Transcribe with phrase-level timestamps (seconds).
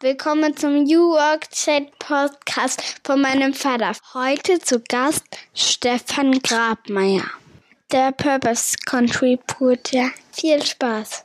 [0.00, 3.92] Willkommen zum New Work Chat Podcast von meinem Vater.
[4.12, 7.24] Heute zu Gast Stefan Grabmeier,
[7.90, 10.10] der Purpose Contributor.
[10.32, 11.24] Viel Spaß!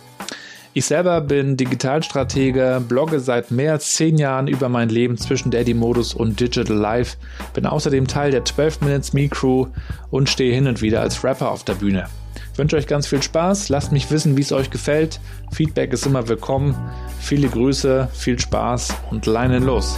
[0.73, 6.13] Ich selber bin Digitalstratege, blogge seit mehr als zehn Jahren über mein Leben zwischen Daddy-Modus
[6.13, 7.17] und Digital Life,
[7.53, 9.67] bin außerdem Teil der 12 Minutes Me Crew
[10.11, 12.07] und stehe hin und wieder als Rapper auf der Bühne.
[12.53, 15.19] Ich wünsche euch ganz viel Spaß, lasst mich wissen, wie es euch gefällt.
[15.51, 16.73] Feedback ist immer willkommen.
[17.19, 19.97] Viele Grüße, viel Spaß und leinen los.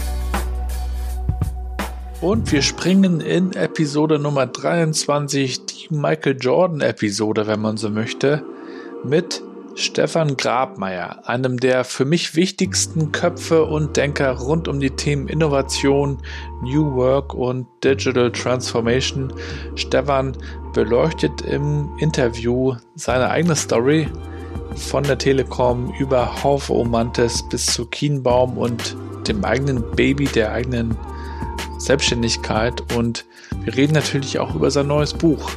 [2.19, 8.43] Und wir springen in Episode Nummer 23, die Michael Jordan Episode, wenn man so möchte,
[9.03, 9.43] mit
[9.75, 16.19] Stefan Grabmeier, einem der für mich wichtigsten Köpfe und Denker rund um die Themen Innovation,
[16.61, 19.33] New Work und Digital Transformation.
[19.75, 20.37] Stefan
[20.73, 24.07] beleuchtet im Interview seine eigene Story
[24.75, 28.95] von der Telekom über Haufe Omantes bis zu Kienbaum und
[29.27, 30.95] dem eigenen Baby, der eigenen
[31.79, 32.93] Selbstständigkeit.
[32.95, 33.25] Und
[33.63, 35.49] wir reden natürlich auch über sein neues Buch,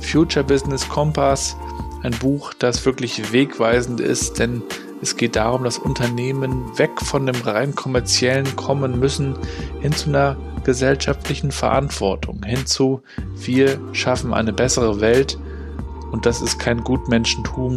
[0.00, 1.56] Future Business Compass
[2.04, 4.62] ein Buch, das wirklich wegweisend ist, denn
[5.02, 9.36] es geht darum, dass Unternehmen weg von dem rein kommerziellen kommen müssen
[9.80, 13.02] hin zu einer gesellschaftlichen Verantwortung, hinzu,
[13.36, 15.38] wir schaffen eine bessere Welt
[16.12, 17.76] und das ist kein Gutmenschentum,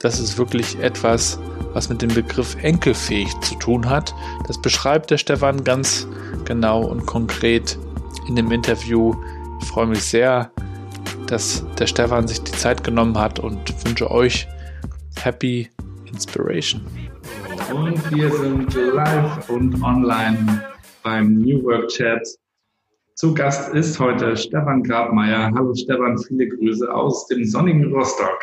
[0.00, 1.40] das ist wirklich etwas,
[1.72, 4.14] was mit dem Begriff enkelfähig zu tun hat.
[4.46, 6.06] Das beschreibt der Stefan ganz
[6.44, 7.76] genau und konkret
[8.28, 9.14] in dem Interview.
[9.60, 10.52] Ich freue mich sehr,
[11.28, 14.48] dass der Stefan sich die Zeit genommen hat und wünsche euch
[15.22, 15.68] Happy
[16.06, 16.80] Inspiration.
[17.72, 20.64] Und wir sind live und online
[21.02, 22.26] beim New Work Chat.
[23.14, 25.50] Zu Gast ist heute Stefan Grabmeier.
[25.54, 28.38] Hallo Stefan, viele Grüße aus dem sonnigen Rostock.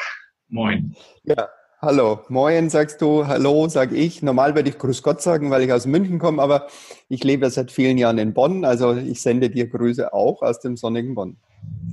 [0.50, 0.96] Moin.
[1.24, 1.50] Ja,
[1.82, 2.20] hallo.
[2.30, 4.22] Moin sagst du, hallo sag ich.
[4.22, 6.68] Normal würde ich Grüß Gott sagen, weil ich aus München komme, aber
[7.10, 10.78] ich lebe seit vielen Jahren in Bonn, also ich sende dir Grüße auch aus dem
[10.78, 11.38] sonnigen Bonn.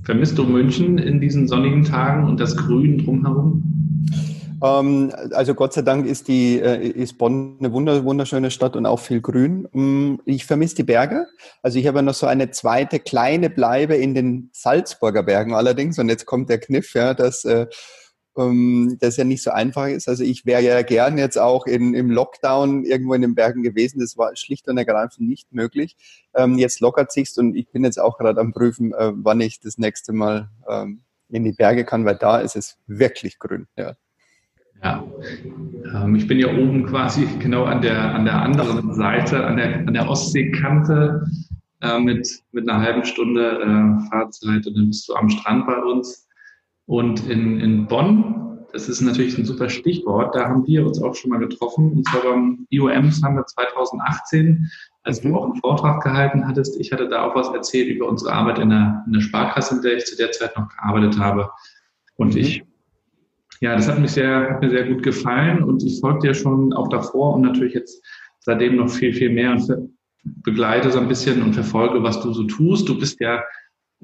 [0.05, 3.63] Vermisst du München in diesen sonnigen Tagen und das Grün drumherum?
[4.63, 9.01] Ähm, also Gott sei Dank ist die äh, ist Bonn eine wunderschöne Stadt und auch
[9.01, 9.69] viel Grün.
[9.73, 11.27] Mm, ich vermisse die Berge.
[11.63, 15.99] Also ich habe noch so eine zweite kleine Bleibe in den Salzburger Bergen allerdings.
[15.99, 17.67] Und jetzt kommt der Kniff, ja, dass äh,
[18.37, 20.09] ähm, das ja nicht so einfach ist.
[20.09, 24.01] Also ich wäre ja gern jetzt auch in, im Lockdown irgendwo in den Bergen gewesen.
[24.01, 25.97] Das war schlicht und ergreifend nicht möglich.
[26.35, 29.61] Ähm, jetzt lockert sich's und ich bin jetzt auch gerade am Prüfen, äh, wann ich
[29.61, 33.67] das nächste Mal ähm, in die Berge kann, weil da ist es wirklich grün.
[33.77, 33.95] Ja.
[34.83, 35.05] Ja,
[35.95, 39.77] ähm, ich bin ja oben quasi genau an der, an der anderen Seite, an der,
[39.77, 41.25] an der Ostseekante
[41.81, 45.77] äh, mit, mit einer halben Stunde äh, Fahrzeit und dann bist du am Strand bei
[45.77, 46.27] uns.
[46.87, 51.15] Und in, in Bonn, das ist natürlich ein super Stichwort, da haben wir uns auch
[51.15, 51.93] schon mal getroffen.
[51.93, 54.71] Und zwar beim IOMs haben wir 2018,
[55.03, 55.29] als mhm.
[55.29, 56.81] du auch einen Vortrag gehalten hattest.
[56.81, 59.83] Ich hatte da auch was erzählt über unsere Arbeit in der, in der Sparkasse, in
[59.83, 61.51] der ich zu der Zeit noch gearbeitet habe.
[62.17, 62.41] Und mhm.
[62.41, 62.65] ich,
[63.61, 66.73] ja, das hat mich sehr, hat mir sehr gut gefallen und ich folge dir schon
[66.73, 68.03] auch davor und natürlich jetzt
[68.41, 69.91] seitdem noch viel, viel mehr und
[70.25, 72.89] begleite so ein bisschen und verfolge, was du so tust.
[72.89, 73.43] Du bist ja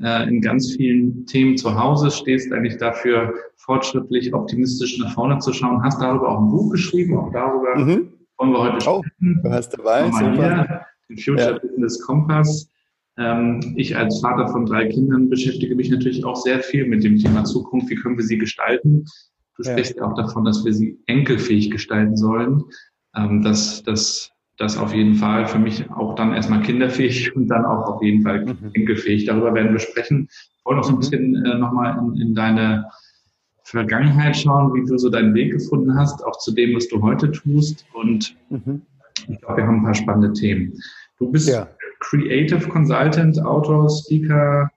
[0.03, 5.53] äh, in ganz vielen Themen zu Hause, stehst eigentlich dafür, fortschrittlich, optimistisch nach vorne zu
[5.53, 8.13] schauen, hast darüber auch ein Buch geschrieben, auch darüber mhm.
[8.39, 9.41] wollen wir heute oh, sprechen.
[9.43, 10.87] Du hast dabei, super.
[11.09, 11.59] den Future ja.
[11.59, 12.71] Business Compass.
[13.19, 17.19] Ähm, ich als Vater von drei Kindern beschäftige mich natürlich auch sehr viel mit dem
[17.19, 17.91] Thema Zukunft.
[17.91, 19.05] Wie können wir sie gestalten?
[19.57, 22.63] Du sprichst ja auch davon, dass wir sie enkelfähig gestalten sollen.
[23.17, 27.65] Ähm, dass, dass das auf jeden Fall für mich auch dann erstmal kinderfähig und dann
[27.65, 28.71] auch auf jeden Fall mhm.
[28.75, 29.25] enkelfähig.
[29.25, 30.29] Darüber werden wir sprechen.
[30.31, 30.99] Ich wollte noch so ein mhm.
[30.99, 32.87] bisschen äh, nochmal in, in deine
[33.63, 37.31] Vergangenheit schauen, wie du so deinen Weg gefunden hast, auch zu dem, was du heute
[37.31, 37.87] tust.
[37.95, 38.83] Und mhm.
[39.29, 40.75] ich glaube, wir haben ein paar spannende Themen.
[41.19, 41.69] Du bist ja.
[42.01, 44.71] Creative Consultant, Autor, Speaker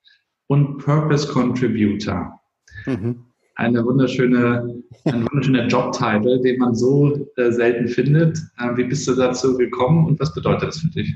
[0.47, 2.39] und Purpose Contributor.
[2.85, 3.25] Mhm.
[3.61, 8.35] Eine wunderschöne, ein wunderschöner Jobtitel, den man so äh, selten findet.
[8.57, 11.13] Äh, wie bist du dazu gekommen und was bedeutet das für dich?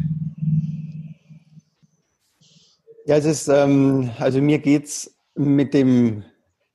[3.08, 6.22] Ja, es ist, ähm, also mir geht es mit dem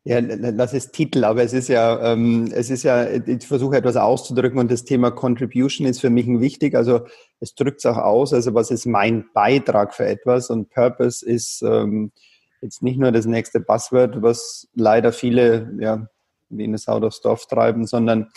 [0.03, 3.97] ja, lass es Titel, aber es ist ja, ähm, es ist ja, ich versuche etwas
[3.97, 6.75] auszudrücken und das Thema Contribution ist für mich wichtig.
[6.75, 7.03] Also
[7.39, 11.63] es drückt es auch aus, also was ist mein Beitrag für etwas und Purpose ist
[11.63, 12.11] ähm,
[12.61, 16.07] jetzt nicht nur das nächste Buzzword, was leider viele ja,
[16.49, 18.29] wie eine Sau durchs Dorf treiben, sondern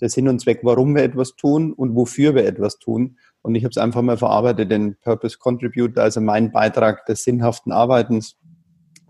[0.00, 3.18] der Sinn und Zweck, warum wir etwas tun und wofür wir etwas tun.
[3.42, 7.72] Und ich habe es einfach mal verarbeitet, den Purpose Contribute, also mein Beitrag des sinnhaften
[7.72, 8.36] Arbeitens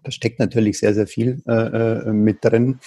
[0.02, 2.80] da steckt natürlich sehr, sehr viel äh, äh, mit drin.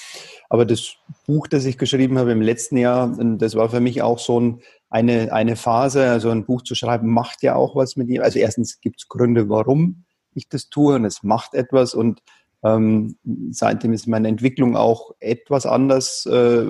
[0.50, 0.96] Aber das
[1.26, 4.62] Buch, das ich geschrieben habe im letzten Jahr, das war für mich auch so ein,
[4.90, 6.10] eine, eine Phase.
[6.10, 8.22] Also ein Buch zu schreiben macht ja auch was mit ihm.
[8.22, 10.04] Also erstens gibt es Gründe, warum
[10.36, 12.22] ich das tue und es macht etwas und
[12.64, 13.18] ähm,
[13.52, 16.66] seitdem ist meine Entwicklung auch etwas anders äh,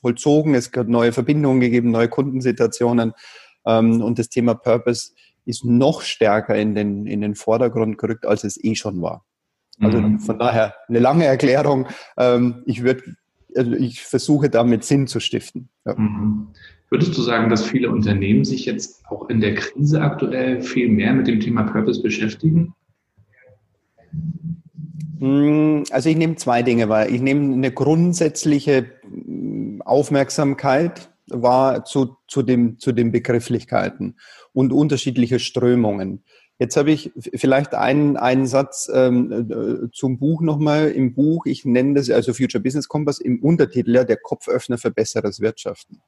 [0.00, 0.54] vollzogen.
[0.54, 3.12] Es hat neue Verbindungen gegeben, neue Kundensituationen
[3.66, 5.12] ähm, und das Thema Purpose
[5.44, 9.24] ist noch stärker in den, in den Vordergrund gerückt, als es eh schon war.
[9.80, 10.20] Also mhm.
[10.20, 11.88] von daher eine lange Erklärung.
[12.16, 13.02] Ähm, ich würde,
[13.56, 15.68] also ich versuche damit Sinn zu stiften.
[15.84, 15.94] Ja.
[15.94, 16.48] Mhm.
[16.92, 21.14] Würdest du sagen, dass viele Unternehmen sich jetzt auch in der Krise aktuell viel mehr
[21.14, 22.74] mit dem Thema Purpose beschäftigen?
[25.18, 27.08] Hm, also ich nehme zwei Dinge wahr.
[27.08, 34.18] Ich nehme eine grundsätzliche hm, Aufmerksamkeit wahr zu, zu, dem, zu den Begrifflichkeiten
[34.52, 36.22] und unterschiedliche Strömungen.
[36.58, 40.90] Jetzt habe ich vielleicht einen, einen Satz ähm, äh, zum Buch nochmal.
[40.90, 44.90] Im Buch, ich nenne das also Future Business Compass, im Untertitel ja der Kopföffner für
[44.90, 46.02] besseres Wirtschaften.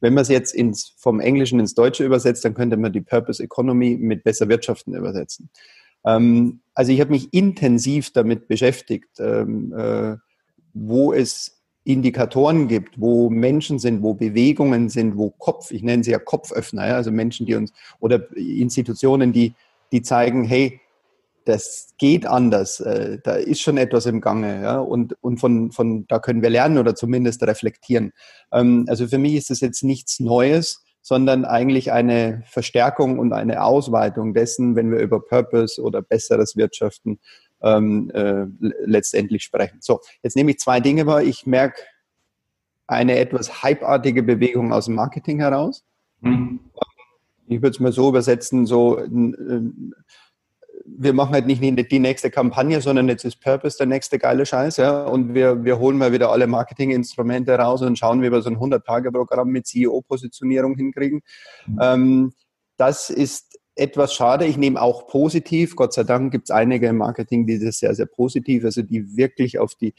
[0.00, 3.42] Wenn man es jetzt ins, vom Englischen ins Deutsche übersetzt, dann könnte man die Purpose
[3.42, 5.50] Economy mit besser Wirtschaften übersetzen.
[6.04, 10.16] Ähm, also ich habe mich intensiv damit beschäftigt, ähm, äh,
[10.74, 16.10] wo es Indikatoren gibt, wo Menschen sind, wo Bewegungen sind, wo Kopf, ich nenne sie
[16.10, 19.54] ja Kopföffner, ja, also Menschen, die uns oder Institutionen, die
[19.92, 20.80] die zeigen, hey,
[21.46, 26.06] das geht anders, äh, da ist schon etwas im Gange, ja, und, und von, von
[26.08, 28.12] da können wir lernen oder zumindest reflektieren.
[28.52, 33.62] Ähm, also für mich ist das jetzt nichts Neues, sondern eigentlich eine Verstärkung und eine
[33.62, 37.20] Ausweitung dessen, wenn wir über Purpose oder besseres Wirtschaften
[37.62, 38.46] ähm, äh,
[38.84, 39.78] letztendlich sprechen.
[39.80, 41.22] So, jetzt nehme ich zwei Dinge wahr.
[41.22, 41.80] Ich merke
[42.88, 45.84] eine etwas hypeartige Bewegung aus dem Marketing heraus.
[46.20, 46.58] Mhm
[47.48, 48.98] ich würde es mal so übersetzen, so
[50.84, 54.76] wir machen halt nicht die nächste Kampagne, sondern jetzt ist Purpose der nächste geile Scheiß,
[54.76, 55.04] ja.
[55.04, 58.58] Und wir, wir holen mal wieder alle Marketinginstrumente raus und schauen, wie wir so ein
[58.58, 61.22] 100-Tage-Programm mit CEO-Positionierung hinkriegen.
[61.66, 61.78] Mhm.
[61.80, 62.32] Ähm,
[62.76, 64.46] das ist etwas schade.
[64.46, 65.76] Ich nehme auch positiv.
[65.76, 69.16] Gott sei Dank gibt es einige im Marketing, die das sehr, sehr positiv, also die
[69.16, 69.94] wirklich auf die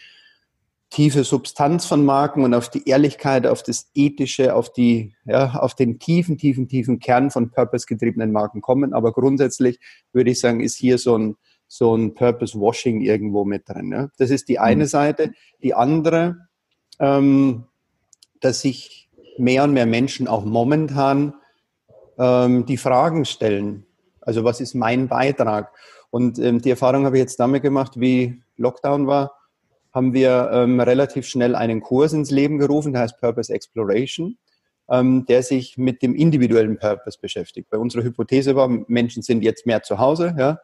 [0.90, 5.76] tiefe Substanz von Marken und auf die Ehrlichkeit, auf das Ethische, auf die, ja, auf
[5.76, 8.94] den tiefen, tiefen, tiefen Kern von Purpose-getriebenen Marken kommen.
[8.94, 9.80] Aber grundsätzlich
[10.14, 11.36] würde ich sagen, ist hier so ein,
[11.68, 13.92] so ein Purpose-Washing irgendwo mit drin.
[13.92, 14.10] Ja.
[14.18, 14.88] Das ist die eine mhm.
[14.88, 15.34] Seite.
[15.62, 16.48] Die andere,
[17.00, 17.66] ähm,
[18.40, 21.34] dass sich mehr und mehr Menschen auch momentan
[22.18, 23.86] ähm, die Fragen stellen.
[24.22, 25.74] Also was ist mein Beitrag?
[26.10, 29.37] Und ähm, die Erfahrung habe ich jetzt damit gemacht, wie Lockdown war
[29.98, 34.38] haben wir ähm, relativ schnell einen Kurs ins Leben gerufen, der heißt Purpose Exploration,
[34.92, 37.72] ähm, der sich mit dem individuellen Purpose beschäftigt.
[37.72, 40.60] Bei unserer Hypothese war, Menschen sind jetzt mehr zu Hause, ja,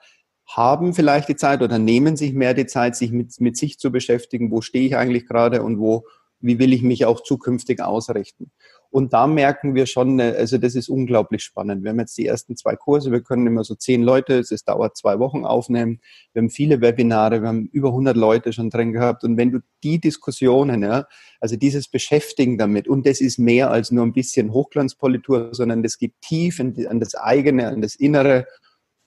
[0.45, 3.91] haben vielleicht die Zeit oder nehmen sich mehr die Zeit, sich mit, mit sich zu
[3.91, 6.05] beschäftigen, wo stehe ich eigentlich gerade und wo,
[6.39, 8.51] wie will ich mich auch zukünftig ausrichten.
[8.93, 11.83] Und da merken wir schon, also das ist unglaublich spannend.
[11.83, 14.95] Wir haben jetzt die ersten zwei Kurse, wir können immer so zehn Leute, es dauert
[14.95, 15.99] zwei Wochen aufnehmen.
[16.31, 19.23] Wir haben viele Webinare, wir haben über 100 Leute schon drin gehabt.
[19.23, 21.07] Und wenn du die Diskussionen, ja,
[21.39, 25.97] also dieses Beschäftigen damit, und das ist mehr als nur ein bisschen Hochglanzpolitur, sondern das
[25.97, 28.45] geht tief in, an das eigene, an das Innere,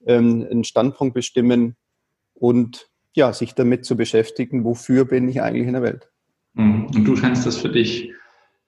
[0.04, 1.76] ähm, einen Standpunkt bestimmen
[2.34, 6.10] und ja, sich damit zu beschäftigen, wofür bin ich eigentlich in der Welt.
[6.54, 6.86] Mhm.
[6.86, 8.10] Und du scheinst das für dich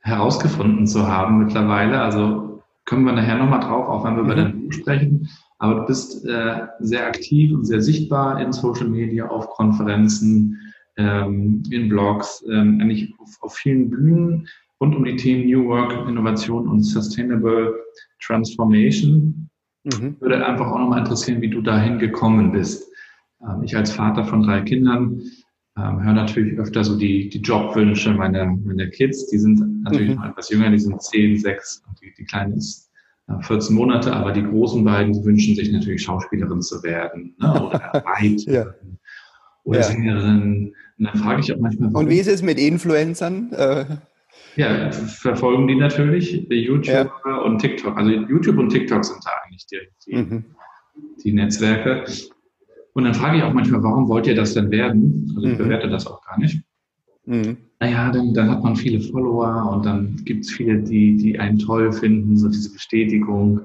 [0.00, 2.00] herausgefunden zu haben mittlerweile.
[2.00, 4.38] Also können wir nachher nochmal drauf, auch wenn wir über mhm.
[4.38, 5.28] dein Buch sprechen.
[5.58, 10.56] Aber du bist äh, sehr aktiv und sehr sichtbar in Social Media, auf Konferenzen,
[10.96, 14.48] ähm, in Blogs, ähm, eigentlich auf, auf vielen Bühnen
[14.80, 17.74] rund um die Themen New Work, Innovation und Sustainable
[18.20, 19.48] Transformation.
[19.84, 20.16] Mhm.
[20.20, 22.90] Würde einfach auch nochmal interessieren, wie du dahin gekommen bist.
[23.42, 25.22] Ähm, ich als Vater von drei Kindern
[25.78, 29.28] ähm, höre natürlich öfter so die, die Jobwünsche meiner, meiner Kids.
[29.28, 30.16] Die sind natürlich mhm.
[30.16, 32.90] noch etwas jünger, die sind 10, 6 und die, die Kleine ist
[33.42, 37.62] 14 äh, Monate, aber die großen beiden die wünschen sich natürlich Schauspielerin zu werden ne?
[37.62, 38.66] oder weit ja.
[39.64, 39.84] oder ja.
[39.84, 40.74] Sängerin.
[40.98, 42.06] Und dann frage ich auch manchmal, warum.
[42.06, 43.52] Und wie ist es mit Influencern?
[43.52, 43.84] Äh
[44.56, 47.36] ja, verfolgen die natürlich, YouTuber ja.
[47.38, 47.96] und TikTok.
[47.96, 50.44] Also YouTube und TikTok sind da eigentlich die, die, mhm.
[51.22, 52.04] die Netzwerke.
[52.94, 55.32] Und dann frage ich auch manchmal, warum wollt ihr das denn werden?
[55.36, 55.58] Also ich mhm.
[55.58, 56.60] bewerte das auch gar nicht.
[57.26, 57.56] Mhm.
[57.80, 61.58] Naja, dann, dann hat man viele Follower und dann gibt es viele, die, die einen
[61.58, 63.60] toll finden, so diese Bestätigung.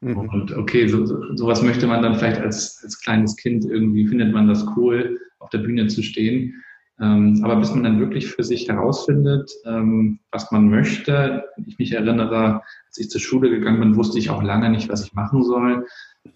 [0.00, 0.18] Mhm.
[0.18, 1.06] Und okay, so,
[1.36, 5.48] sowas möchte man dann vielleicht als, als kleines Kind irgendwie, findet man das cool, auf
[5.50, 6.62] der Bühne zu stehen.
[6.98, 11.92] Ähm, aber bis man dann wirklich für sich herausfindet, ähm, was man möchte, ich mich
[11.92, 15.42] erinnere, als ich zur Schule gegangen bin, wusste ich auch lange nicht, was ich machen
[15.42, 15.86] soll.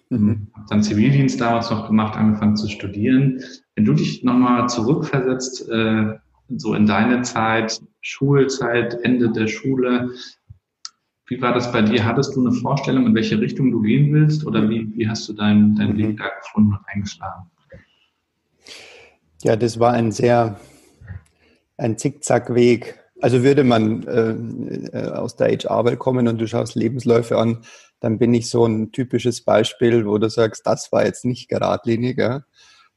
[0.08, 0.48] Mhm.
[0.54, 3.42] Habe dann Zivildienst damals noch gemacht, angefangen zu studieren.
[3.74, 6.18] Wenn du dich nochmal zurückversetzt, äh,
[6.56, 10.10] so in deine Zeit, Schulzeit, Ende der Schule,
[11.26, 12.04] wie war das bei dir?
[12.04, 15.32] Hattest du eine Vorstellung, in welche Richtung du gehen willst oder wie, wie hast du
[15.32, 17.48] deinen dein Weg da gefunden und eingeschlagen?
[19.42, 20.58] Ja, das war ein sehr,
[21.78, 22.98] ein Zickzackweg.
[23.22, 24.30] Also würde man äh,
[24.96, 27.58] äh aus der HR-Welt kommen und du schaust Lebensläufe an,
[28.00, 32.18] dann bin ich so ein typisches Beispiel, wo du sagst, das war jetzt nicht geradlinig.
[32.18, 32.42] Ja?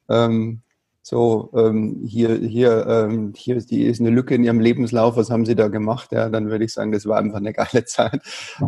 [0.10, 0.64] Ähm,
[1.06, 5.30] so, ähm, hier, hier, ähm, hier ist, die, ist eine Lücke in ihrem Lebenslauf, was
[5.30, 6.14] haben sie da gemacht?
[6.14, 8.22] Ja, dann würde ich sagen, das war einfach eine geile Zeit.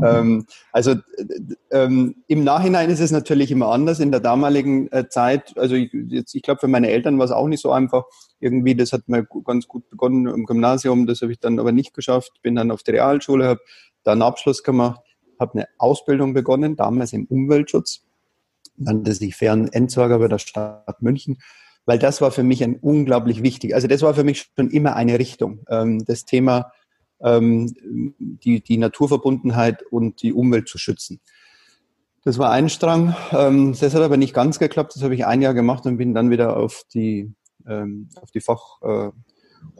[0.03, 0.95] Ähm, also
[1.71, 4.01] ähm, im Nachhinein ist es natürlich immer anders.
[4.01, 7.47] In der damaligen äh, Zeit, also ich, ich glaube, für meine Eltern war es auch
[7.47, 8.03] nicht so einfach.
[8.41, 11.93] Irgendwie, das hat mir ganz gut begonnen im Gymnasium, das habe ich dann aber nicht
[11.93, 12.33] geschafft.
[12.41, 13.61] Bin dann auf die Realschule, habe
[14.03, 14.99] da einen Abschluss gemacht,
[15.39, 18.03] habe eine Ausbildung begonnen, damals im Umweltschutz,
[18.77, 21.37] nannte sich Fern Entsorger bei der Stadt München
[21.85, 23.75] weil das war für mich ein unglaublich wichtig.
[23.75, 25.59] Also das war für mich schon immer eine Richtung.
[25.69, 26.71] Ähm, das Thema
[27.21, 27.73] ähm,
[28.19, 31.21] die, die Naturverbundenheit und die Umwelt zu schützen.
[32.23, 33.15] Das war ein Strang.
[33.31, 34.95] Ähm, das hat aber nicht ganz geklappt.
[34.95, 37.33] Das habe ich ein Jahr gemacht und bin dann wieder auf die
[37.67, 39.09] auf die Fach äh,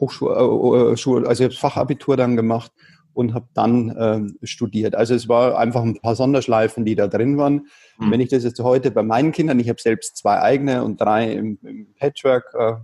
[0.00, 2.72] also ich habe Fachabitur dann gemacht
[3.16, 4.94] und habe dann ähm, studiert.
[4.94, 7.66] Also es war einfach ein paar Sonderschleifen, die da drin waren.
[7.98, 8.10] Mhm.
[8.10, 11.32] Wenn ich das jetzt heute bei meinen Kindern, ich habe selbst zwei eigene und drei
[11.32, 12.74] im, im Patchwork, äh,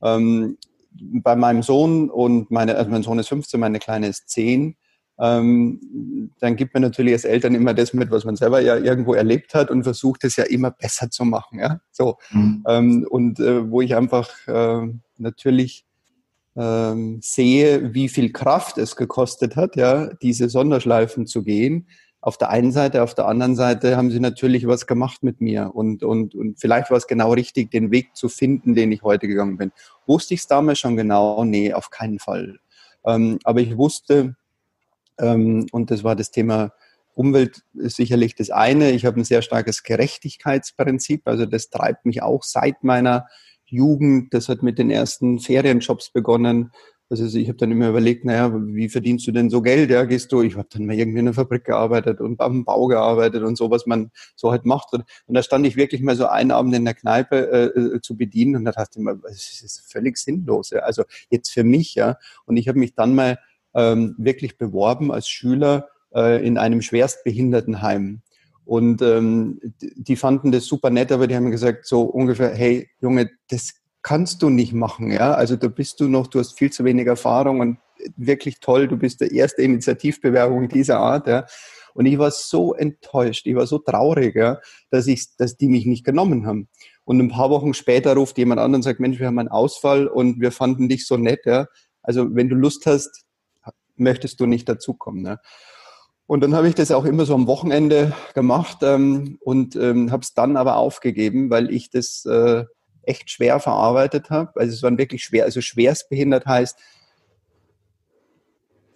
[0.00, 0.56] ähm,
[0.98, 4.76] bei meinem Sohn und meine, also mein Sohn ist 15, meine Kleine ist 10,
[5.18, 9.12] ähm, dann gibt man natürlich als Eltern immer das mit, was man selber ja irgendwo
[9.12, 11.58] erlebt hat und versucht es ja immer besser zu machen.
[11.58, 11.80] Ja?
[11.92, 12.16] So.
[12.30, 13.06] Mhm.
[13.10, 15.85] Und äh, wo ich einfach äh, natürlich
[16.56, 21.86] ähm, sehe, wie viel Kraft es gekostet hat, ja, diese Sonderschleifen zu gehen.
[22.20, 25.70] Auf der einen Seite, auf der anderen Seite haben sie natürlich was gemacht mit mir
[25.74, 29.28] und, und, und vielleicht war es genau richtig, den Weg zu finden, den ich heute
[29.28, 29.70] gegangen bin.
[30.06, 31.44] Wusste ich es damals schon genau?
[31.44, 32.58] Nee, auf keinen Fall.
[33.04, 34.34] Ähm, aber ich wusste,
[35.18, 36.72] ähm, und das war das Thema
[37.14, 38.90] Umwelt ist sicherlich das eine.
[38.90, 43.26] Ich habe ein sehr starkes Gerechtigkeitsprinzip, also das treibt mich auch seit meiner
[43.66, 46.70] Jugend, das hat mit den ersten Ferienjobs begonnen.
[47.08, 49.90] Also ich habe dann immer überlegt, naja, wie verdienst du denn so Geld?
[49.90, 52.88] Ja, gehst du, ich habe dann mal irgendwie in einer Fabrik gearbeitet und am Bau
[52.88, 54.92] gearbeitet und so, was man so halt macht.
[54.92, 58.16] Und, da stand ich wirklich mal so einen Abend in der Kneipe äh, äh zu
[58.16, 60.70] bedienen und da dachte ich mir, es ist völlig sinnlos.
[60.70, 60.80] Ja.
[60.80, 62.16] Also jetzt für mich, ja.
[62.44, 63.38] Und ich habe mich dann mal
[63.74, 68.22] ähm, wirklich beworben als Schüler äh, in einem Schwerstbehindertenheim.
[68.66, 73.30] Und ähm, die fanden das super nett, aber die haben gesagt so ungefähr, hey Junge,
[73.48, 75.34] das kannst du nicht machen, ja.
[75.34, 77.78] Also da bist du noch, du hast viel zu wenig Erfahrung und
[78.16, 81.46] wirklich toll, du bist der erste Initiativbewerbung dieser Art, ja.
[81.94, 84.58] Und ich war so enttäuscht, ich war so traurig, ja,
[84.90, 86.68] dass ich, dass die mich nicht genommen haben.
[87.04, 90.08] Und ein paar Wochen später ruft jemand an und sagt, Mensch, wir haben einen Ausfall
[90.08, 91.68] und wir fanden dich so nett, ja.
[92.02, 93.24] Also wenn du Lust hast,
[93.96, 95.22] möchtest du nicht dazukommen.
[95.22, 95.38] Ne?
[96.26, 100.22] Und dann habe ich das auch immer so am Wochenende gemacht ähm, und ähm, habe
[100.22, 102.64] es dann aber aufgegeben, weil ich das äh,
[103.02, 104.58] echt schwer verarbeitet habe.
[104.58, 106.78] Also es war wirklich schwer, also schwerstbehindert heißt,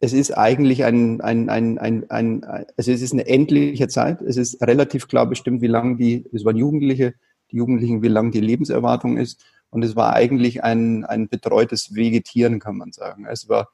[0.00, 4.22] es ist eigentlich ein, ein, ein, ein, ein, also es ist eine endliche Zeit.
[4.22, 7.14] Es ist relativ klar bestimmt, wie lang die, es waren Jugendliche,
[7.52, 9.44] die Jugendlichen, wie lang die Lebenserwartung ist.
[9.68, 13.26] Und es war eigentlich ein, ein betreutes Vegetieren, kann man sagen.
[13.26, 13.68] Es war,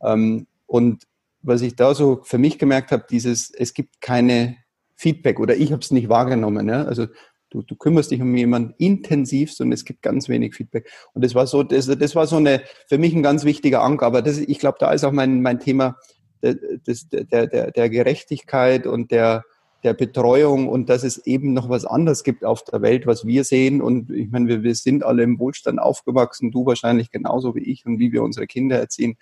[0.00, 1.04] ähm, und
[1.42, 4.56] was ich da so für mich gemerkt habe, dieses, es gibt keine
[4.96, 6.68] Feedback oder ich habe es nicht wahrgenommen.
[6.68, 6.84] Ja?
[6.84, 7.06] Also
[7.50, 10.90] du, du kümmerst dich um jemanden intensiv und es gibt ganz wenig Feedback.
[11.12, 14.06] Und das war so, das, das war so eine, für mich ein ganz wichtiger Anker.
[14.06, 15.96] Aber das, ich glaube, da ist auch mein, mein Thema
[16.42, 19.44] des, der, der, der Gerechtigkeit und der,
[19.84, 23.44] der Betreuung und dass es eben noch was anderes gibt auf der Welt, was wir
[23.44, 23.80] sehen.
[23.80, 27.86] Und ich meine, wir, wir sind alle im Wohlstand aufgewachsen, du wahrscheinlich genauso wie ich
[27.86, 29.16] und wie wir unsere Kinder erziehen.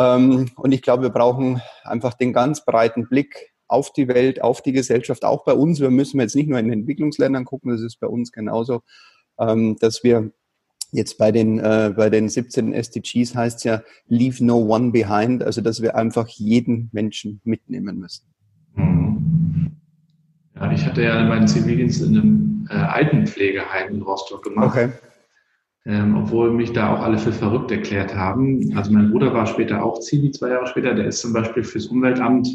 [0.00, 4.62] Ähm, und ich glaube, wir brauchen einfach den ganz breiten Blick auf die Welt, auf
[4.62, 5.80] die Gesellschaft, auch bei uns.
[5.80, 8.82] Wir müssen jetzt nicht nur in Entwicklungsländern gucken, das ist bei uns genauso,
[9.38, 10.32] ähm, dass wir
[10.92, 15.42] jetzt bei den, äh, bei den 17 SDGs heißt es ja, leave no one behind,
[15.42, 18.26] also dass wir einfach jeden Menschen mitnehmen müssen.
[18.74, 19.76] Mhm.
[20.56, 24.76] Ja, ich hatte ja meinen Zivildienst in einem äh, Altenpflegeheim in Rostock gemacht.
[24.76, 24.90] Okay.
[25.86, 28.76] Ähm, obwohl mich da auch alle für verrückt erklärt haben.
[28.76, 31.86] Also mein Bruder war später auch Zivi, zwei Jahre später, der ist zum Beispiel fürs
[31.86, 32.48] Umweltamt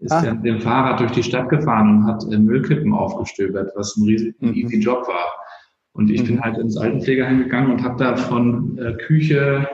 [0.00, 0.34] ist ah.
[0.34, 4.34] mit dem Fahrrad durch die Stadt gefahren und hat äh, Müllkippen aufgestöbert, was ein riesiger
[4.40, 4.54] mhm.
[4.54, 5.32] easy Job war.
[5.92, 6.26] Und ich mhm.
[6.26, 9.68] bin halt ins Altenpflegeheim gegangen und habe da von äh, Küche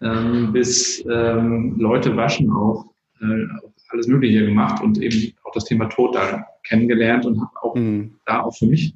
[0.00, 2.86] ähm, bis ähm, Leute waschen auch
[3.20, 3.46] äh,
[3.88, 8.14] alles Mögliche gemacht und eben auch das Thema Tod da kennengelernt und habe auch mhm.
[8.24, 8.94] da auch für mich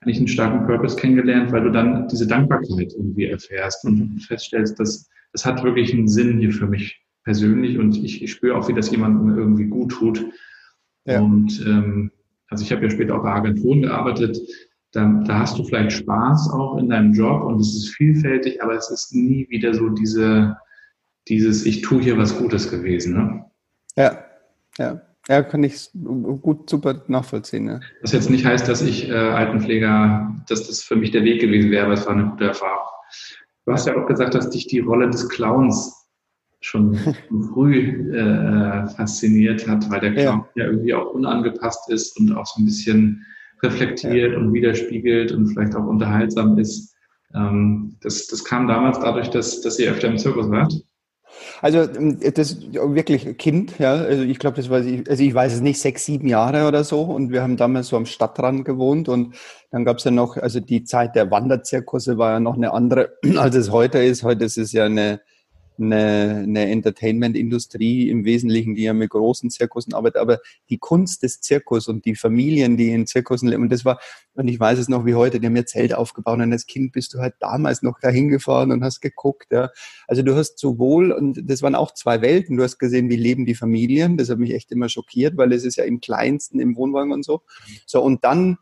[0.00, 5.08] eigentlich einen starken Purpose kennengelernt, weil du dann diese Dankbarkeit irgendwie erfährst und feststellst, dass
[5.32, 8.74] das hat wirklich einen Sinn hier für mich persönlich und ich, ich spüre auch, wie
[8.74, 10.24] das jemandem irgendwie gut tut.
[11.04, 11.20] Ja.
[11.20, 12.10] Und ähm,
[12.48, 14.38] also ich habe ja später auch bei Agenturen gearbeitet.
[14.92, 18.74] Da, da hast du vielleicht Spaß auch in deinem Job und es ist vielfältig, aber
[18.74, 20.56] es ist nie wieder so diese,
[21.28, 23.14] dieses Ich tue hier was Gutes gewesen.
[23.14, 23.44] Ne?
[23.96, 24.24] Ja,
[24.78, 25.00] ja.
[25.30, 25.90] Ja, kann ich
[26.42, 27.68] gut super nachvollziehen.
[27.68, 27.80] Ja.
[28.02, 31.70] Was jetzt nicht heißt, dass ich äh, Altenpfleger, dass das für mich der Weg gewesen
[31.70, 32.88] wäre, aber es war eine gute Erfahrung.
[33.64, 36.08] Du hast ja auch gesagt, dass dich die Rolle des Clowns
[36.60, 36.96] schon
[37.54, 40.64] früh äh, fasziniert hat, weil der Clown ja.
[40.64, 40.70] ja.
[40.70, 43.24] irgendwie auch unangepasst ist und auch so ein bisschen
[43.62, 44.36] reflektiert ja.
[44.36, 46.92] und widerspiegelt und vielleicht auch unterhaltsam ist.
[47.36, 50.74] Ähm, das, das kam damals dadurch, dass, dass ihr öfter im Zirkus wart.
[51.62, 53.94] Also ähm, das wirklich Kind, ja.
[53.94, 56.84] Also ich glaube, das weiß ich, also ich weiß es nicht, sechs, sieben Jahre oder
[56.84, 57.02] so.
[57.02, 59.34] Und wir haben damals so am Stadtrand gewohnt und
[59.70, 63.16] dann gab es ja noch, also die Zeit der Wanderzirkusse war ja noch eine andere,
[63.36, 64.22] als es heute ist.
[64.22, 65.20] Heute ist es ja eine
[65.80, 71.40] eine, eine Entertainment-Industrie im Wesentlichen, die ja mit großen Zirkussen arbeitet, aber die Kunst des
[71.40, 74.00] Zirkus und die Familien, die in Zirkussen leben, und das war,
[74.34, 76.92] und ich weiß es noch wie heute, die haben ja Zelt aufgebaut und als Kind
[76.92, 79.70] bist du halt damals noch dahin gefahren und hast geguckt, ja.
[80.06, 83.46] Also du hast sowohl, und das waren auch zwei Welten, du hast gesehen, wie leben
[83.46, 86.76] die Familien, das hat mich echt immer schockiert, weil es ist ja im Kleinsten im
[86.76, 87.42] Wohnwagen und so.
[87.86, 88.58] So, und dann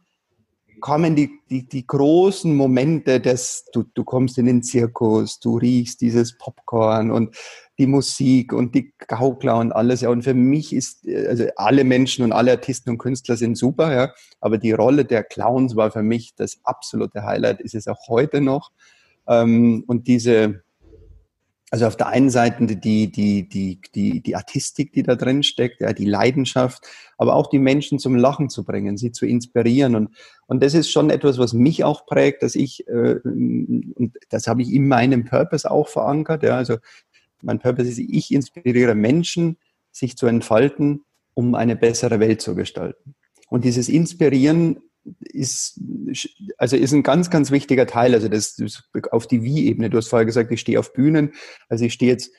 [0.80, 6.00] kommen die, die, die großen Momente, dass du, du kommst in den Zirkus, du riechst
[6.00, 7.36] dieses Popcorn und
[7.78, 10.00] die Musik und die Gaukler und alles.
[10.00, 13.94] Ja, und für mich ist, also alle Menschen und alle Artisten und Künstler sind super,
[13.94, 18.08] ja, aber die Rolle der Clowns war für mich das absolute Highlight, ist es auch
[18.08, 18.72] heute noch.
[19.28, 20.62] Ähm, und diese,
[21.70, 25.80] also auf der einen Seite die, die, die, die, die Artistik, die da drin steckt,
[25.80, 26.86] ja, die Leidenschaft,
[27.18, 29.94] aber auch die Menschen zum Lachen zu bringen, sie zu inspirieren.
[29.94, 30.10] Und,
[30.46, 34.62] und das ist schon etwas, was mich auch prägt, dass ich, äh, und das habe
[34.62, 36.42] ich in meinem Purpose auch verankert.
[36.42, 36.78] Ja, also
[37.42, 39.58] mein Purpose ist, ich inspiriere Menschen,
[39.90, 41.04] sich zu entfalten,
[41.34, 43.14] um eine bessere Welt zu gestalten.
[43.48, 44.80] Und dieses Inspirieren
[45.20, 45.80] ist,
[46.56, 48.14] also ist ein ganz, ganz wichtiger Teil.
[48.14, 49.90] Also das, das auf die Wie-Ebene.
[49.90, 51.32] Du hast vorher gesagt, ich stehe auf Bühnen.
[51.68, 52.30] Also ich stehe jetzt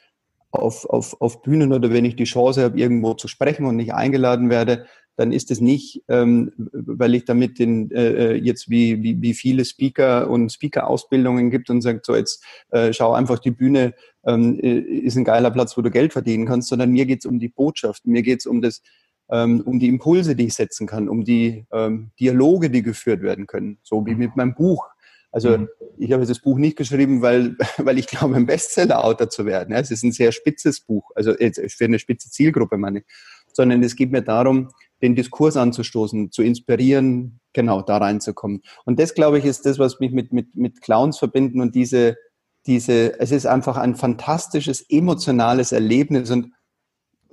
[0.51, 3.93] auf, auf, auf Bühnen oder wenn ich die Chance habe, irgendwo zu sprechen und nicht
[3.93, 9.21] eingeladen werde, dann ist es nicht, ähm, weil ich damit den, äh, jetzt wie, wie,
[9.21, 13.93] wie viele Speaker und Speaker-Ausbildungen gibt und sagt, so jetzt äh, schau einfach die Bühne,
[14.25, 17.49] ähm, ist ein geiler Platz, wo du Geld verdienen kannst, sondern mir geht's um die
[17.49, 18.81] Botschaft, mir geht's um das,
[19.29, 23.77] um die Impulse, die ich setzen kann, um die ähm, Dialoge, die geführt werden können,
[23.83, 24.87] so wie mit meinem Buch.
[25.31, 25.69] Also mhm.
[25.97, 29.75] ich habe das Buch nicht geschrieben, weil, weil ich glaube, ein Bestseller-Autor zu werden.
[29.75, 33.05] Es ist ein sehr spitzes Buch, also für eine spitze Zielgruppe meine ich,
[33.53, 34.69] sondern es geht mir darum,
[35.01, 38.61] den Diskurs anzustoßen, zu inspirieren, genau da reinzukommen.
[38.85, 42.17] Und das, glaube ich, ist das, was mich mit, mit, mit Clowns verbinden und diese,
[42.65, 46.53] diese, es ist einfach ein fantastisches, emotionales Erlebnis und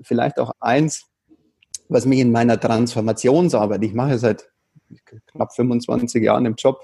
[0.01, 1.07] vielleicht auch eins,
[1.89, 4.51] was mich in meiner Transformationsarbeit, ich mache seit
[5.27, 6.81] knapp 25 Jahren im Job,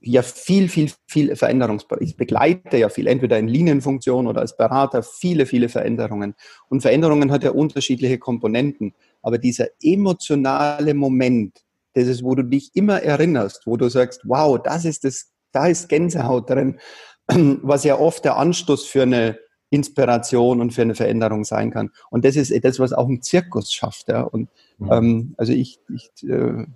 [0.00, 2.10] ja viel, viel, viel Veränderungsbereich.
[2.10, 6.34] Ich begleite ja viel, entweder in Linienfunktion oder als Berater, viele, viele Veränderungen.
[6.68, 8.94] Und Veränderungen hat ja unterschiedliche Komponenten.
[9.22, 14.58] Aber dieser emotionale Moment, das ist, wo du dich immer erinnerst, wo du sagst, wow,
[14.62, 16.78] das ist das, da ist Gänsehaut drin,
[17.26, 19.38] was ja oft der Anstoß für eine
[19.70, 21.90] Inspiration und für eine Veränderung sein kann.
[22.10, 24.08] Und das ist etwas, was auch ein Zirkus schafft.
[24.08, 24.22] Ja.
[24.22, 24.48] Und
[24.90, 26.66] ähm, also ich, ich äh,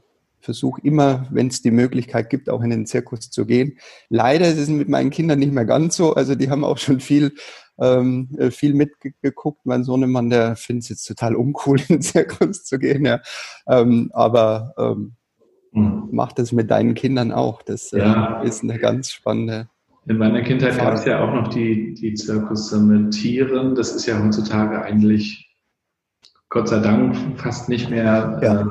[0.40, 3.78] versuche immer, wenn es die Möglichkeit gibt, auch in den Zirkus zu gehen.
[4.08, 6.14] Leider ist es mit meinen Kindern nicht mehr ganz so.
[6.14, 7.32] Also die haben auch schon viel
[7.78, 9.64] ähm, äh, viel mitgeguckt.
[9.64, 13.20] Mein Sohnemann, der findet es jetzt total uncool, in den Zirkus zu gehen, ja.
[13.66, 15.14] Ähm, aber ähm,
[15.72, 16.08] mhm.
[16.12, 17.62] mach das mit deinen Kindern auch.
[17.62, 18.42] Das äh, ja.
[18.42, 19.68] ist eine ganz spannende.
[20.06, 23.74] In meiner Kindheit gab es ja auch noch die, die Zirkusse mit Tieren.
[23.74, 25.48] Das ist ja heutzutage eigentlich
[26.48, 28.60] Gott sei Dank fast nicht mehr ja.
[28.62, 28.64] äh,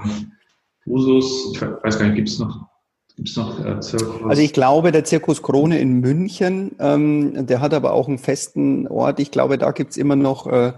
[0.85, 1.53] Usus.
[1.53, 2.71] Ich weiß gar nicht, gibt es noch
[3.15, 4.29] Gibt es noch äh, Zirkus?
[4.29, 8.87] Also ich glaube, der Zirkus Krone in München, ähm, der hat aber auch einen festen
[8.87, 9.19] Ort.
[9.19, 10.73] Ich glaube, da gibt es immer noch, äh,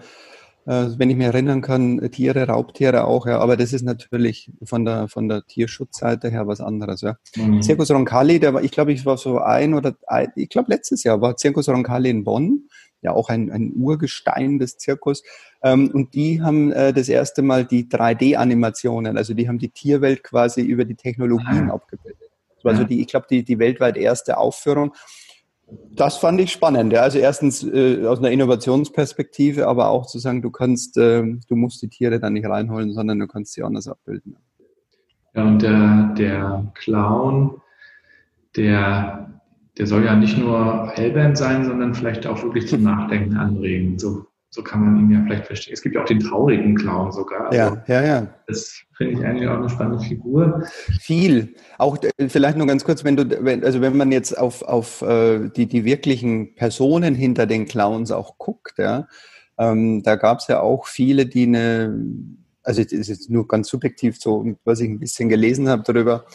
[0.65, 3.39] wenn ich mich erinnern kann, Tiere, Raubtiere auch, ja.
[3.39, 7.17] Aber das ist natürlich von der von der Tierschutzseite her was anderes, ja.
[7.35, 7.61] Mhm.
[7.61, 11.03] Zirkus Roncalli, der war, ich glaube, ich war so ein oder ein, ich glaube letztes
[11.03, 12.69] Jahr war Zirkus Roncalli in Bonn,
[13.03, 15.23] ja auch ein, ein Urgestein des Zirkus.
[15.61, 20.23] Ähm, und die haben äh, das erste Mal die 3D-Animationen, also die haben die Tierwelt
[20.23, 21.75] quasi über die Technologien ah.
[21.75, 22.31] abgebildet.
[22.55, 24.93] Das war so die, ich glaube, die, die weltweit erste Aufführung.
[25.95, 26.93] Das fand ich spannend.
[26.95, 31.81] Also erstens äh, aus einer Innovationsperspektive, aber auch zu sagen, du kannst, äh, du musst
[31.81, 34.37] die Tiere dann nicht reinholen, sondern du kannst sie anders abbilden.
[35.35, 37.61] Ja, und der, der Clown,
[38.55, 39.41] der,
[39.77, 43.97] der soll ja nicht nur hellband sein, sondern vielleicht auch wirklich zum Nachdenken anregen.
[43.97, 45.73] So so kann man ihn ja vielleicht verstehen.
[45.73, 47.47] Es gibt ja auch den traurigen Clown sogar.
[47.47, 48.27] Also ja, ja, ja.
[48.45, 50.63] Das finde ich eigentlich auch eine spannende Figur.
[50.99, 51.55] Viel.
[51.79, 55.01] Auch äh, vielleicht nur ganz kurz, wenn du, wenn, also wenn man jetzt auf, auf
[55.01, 59.07] äh, die, die wirklichen Personen hinter den Clowns auch guckt, ja,
[59.57, 61.99] ähm, da gab es ja auch viele, die eine,
[62.61, 66.25] also das ist jetzt nur ganz subjektiv so, was ich ein bisschen gelesen habe darüber,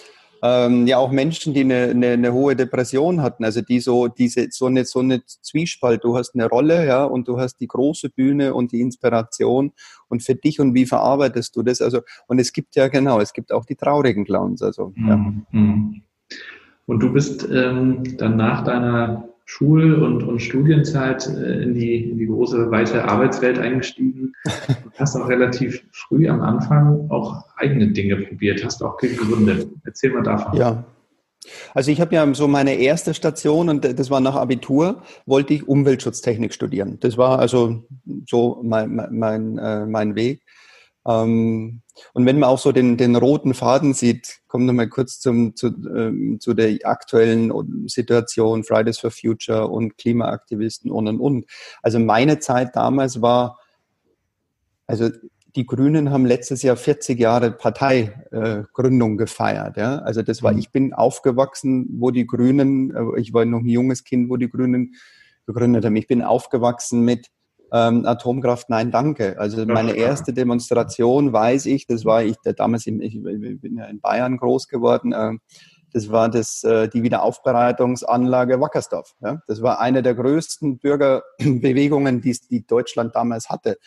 [0.42, 4.48] ähm, ja auch Menschen, die eine, eine, eine hohe Depression hatten, also die so diese
[4.50, 6.04] so eine so eine Zwiespalt.
[6.04, 9.72] Du hast eine Rolle, ja, und du hast die große Bühne und die Inspiration
[10.08, 11.80] und für dich und wie verarbeitest du das?
[11.80, 14.62] Also und es gibt ja genau, es gibt auch die traurigen Clowns.
[14.62, 15.16] Also ja.
[15.50, 16.02] Mhm.
[16.86, 22.18] Und du bist ähm, dann nach deiner Schul- und, und Studienzeit äh, in die, in
[22.18, 24.34] die große, weite Arbeitswelt eingestiegen.
[24.44, 29.66] Du hast auch relativ früh am Anfang auch eigene Dinge probiert, hast auch gegründet.
[29.84, 30.54] Erzähl mal davon.
[30.54, 30.84] Ja.
[31.72, 35.66] Also ich habe ja so meine erste Station und das war nach Abitur, wollte ich
[35.66, 36.98] Umweltschutztechnik studieren.
[37.00, 37.84] Das war also
[38.26, 40.42] so mein, mein, mein, äh, mein Weg.
[41.06, 41.82] Ähm,
[42.12, 45.56] und wenn man auch so den, den roten Faden sieht, kommen wir mal kurz zum,
[45.56, 47.52] zu, ähm, zu der aktuellen
[47.88, 51.46] Situation, Fridays for Future und Klimaaktivisten und und und.
[51.82, 53.58] Also meine Zeit damals war,
[54.86, 55.10] also
[55.56, 59.76] die Grünen haben letztes Jahr 40 Jahre Parteigründung äh, gefeiert.
[59.76, 59.98] Ja?
[59.98, 60.58] Also das war, mhm.
[60.58, 64.48] ich bin aufgewachsen, wo die Grünen, äh, ich war noch ein junges Kind, wo die
[64.48, 64.94] Grünen
[65.46, 65.96] gegründet haben.
[65.96, 67.28] Ich bin aufgewachsen mit
[67.72, 69.38] ähm, Atomkraft, nein, danke.
[69.38, 73.84] Also meine erste Demonstration, weiß ich, das war ich, damals, im, ich, ich bin ja
[73.86, 75.32] in Bayern groß geworden, äh,
[75.92, 79.14] das war das, äh, die Wiederaufbereitungsanlage Wackersdorf.
[79.20, 79.42] Ja?
[79.46, 83.78] Das war eine der größten Bürgerbewegungen, die, die Deutschland damals hatte.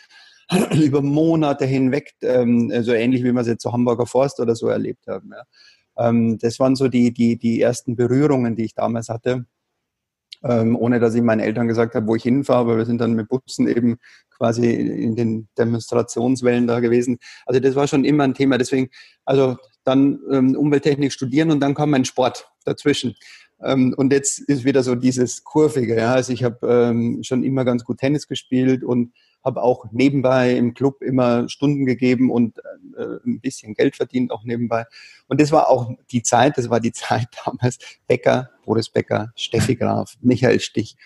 [0.74, 4.68] Über Monate hinweg, ähm, so ähnlich wie wir es jetzt zu Hamburger Forst oder so
[4.68, 5.30] erlebt haben.
[5.32, 6.08] Ja?
[6.08, 9.46] Ähm, das waren so die, die, die ersten Berührungen, die ich damals hatte
[10.44, 13.14] ähm, ohne dass ich meinen Eltern gesagt habe, wo ich hinfahre, aber wir sind dann
[13.14, 13.98] mit Bussen eben
[14.36, 17.18] quasi in den Demonstrationswellen da gewesen.
[17.46, 18.58] Also das war schon immer ein Thema.
[18.58, 18.90] Deswegen,
[19.24, 23.14] also dann ähm, Umwelttechnik studieren und dann kam mein Sport dazwischen.
[23.62, 25.96] Ähm, und jetzt ist wieder so dieses Kurvige.
[25.96, 26.14] Ja?
[26.14, 29.12] Also ich habe ähm, schon immer ganz gut Tennis gespielt und
[29.44, 32.58] habe auch nebenbei im Club immer Stunden gegeben und
[32.96, 34.84] äh, ein bisschen Geld verdient auch nebenbei.
[35.28, 39.76] Und das war auch die Zeit, das war die Zeit damals, Becker, Boris Becker, Steffi
[39.76, 40.96] Graf, Michael Stich.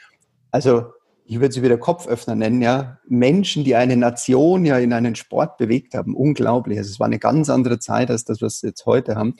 [0.51, 0.93] Also
[1.29, 5.57] ich würde sie wieder Kopföffner nennen, ja, Menschen, die eine Nation ja in einen Sport
[5.57, 6.79] bewegt haben, unglaublich.
[6.79, 9.35] Also es war eine ganz andere Zeit als das, was wir jetzt heute haben.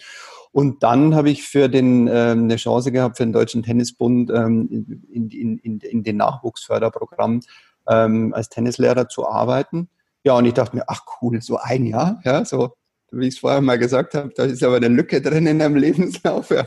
[0.51, 4.69] Und dann habe ich für den ähm, eine Chance gehabt für den Deutschen Tennisbund ähm,
[5.11, 7.41] in, in, in, in den Nachwuchsförderprogramm
[7.89, 9.89] ähm, als Tennislehrer zu arbeiten.
[10.25, 12.75] Ja, und ich dachte mir, ach cool, so ein Jahr, ja, so
[13.13, 15.77] wie ich es vorher mal gesagt habe, da ist aber eine Lücke drin in deinem
[15.77, 16.65] Lebenslauf, ja.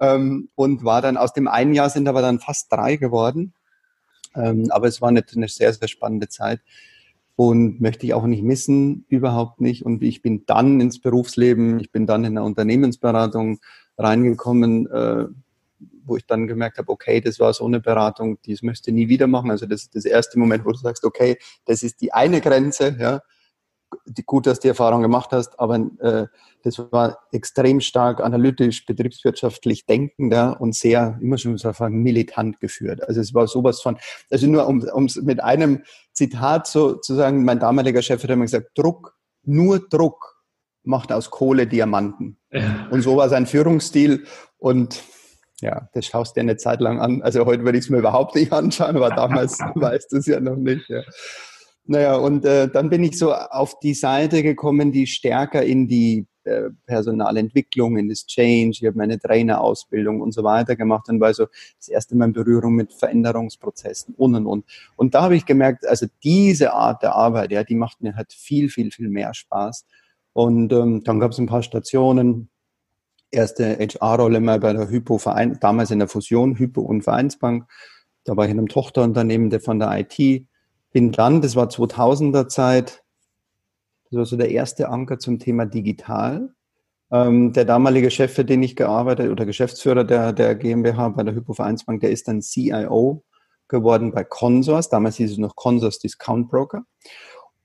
[0.00, 3.54] Ähm, und war dann aus dem einen Jahr sind aber dann fast drei geworden.
[4.34, 6.60] Ähm, aber es war eine, eine sehr, sehr spannende Zeit
[7.36, 9.84] und möchte ich auch nicht missen, überhaupt nicht.
[9.84, 13.58] Und ich bin dann ins Berufsleben, ich bin dann in der Unternehmensberatung
[13.98, 15.26] reingekommen, äh,
[16.04, 19.08] wo ich dann gemerkt habe, okay, das war so eine Beratung, die es möchte nie
[19.08, 19.50] wieder machen.
[19.50, 22.96] Also das ist das erste Moment, wo du sagst, okay, das ist die eine Grenze,
[22.98, 23.20] ja,
[24.26, 26.26] gut, dass du die Erfahrung gemacht hast, aber äh,
[26.62, 33.06] das war extrem stark analytisch, betriebswirtschaftlich denkender und sehr, immer schon so sagen, militant geführt.
[33.06, 33.98] Also es war sowas von,
[34.30, 38.44] also nur um es mit einem Zitat so zu sagen, mein damaliger Chef hat immer
[38.44, 40.42] gesagt, Druck, nur Druck
[40.84, 42.38] macht aus Kohle Diamanten.
[42.50, 42.88] Ja.
[42.90, 44.26] Und so war sein Führungsstil
[44.58, 45.02] und
[45.62, 47.22] Ja, das schaust du dir eine Zeit lang an.
[47.22, 50.40] Also heute würde ich es mir überhaupt nicht anschauen, aber damals weißt du es ja
[50.40, 50.88] noch nicht.
[50.88, 51.02] Ja.
[51.84, 56.26] Naja, und äh, dann bin ich so auf die Seite gekommen, die stärker in die
[56.44, 61.32] äh, Personalentwicklung, in das Change, ich habe meine Trainerausbildung und so weiter gemacht und war
[61.32, 61.46] so
[61.78, 64.64] das erste Mal in Berührung mit Veränderungsprozessen und und und.
[64.96, 68.32] Und da habe ich gemerkt, also diese Art der Arbeit, ja, die macht mir halt
[68.32, 69.86] viel, viel, viel mehr Spaß.
[70.32, 72.48] Und ähm, dann gab es ein paar Stationen,
[73.32, 77.64] erste HR-Rolle mal bei der Hypo Verein, damals in der Fusion Hypo und Vereinsbank.
[78.24, 80.46] Da war ich in einem Tochterunternehmen der von der IT
[80.92, 83.02] bin dann, das war 2000er Zeit,
[84.10, 86.50] das war so der erste Anker zum Thema digital.
[87.10, 91.34] Ähm, der damalige Chef, für den ich gearbeitet oder Geschäftsführer der, der GmbH bei der
[91.34, 93.24] Hypovereinsbank, der ist dann CIO
[93.68, 94.90] geworden bei Consors.
[94.90, 96.84] Damals hieß es noch Consors Discount Broker.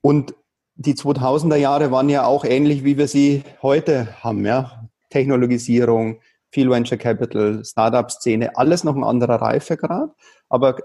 [0.01, 0.33] Und
[0.75, 4.45] die 2000er Jahre waren ja auch ähnlich, wie wir sie heute haben.
[4.45, 4.86] Ja?
[5.09, 10.11] Technologisierung, viel Venture Capital, Startup-Szene, alles noch ein anderer Reifegrad.
[10.49, 10.77] Aber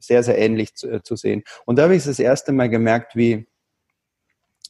[0.00, 1.42] sehr, sehr ähnlich zu, äh, zu sehen.
[1.64, 3.46] Und da habe ich das erste Mal gemerkt, wie,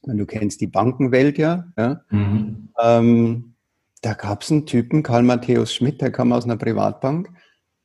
[0.02, 2.02] du kennst die Bankenwelt ja, ja?
[2.10, 2.68] Mhm.
[2.80, 3.54] Ähm,
[4.02, 7.30] da gab es einen Typen, Karl Matthäus Schmidt, der kam aus einer Privatbank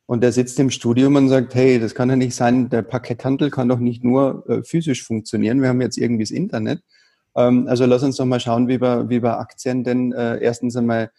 [0.06, 3.50] und der sitzt im Studium und sagt, hey, das kann ja nicht sein, der Pakethandel
[3.50, 6.82] kann doch nicht nur äh, physisch funktionieren, wir haben jetzt irgendwie das Internet.
[7.40, 10.76] Ähm, also lass uns doch mal schauen, wie wir, wie wir Aktien denn äh, erstens
[10.76, 11.12] einmal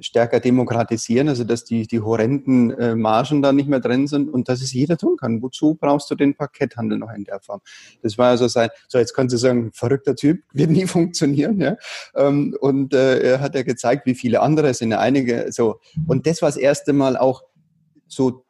[0.00, 4.48] stärker demokratisieren, also dass die, die horrenden äh, Margen da nicht mehr drin sind und
[4.48, 5.42] dass es jeder tun kann.
[5.42, 7.60] Wozu brauchst du den Parketthandel noch in der Form?
[8.02, 11.76] Das war also sein, so jetzt kannst du sagen, verrückter Typ, wird nie funktionieren, ja.
[12.14, 15.80] Ähm, und äh, er hat ja gezeigt, wie viele andere sind einige so.
[16.06, 17.42] Und das war das erste Mal auch
[18.06, 18.44] so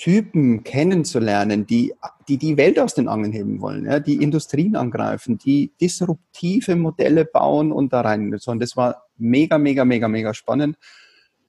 [0.00, 1.92] Typen kennenzulernen, die,
[2.26, 7.26] die die Welt aus den Angeln heben wollen, ja, die Industrien angreifen, die disruptive Modelle
[7.26, 8.34] bauen und da rein.
[8.46, 10.78] Und das war mega, mega, mega, mega spannend.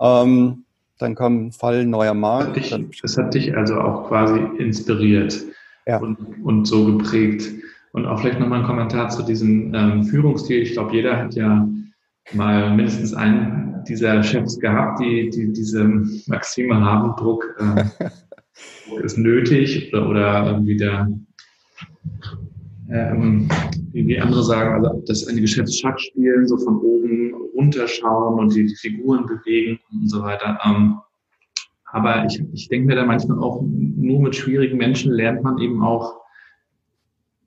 [0.01, 0.65] Ähm,
[0.97, 2.57] dann kam ein Fall neuer Markt.
[2.57, 5.41] Das hat dich, das hat dich also auch quasi inspiriert
[5.87, 5.99] ja.
[5.99, 7.49] und, und so geprägt.
[7.93, 10.61] Und auch vielleicht nochmal ein Kommentar zu diesem ähm, Führungsstil.
[10.61, 11.69] Ich glaube, jeder hat ja
[12.33, 15.85] mal mindestens einen dieser Chefs gehabt, die, die diese
[16.27, 17.85] Maxime haben, Druck, äh,
[19.03, 21.07] ist nötig oder, oder irgendwie der,
[22.91, 23.49] ähm,
[23.93, 28.75] wie andere sagen, also das eine Geschäftsschach spielen, so von oben runterschauen und die, die
[28.75, 30.59] Figuren bewegen und so weiter.
[30.65, 30.97] Ähm,
[31.85, 35.83] aber ich, ich denke mir da manchmal auch, nur mit schwierigen Menschen lernt man eben
[35.83, 36.21] auch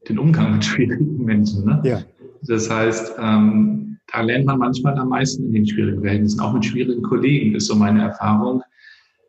[0.09, 1.65] den Umgang mit schwierigen Menschen.
[1.65, 1.81] Ne?
[1.85, 2.01] Ja.
[2.43, 6.65] Das heißt, ähm, da lernt man manchmal am meisten in den schwierigen Verhältnissen, auch mit
[6.65, 8.63] schwierigen Kollegen, ist so meine Erfahrung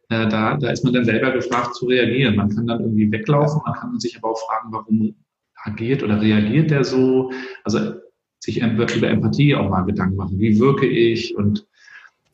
[0.10, 2.36] äh, da, da ist man dann selber gefragt zu reagieren.
[2.36, 5.16] Man kann dann irgendwie weglaufen, man kann sich aber auch fragen, warum
[5.64, 7.32] agiert oder reagiert der so.
[7.64, 7.94] Also
[8.40, 10.40] sich über Empathie auch mal Gedanken machen.
[10.40, 11.36] Wie wirke ich?
[11.36, 11.66] Und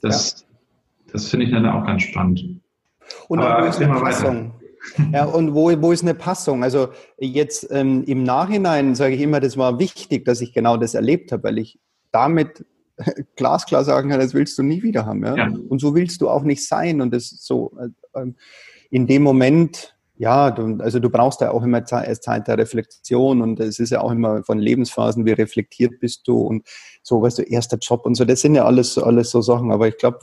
[0.02, 1.14] das, ja.
[1.14, 2.44] das finde ich dann auch ganz spannend.
[3.28, 4.54] Und aber wo ist eine Passung?
[5.14, 6.64] Ja, und wo, wo ist eine Passung?
[6.64, 10.96] Also jetzt ähm, im Nachhinein sage ich immer, das war wichtig, dass ich genau das
[10.96, 11.80] erlebt habe, weil ich
[12.12, 12.66] damit
[13.36, 15.24] glasklar sagen kann, das willst du nie wieder haben.
[15.24, 15.36] Ja?
[15.36, 15.52] ja.
[15.70, 17.02] Und so willst du auch nicht sein.
[17.02, 18.36] Und das so äh, ähm,
[18.90, 23.42] in dem Moment, ja, du, also du brauchst ja auch immer Zeit, Zeit der Reflexion
[23.42, 26.68] und es ist ja auch immer von Lebensphasen, wie reflektiert bist du und
[27.02, 28.26] so, weißt du, erster Job und so.
[28.26, 29.72] Das sind ja alles, alles so Sachen.
[29.72, 30.20] Aber ich glaube,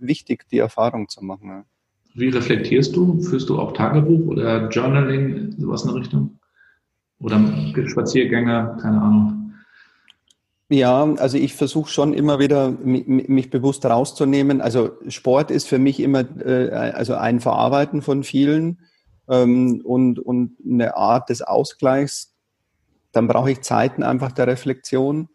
[0.00, 1.48] wichtig, die Erfahrung zu machen.
[1.48, 1.64] Ja.
[2.14, 3.20] Wie reflektierst du?
[3.22, 6.38] Führst du auch Tagebuch oder Journaling, sowas in der Richtung?
[7.20, 7.40] Oder
[7.86, 9.41] Spaziergänge, keine Ahnung.
[10.72, 14.62] Ja, also ich versuche schon immer wieder, mich bewusst rauszunehmen.
[14.62, 18.80] Also Sport ist für mich immer äh, also ein Verarbeiten von vielen
[19.28, 22.32] ähm, und, und eine Art des Ausgleichs.
[23.12, 25.28] Dann brauche ich Zeiten einfach der Reflexion.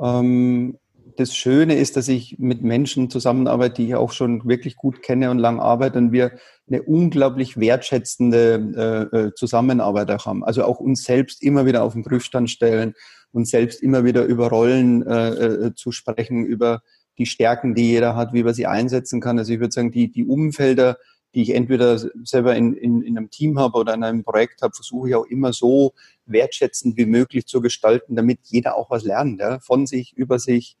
[0.00, 0.78] Ähm,
[1.16, 5.32] das Schöne ist, dass ich mit Menschen zusammenarbeite, die ich auch schon wirklich gut kenne
[5.32, 10.44] und lang arbeite und wir eine unglaublich wertschätzende äh, äh Zusammenarbeit auch haben.
[10.44, 12.94] Also auch uns selbst immer wieder auf den Prüfstand stellen
[13.32, 16.82] und selbst immer wieder über Rollen äh, äh, zu sprechen, über
[17.18, 19.38] die Stärken, die jeder hat, wie man sie einsetzen kann.
[19.38, 20.96] Also ich würde sagen, die, die Umfelder,
[21.34, 24.74] die ich entweder selber in, in, in einem Team habe oder in einem Projekt habe,
[24.74, 25.92] versuche ich auch immer so
[26.26, 30.76] wertschätzend wie möglich zu gestalten, damit jeder auch was lernt, ja, von sich, über sich.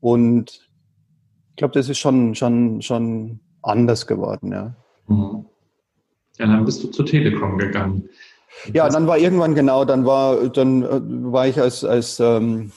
[0.00, 0.68] Und
[1.50, 4.76] ich glaube, das ist schon, schon, schon anders geworden, ja.
[5.08, 5.46] Mhm.
[6.38, 8.08] Ja, dann bist du zur Telekom gegangen.
[8.72, 12.72] Ja, dann war irgendwann genau, dann war, dann äh, war ich als, als ähm,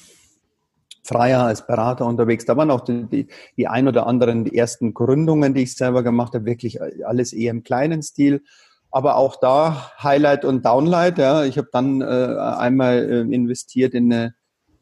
[1.04, 2.46] Freier, als Berater unterwegs.
[2.46, 6.04] Da waren auch die, die, die ein oder anderen die ersten Gründungen, die ich selber
[6.04, 8.44] gemacht habe, wirklich alles eher im kleinen Stil.
[8.92, 11.18] Aber auch da Highlight und Downlight.
[11.18, 11.46] Ja.
[11.46, 14.36] Ich habe dann äh, einmal äh, investiert in eine,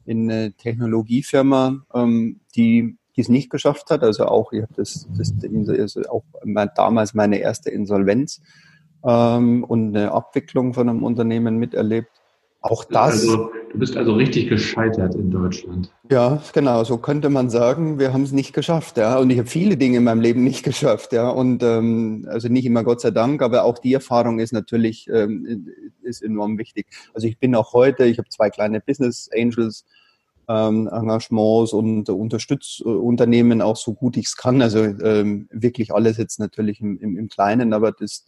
[0.06, 4.02] in eine Technologiefirma, ähm, die die es nicht geschafft hat.
[4.02, 6.24] Also auch, ich habe das, das, das auch
[6.74, 8.40] damals meine erste Insolvenz
[9.04, 12.10] ähm, und eine Abwicklung von einem Unternehmen miterlebt.
[12.62, 13.14] Auch das.
[13.14, 15.94] Also, du bist also richtig gescheitert in Deutschland.
[16.12, 18.00] Ja, genau, so könnte man sagen.
[18.00, 19.18] Wir haben es nicht geschafft, ja.
[19.18, 21.30] Und ich habe viele Dinge in meinem Leben nicht geschafft, ja.
[21.30, 25.70] Und ähm, also nicht immer Gott sei Dank, aber auch die Erfahrung ist natürlich ähm,
[26.02, 26.88] ist enorm wichtig.
[27.14, 29.86] Also ich bin auch heute, ich habe zwei kleine Business Angels
[30.50, 34.62] ähm, Engagements und unterstütze Unternehmen auch so gut ich es kann.
[34.62, 38.26] Also ähm, wirklich alles jetzt natürlich im, im, im Kleinen, aber das,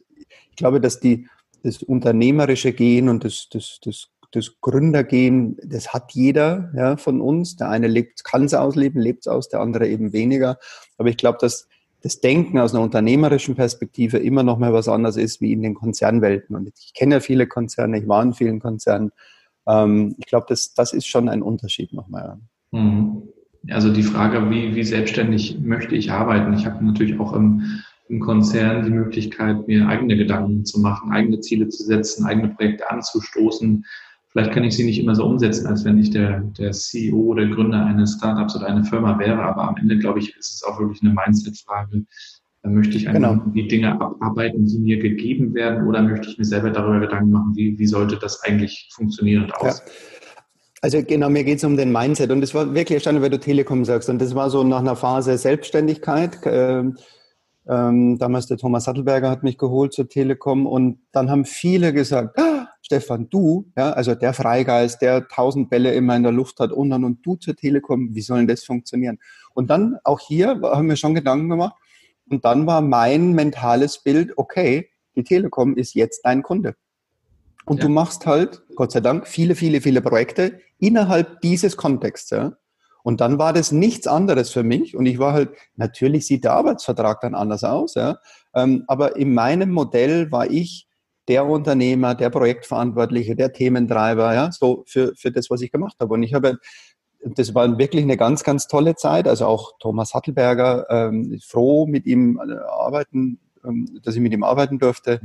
[0.49, 1.27] ich glaube, dass die
[1.63, 7.57] das unternehmerische Gehen und das, das, das das Gründergehen, das hat jeder ja, von uns.
[7.57, 10.57] Der eine kann es ausleben, lebt es aus, der andere eben weniger.
[10.97, 11.67] Aber ich glaube, dass
[12.01, 15.75] das Denken aus einer unternehmerischen Perspektive immer noch mal was anderes ist wie in den
[15.75, 16.55] Konzernwelten.
[16.55, 19.11] Und ich kenne ja viele Konzerne, ich war in vielen Konzernen.
[19.67, 22.39] Ähm, ich glaube, das, das ist schon ein Unterschied nochmal.
[22.71, 23.23] Mhm.
[23.69, 26.53] Also die Frage, wie, wie selbstständig möchte ich arbeiten?
[26.53, 27.81] Ich habe natürlich auch im,
[28.11, 32.89] im Konzern die Möglichkeit, mir eigene Gedanken zu machen, eigene Ziele zu setzen, eigene Projekte
[32.91, 33.85] anzustoßen,
[34.31, 37.45] Vielleicht kann ich sie nicht immer so umsetzen, als wenn ich der, der CEO oder
[37.47, 39.43] Gründer eines Startups oder einer Firma wäre.
[39.43, 42.05] Aber am Ende, glaube ich, ist es auch wirklich eine Mindset-Frage.
[42.63, 43.51] Möchte ich einfach genau.
[43.53, 47.53] die Dinge abarbeiten, die mir gegeben werden, oder möchte ich mir selber darüber Gedanken machen,
[47.55, 49.87] wie, wie sollte das eigentlich funktionieren und aussehen?
[49.87, 50.41] Ja.
[50.83, 53.39] Also genau, mir geht es um den Mindset und das war wirklich erstaunlich, weil du
[53.39, 56.39] Telekom sagst und das war so nach einer Phase Selbstständigkeit.
[56.45, 56.95] Ähm,
[57.71, 62.37] ähm, damals der Thomas Sattelberger hat mich geholt zur Telekom und dann haben viele gesagt,
[62.37, 66.73] ah, Stefan, du, ja, also der Freigeist, der tausend Bälle immer in der Luft hat
[66.73, 69.19] und dann und du zur Telekom, wie soll denn das funktionieren?
[69.53, 71.75] Und dann auch hier haben wir schon Gedanken gemacht
[72.29, 76.75] und dann war mein mentales Bild, okay, die Telekom ist jetzt dein Kunde.
[77.65, 77.85] Und ja.
[77.85, 82.31] du machst halt, Gott sei Dank, viele, viele, viele Projekte innerhalb dieses Kontexts.
[82.31, 82.57] Ja?
[83.03, 84.95] Und dann war das nichts anderes für mich.
[84.95, 88.17] Und ich war halt, natürlich sieht der Arbeitsvertrag dann anders aus, ja.
[88.53, 90.87] Ähm, aber in meinem Modell war ich
[91.27, 96.13] der Unternehmer, der Projektverantwortliche, der Thementreiber, ja, so für, für das, was ich gemacht habe.
[96.13, 96.57] Und ich habe,
[97.23, 99.27] das war wirklich eine ganz, ganz tolle Zeit.
[99.27, 104.43] Also auch Thomas Hattelberger, ähm, froh mit ihm äh, arbeiten, ähm, dass ich mit ihm
[104.43, 105.21] arbeiten durfte.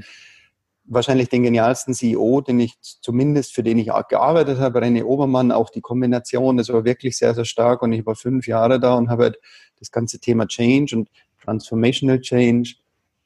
[0.88, 5.70] Wahrscheinlich den genialsten CEO, den ich zumindest für den ich gearbeitet habe, René Obermann, auch
[5.70, 7.82] die Kombination, das war wirklich sehr, sehr stark.
[7.82, 9.38] Und ich war fünf Jahre da und habe halt
[9.78, 11.08] das ganze Thema Change und
[11.44, 12.76] Transformational Change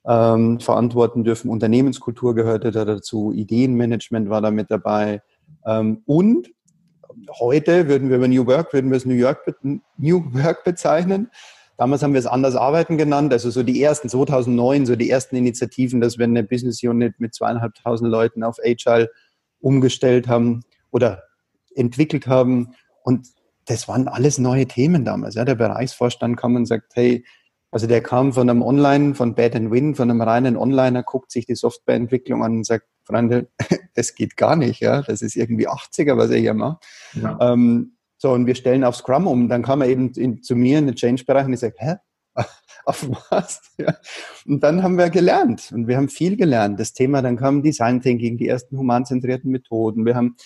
[0.07, 1.51] ähm, verantworten dürfen.
[1.51, 5.23] Unternehmenskultur gehörte da dazu, Ideenmanagement war da mit dabei.
[5.66, 6.51] Ähm, und
[7.38, 9.44] heute würden wir über New Work, würden wir es New, York,
[9.96, 11.31] New Work bezeichnen.
[11.80, 15.34] Damals haben wir es anders arbeiten genannt, also so die ersten 2009, so die ersten
[15.34, 19.08] Initiativen, dass wir eine Business Unit mit zweieinhalbtausend Leuten auf Agile
[19.60, 21.22] umgestellt haben oder
[21.74, 22.74] entwickelt haben.
[23.02, 23.28] Und
[23.64, 25.36] das waren alles neue Themen damals.
[25.36, 25.46] Ja.
[25.46, 27.24] Der Bereichsvorstand kam und sagt, hey,
[27.70, 31.30] also der kam von einem Online, von Bad and Win, von einem reinen Onliner, guckt
[31.30, 33.48] sich die Softwareentwicklung an und sagt, Freunde,
[33.94, 35.00] das geht gar nicht, ja.
[35.00, 36.84] Das ist irgendwie 80er, was er hier macht.
[37.14, 37.38] Ja.
[37.40, 39.48] Ähm, so, und wir stellen auf Scrum um.
[39.48, 41.94] Dann kam er eben in, zu mir in den Change-Bereich und ich sage, hä?
[42.85, 43.62] auf was?
[43.78, 43.94] Ja.
[44.44, 46.78] Und dann haben wir gelernt und wir haben viel gelernt.
[46.78, 50.04] Das Thema, dann kam Design Thinking, die ersten humanzentrierten Methoden.
[50.04, 50.37] Wir haben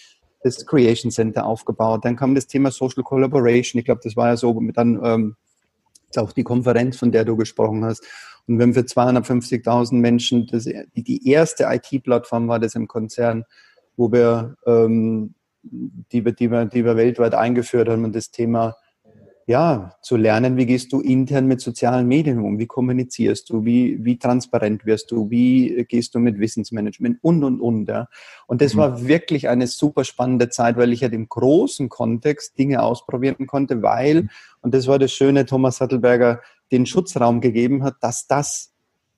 [0.44, 2.04] das Creation Center aufgebaut.
[2.04, 3.80] Dann kam das Thema Social Collaboration.
[3.80, 5.36] Ich glaube, das war ja so dann ähm,
[6.16, 8.04] auch die Konferenz, von der du gesprochen hast.
[8.46, 13.44] Und wenn für 250.000 Menschen, das, die, die erste IT-Plattform war das im Konzern,
[13.96, 15.34] wo wir, ähm,
[15.64, 18.76] die, wir, die, wir, die wir weltweit eingeführt haben und das Thema
[19.46, 24.02] ja, zu lernen, wie gehst du intern mit sozialen Medien um, wie kommunizierst du, wie,
[24.02, 27.88] wie transparent wirst du, wie gehst du mit Wissensmanagement und, und, und.
[27.88, 28.08] Ja.
[28.46, 28.78] Und das mhm.
[28.78, 33.46] war wirklich eine super spannende Zeit, weil ich ja halt im großen Kontext Dinge ausprobieren
[33.46, 34.30] konnte, weil, mhm.
[34.62, 36.40] und das war das Schöne, Thomas Sattelberger
[36.72, 38.72] den Schutzraum gegeben hat, dass das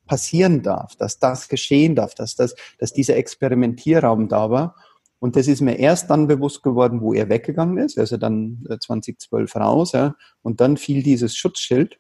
[0.07, 4.75] passieren darf, dass das geschehen darf, dass, das, dass dieser Experimentierraum da war.
[5.18, 9.55] Und das ist mir erst dann bewusst geworden, wo er weggegangen ist, also dann 2012
[9.55, 11.98] äh, raus, ja, und dann fiel dieses Schutzschild.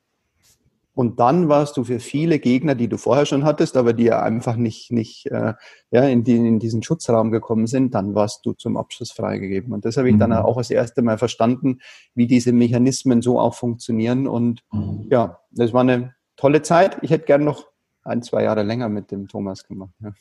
[0.92, 4.22] Und dann warst du für viele Gegner, die du vorher schon hattest, aber die ja
[4.22, 5.52] einfach nicht, nicht äh,
[5.90, 9.74] ja, in, die, in diesen Schutzraum gekommen sind, dann warst du zum Abschluss freigegeben.
[9.74, 10.20] Und das habe ich mhm.
[10.20, 11.80] dann auch das erste Mal verstanden,
[12.14, 14.26] wie diese Mechanismen so auch funktionieren.
[14.26, 15.06] Und mhm.
[15.10, 16.96] ja, das war eine tolle Zeit.
[17.02, 17.66] Ich hätte gern noch
[18.02, 19.92] ein, zwei Jahre länger mit dem Thomas gemacht.
[20.00, 20.12] Ja.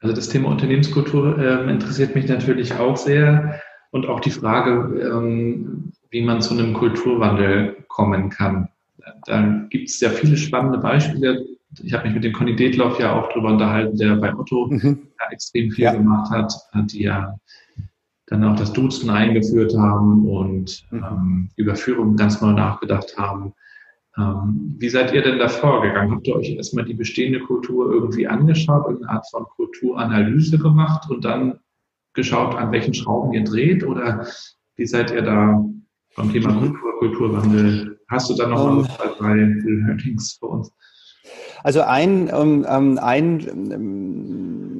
[0.00, 5.92] Also das Thema Unternehmenskultur äh, interessiert mich natürlich auch sehr und auch die Frage, ähm,
[6.10, 8.68] wie man zu einem Kulturwandel kommen kann.
[9.26, 11.44] Da gibt es ja viele spannende Beispiele.
[11.82, 15.08] Ich habe mich mit dem Conny Detloff ja auch darüber unterhalten, der bei Otto mhm.
[15.18, 15.92] ja extrem viel ja.
[15.92, 16.52] gemacht hat,
[16.90, 17.38] die ja
[18.26, 21.04] dann auch das Duzen eingeführt haben und mhm.
[21.04, 23.52] ähm, über Führung ganz neu nachgedacht haben.
[24.16, 26.12] Ähm, wie seid ihr denn da vorgegangen?
[26.12, 31.24] Habt ihr euch erstmal die bestehende Kultur irgendwie angeschaut, irgendeine Art von Kulturanalyse gemacht und
[31.24, 31.60] dann
[32.14, 33.84] geschaut, an welchen Schrauben ihr dreht?
[33.84, 34.26] Oder
[34.76, 35.64] wie seid ihr da
[36.16, 36.60] beim Thema mhm.
[36.60, 38.00] Kultur, Kulturwandel?
[38.08, 40.72] Hast du da noch um, mal zwei, drei Learnings für uns?
[41.62, 44.70] Also ein, ähm, ähm ein ähm,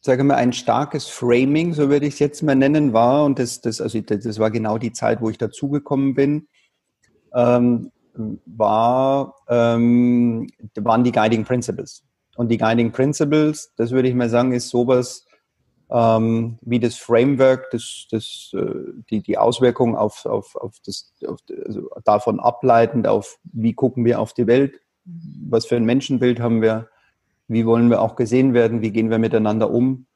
[0.00, 3.60] sage mal, ein starkes Framing, so würde ich es jetzt mal nennen, war, und das,
[3.60, 6.48] das, also das war genau die Zeit, wo ich dazugekommen bin,
[7.34, 7.90] ähm,
[8.46, 12.04] war, ähm, waren die Guiding Principles.
[12.36, 15.26] Und die Guiding Principles, das würde ich mal sagen, ist sowas
[15.90, 21.38] ähm, wie das Framework, das, das, äh, die, die Auswirkungen auf, auf, auf das, auf,
[21.66, 26.60] also davon ableitend auf, wie gucken wir auf die Welt, was für ein Menschenbild haben
[26.60, 26.88] wir,
[27.48, 30.06] wie wollen wir auch gesehen werden, wie gehen wir miteinander um.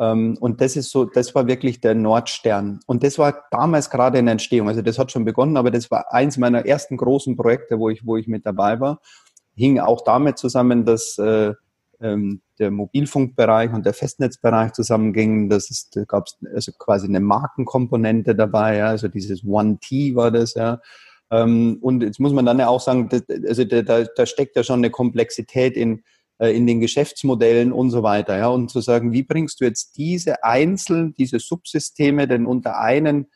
[0.00, 2.80] Ähm, und das ist so, das war wirklich der Nordstern.
[2.86, 4.68] Und das war damals gerade in Entstehung.
[4.68, 8.06] Also das hat schon begonnen, aber das war eins meiner ersten großen Projekte, wo ich,
[8.06, 9.00] wo ich mit dabei war.
[9.54, 11.52] Hing auch damit zusammen, dass äh,
[12.00, 15.50] ähm, der Mobilfunkbereich und der Festnetzbereich zusammengingen.
[15.50, 20.14] Das ist, da gab es also quasi eine Markenkomponente dabei, ja, also dieses One T
[20.14, 20.80] war das, ja.
[21.30, 23.08] Ähm, und jetzt muss man dann ja auch sagen,
[23.46, 26.02] also da, da steckt ja schon eine Komplexität in,
[26.48, 28.38] in den Geschäftsmodellen und so weiter.
[28.38, 33.26] Ja, und zu sagen, wie bringst du jetzt diese einzelnen, diese Subsysteme denn unter einen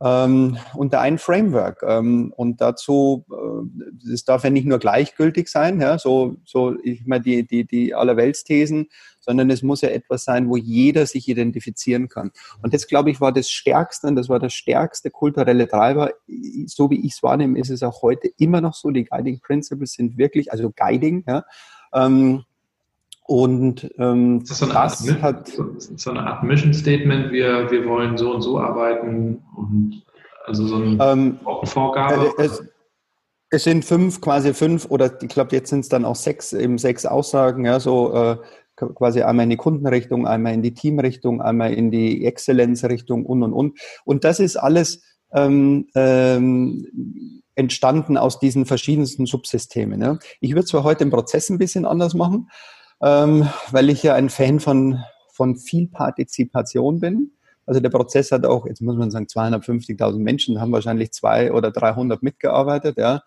[0.00, 1.82] ähm, unter ein Framework.
[1.82, 7.06] Ähm, und dazu, äh, das darf ja nicht nur gleichgültig sein, ja, so, so ich
[7.06, 8.88] meine die, die, die Allerweltsthesen,
[9.20, 12.30] sondern es muss ja etwas sein, wo jeder sich identifizieren kann.
[12.62, 16.12] Und das, glaube ich, war das Stärkste und das war der stärkste kulturelle Treiber.
[16.66, 18.90] So wie ich es wahrnehme, ist es auch heute immer noch so.
[18.90, 21.44] Die Guiding Principles sind wirklich, also Guiding, ja,
[21.92, 22.44] ähm,
[23.26, 28.16] und ähm, das, so das Art, hat so eine Art Mission Statement, wir, wir wollen
[28.16, 30.02] so und so arbeiten und
[30.44, 32.32] also so eine ähm, Vorgabe.
[32.38, 32.62] Äh, es,
[33.50, 36.78] es, sind fünf, quasi fünf oder ich glaube jetzt sind es dann auch sechs, eben
[36.78, 38.36] sechs Aussagen, ja, so äh,
[38.76, 43.52] quasi einmal in die Kundenrichtung, einmal in die Teamrichtung, einmal in die Exzellenzrichtung und und
[43.52, 43.78] und.
[44.04, 45.02] Und das ist alles
[45.32, 50.00] ähm, ähm, entstanden aus diesen verschiedensten Subsystemen.
[50.00, 50.18] Ja.
[50.40, 52.50] Ich würde zwar heute den Prozess ein bisschen anders machen,
[53.02, 55.02] ähm, weil ich ja ein Fan von,
[55.32, 57.32] von viel Partizipation bin.
[57.64, 61.72] Also der Prozess hat auch, jetzt muss man sagen, 250.000 Menschen haben wahrscheinlich zwei oder
[61.72, 63.22] 300 mitgearbeitet, ja.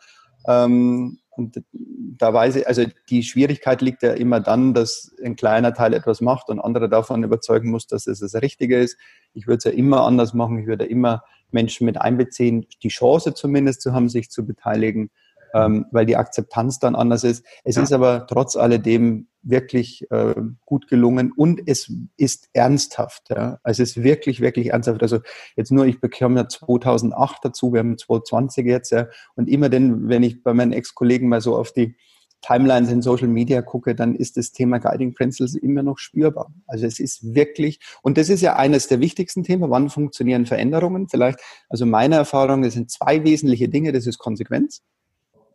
[0.48, 5.74] Ähm, und da weiß ich, also die Schwierigkeit liegt ja immer dann, dass ein kleiner
[5.74, 8.98] Teil etwas macht und andere davon überzeugen muss, dass es das Richtige ist.
[9.34, 10.60] Ich würde es ja immer anders machen.
[10.60, 11.24] Ich würde immer
[11.54, 15.10] Menschen mit einbeziehen, die Chance zumindest zu haben, sich zu beteiligen
[15.54, 17.46] ähm, weil die Akzeptanz dann anders ist.
[17.64, 17.84] Es ja.
[17.84, 20.36] ist aber trotz alledem wirklich äh,
[20.66, 23.30] gut gelungen und es ist ernsthaft.
[23.30, 23.60] Ja.
[23.64, 25.02] Es ist wirklich, wirklich ernsthaft.
[25.02, 25.20] Also
[25.56, 30.10] jetzt nur, ich bekomme ja 2008 dazu, wir haben 2020 jetzt, ja, und immer denn,
[30.10, 31.96] wenn ich bei meinen Ex-Kollegen mal so auf die
[32.42, 36.54] Timelines in Social Media gucke, dann ist das Thema Guiding Principles immer noch spürbar.
[36.68, 41.10] Also es ist wirklich, und das ist ja eines der wichtigsten Themen, wann funktionieren Veränderungen?
[41.10, 44.82] Vielleicht, also meine Erfahrung, es sind zwei wesentliche Dinge, das ist Konsequenz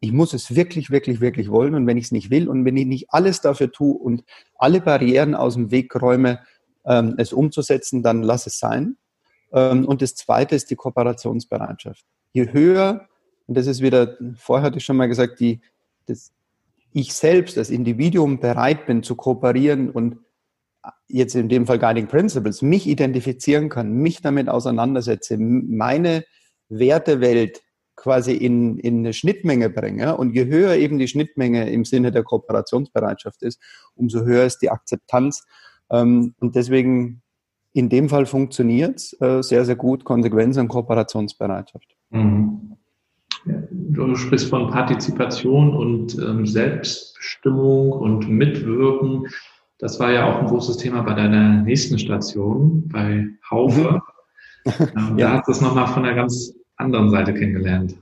[0.05, 1.75] ich muss es wirklich, wirklich, wirklich wollen.
[1.75, 4.23] Und wenn ich es nicht will und wenn ich nicht alles dafür tue und
[4.57, 6.41] alle Barrieren aus dem Weg räume,
[6.85, 8.97] ähm, es umzusetzen, dann lass es sein.
[9.53, 12.05] Ähm, und das Zweite ist die Kooperationsbereitschaft.
[12.33, 13.09] Je höher,
[13.47, 15.63] und das ist wieder, vorher hatte ich schon mal gesagt, die,
[16.07, 16.33] das,
[16.95, 20.17] ich selbst als Individuum bereit bin zu kooperieren und
[21.09, 26.25] jetzt in dem Fall Guiding Principles, mich identifizieren kann, mich damit auseinandersetze, meine
[26.69, 27.63] Wertewelt
[27.97, 30.17] quasi in, in eine Schnittmenge bringe.
[30.17, 33.61] Und je höher eben die Schnittmenge im Sinne der Kooperationsbereitschaft ist,
[33.97, 35.45] umso höher ist die Akzeptanz.
[35.91, 37.23] Ähm, und deswegen
[37.73, 41.97] in dem Fall funktioniert es äh, sehr, sehr gut, Konsequenz und Kooperationsbereitschaft.
[42.11, 42.77] Mhm.
[43.45, 49.27] Du sprichst von Partizipation und ähm, Selbstbestimmung und Mitwirken.
[49.79, 53.93] Das war ja auch ein großes Thema bei deiner nächsten Station, bei Haufe.
[53.93, 54.01] Mhm.
[54.67, 55.29] Ähm, ja.
[55.29, 57.97] Da hast du es nochmal von der ganz anderen Seite kennengelernt.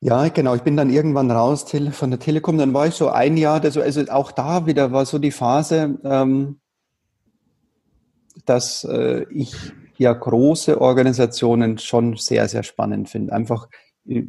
[0.00, 0.54] Ja, genau.
[0.54, 2.56] Ich bin dann irgendwann raus von der Telekom.
[2.56, 6.60] Dann war ich so ein Jahr, also, auch da wieder war so die Phase, ähm,
[8.46, 9.54] dass äh, ich
[9.98, 13.32] ja große Organisationen schon sehr, sehr spannend finde.
[13.32, 13.68] Einfach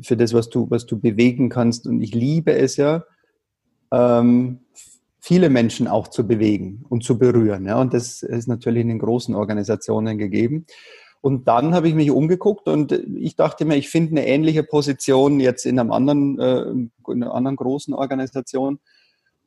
[0.02, 1.88] für das, was du, was du bewegen kannst.
[1.88, 3.04] Und ich liebe es ja,
[3.92, 4.60] ähm,
[5.20, 7.66] viele Menschen auch zu bewegen und zu berühren.
[7.66, 7.80] Ja.
[7.80, 10.66] Und das ist natürlich in den großen Organisationen gegeben.
[11.22, 15.42] Und dann habe ich mich umgeguckt und ich dachte mir, ich finde eine ähnliche Position
[15.42, 18.80] jetzt in einem anderen, äh, in einer anderen großen Organisation.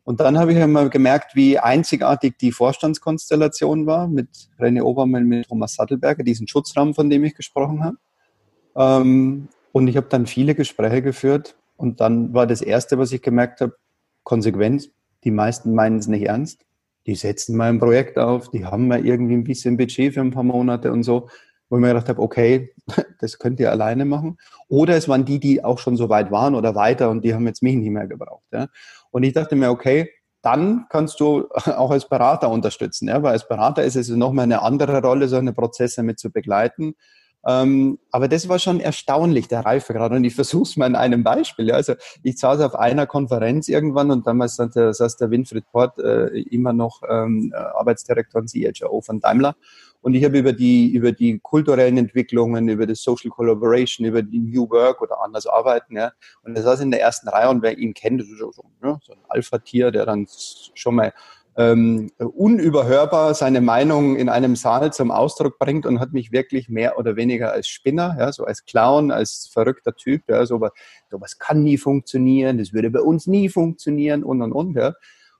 [0.05, 4.29] Und dann habe ich einmal gemerkt, wie einzigartig die Vorstandskonstellation war mit
[4.59, 7.97] René Obermann, mit Thomas Sattelberger, diesen Schutzraum, von dem ich gesprochen habe.
[8.75, 13.23] Ähm, und ich habe dann viele Gespräche geführt Und dann war das Erste, was ich
[13.23, 13.75] gemerkt habe,
[14.23, 14.91] Konsequenz,
[15.25, 16.65] die meisten meinen es nicht ernst.
[17.07, 20.31] Die setzen mal ein Projekt auf, die haben mal irgendwie ein bisschen Budget für ein
[20.31, 21.29] paar Monate und so,
[21.69, 22.73] wo ich mir gedacht habe, okay,
[23.19, 24.39] das könnt ihr alleine machen.
[24.69, 27.47] Oder es waren die, die auch schon so weit waren oder weiter und die haben
[27.47, 28.45] jetzt mich nicht mehr gebraucht.
[28.53, 28.69] Ja.
[29.11, 30.11] Und ich dachte mir, okay,
[30.43, 34.63] dann kannst du auch als Berater unterstützen, ja, weil als Berater ist es nochmal eine
[34.63, 36.95] andere Rolle, solche Prozesse mit zu begleiten.
[37.47, 40.13] Ähm, aber das war schon erstaunlich, der Reifegrad.
[40.13, 41.69] Und ich versuche es mal in einem Beispiel.
[41.69, 41.75] Ja.
[41.75, 46.73] Also ich saß auf einer Konferenz irgendwann und damals saß der Winfried Port äh, immer
[46.73, 49.57] noch ähm, Arbeitsdirektor und CHO von Daimler.
[50.03, 54.41] Und ich habe über die, über die kulturellen Entwicklungen, über das Social Collaboration, über die
[54.41, 56.13] New Work oder anders arbeiten, ja.
[56.43, 59.21] Und er saß in der ersten Reihe und wer ihn kennt, so, ja, so ein
[59.29, 60.27] Alpha-Tier, der dann
[60.75, 61.13] schon mal
[61.57, 66.99] ähm, unüberhörbar seine Meinung in einem Saal zum Ausdruck bringt und hat mich wirklich mehr
[66.99, 70.61] oder weniger als Spinner, ja, so als Clown, als verrückter Typ, ja, so
[71.11, 74.95] sowas kann nie funktionieren, das würde bei uns nie funktionieren und und und, ja.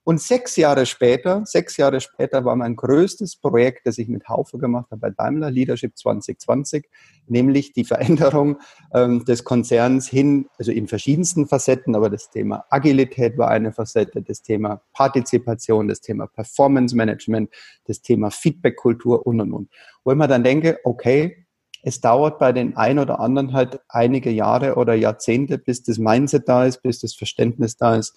[0.05, 4.59] Und sechs Jahre später, sechs Jahre später war mein größtes Projekt, das ich mit Haufe
[4.59, 6.89] gemacht habe bei Daimler Leadership 2020,
[7.29, 8.59] nämlich die Veränderung
[8.93, 14.23] ähm, des Konzerns hin, also in verschiedensten Facetten, aber das Thema Agilität war eine Facette,
[14.23, 17.51] das Thema Partizipation, das Thema Performance Management,
[17.87, 19.71] das Thema Feedback-Kultur und, und, und.
[20.03, 21.47] Wo ich mir dann denke, okay,
[21.85, 26.49] es dauert bei den ein oder anderen halt einige Jahre oder Jahrzehnte, bis das Mindset
[26.49, 28.17] da ist, bis das Verständnis da ist,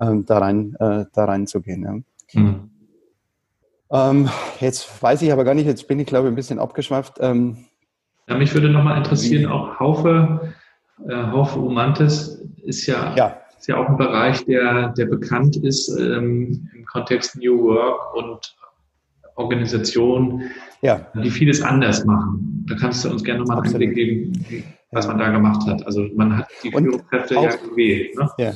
[0.00, 2.04] ähm, da, rein, äh, da reinzugehen.
[2.32, 2.40] Ja.
[2.40, 2.70] Mhm.
[3.90, 4.28] Ähm,
[4.60, 7.18] jetzt weiß ich aber gar nicht, jetzt bin ich glaube ich ein bisschen abgeschweift.
[7.20, 7.66] Ähm,
[8.28, 10.52] ja, mich würde nochmal interessieren, auch Haufe,
[11.08, 15.88] äh, Haufe Umantes ist ja, ja, ist ja auch ein Bereich, der, der bekannt ist
[15.96, 18.56] ähm, im Kontext New Work und
[19.36, 20.50] Organisationen,
[20.82, 21.06] ja.
[21.14, 22.64] die vieles anders machen.
[22.68, 25.86] Da kannst du uns gerne nochmal einen Einblick geben, was man da gemacht hat.
[25.86, 28.16] Also man hat die Führungskräfte ja gewählt.
[28.16, 28.30] Ne?
[28.38, 28.52] Ja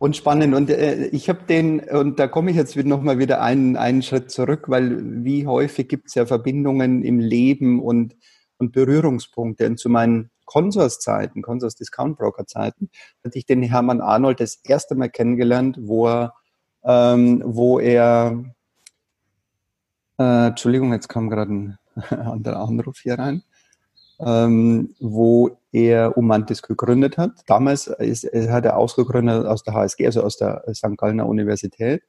[0.00, 0.54] und spannend.
[0.54, 4.30] Und äh, ich habe den, und da komme ich jetzt nochmal wieder einen, einen Schritt
[4.30, 8.16] zurück, weil wie häufig gibt es ja Verbindungen im Leben und,
[8.56, 9.66] und Berührungspunkte.
[9.66, 12.88] Und zu meinen Consors-Zeiten, Consors Discount Broker-Zeiten,
[13.22, 16.34] hatte ich den Hermann Arnold das erste Mal kennengelernt, wo er,
[16.82, 18.42] ähm, wo er,
[20.18, 21.78] äh, Entschuldigung, jetzt kam gerade ein
[22.08, 23.42] anderer Anruf hier rein
[24.24, 27.32] ähm, wo er Umantis gegründet hat.
[27.46, 30.96] Damals ist, hat er ausgegründet aus der HSG, also aus der St.
[30.96, 32.02] Gallner Universität.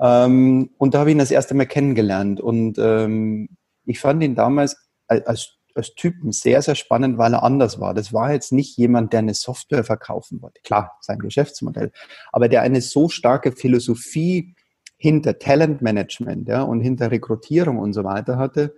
[0.00, 2.40] Ähm, und da habe ich ihn das erste Mal kennengelernt.
[2.40, 3.50] Und ähm,
[3.84, 4.76] ich fand ihn damals
[5.06, 7.94] als, als Typen sehr, sehr spannend, weil er anders war.
[7.94, 10.60] Das war jetzt nicht jemand, der eine Software verkaufen wollte.
[10.62, 11.92] Klar, sein Geschäftsmodell.
[12.32, 14.54] Aber der eine so starke Philosophie
[14.96, 18.74] hinter Talentmanagement ja, und hinter Rekrutierung und so weiter hatte,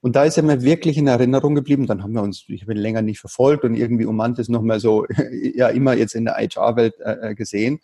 [0.00, 1.86] und da ist er mir wirklich in Erinnerung geblieben.
[1.86, 4.78] Dann haben wir uns, ich habe ihn länger nicht verfolgt und irgendwie Umantis noch mal
[4.78, 5.06] so,
[5.54, 7.80] ja, immer jetzt in der HR-Welt äh, äh, gesehen.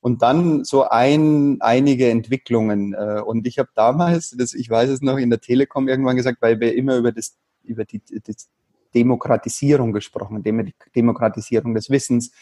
[0.00, 2.92] Und dann so ein, einige Entwicklungen.
[2.92, 6.42] Äh, und ich habe damals, das, ich weiß es noch, in der Telekom irgendwann gesagt,
[6.42, 8.34] weil wir immer über das, über die, die
[8.94, 10.42] Demokratisierung gesprochen,
[10.94, 12.32] Demokratisierung des Wissens,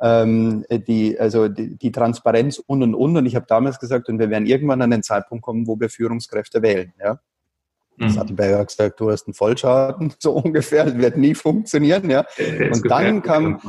[0.00, 3.16] ähm, die, also die, die Transparenz und und und.
[3.18, 5.90] Und ich habe damals gesagt, und wir werden irgendwann an den Zeitpunkt kommen, wo wir
[5.90, 6.94] Führungskräfte wählen.
[6.98, 7.20] Ja?
[7.96, 8.10] Mhm.
[8.10, 12.24] Sattelberger hat gesagt, du hast einen Vollschaden, so ungefähr, das wird nie funktionieren, ja.
[12.72, 13.60] Und dann kam,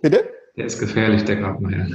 [0.00, 0.28] bitte?
[0.54, 1.88] Der ist gefährlich, der Grabmeier.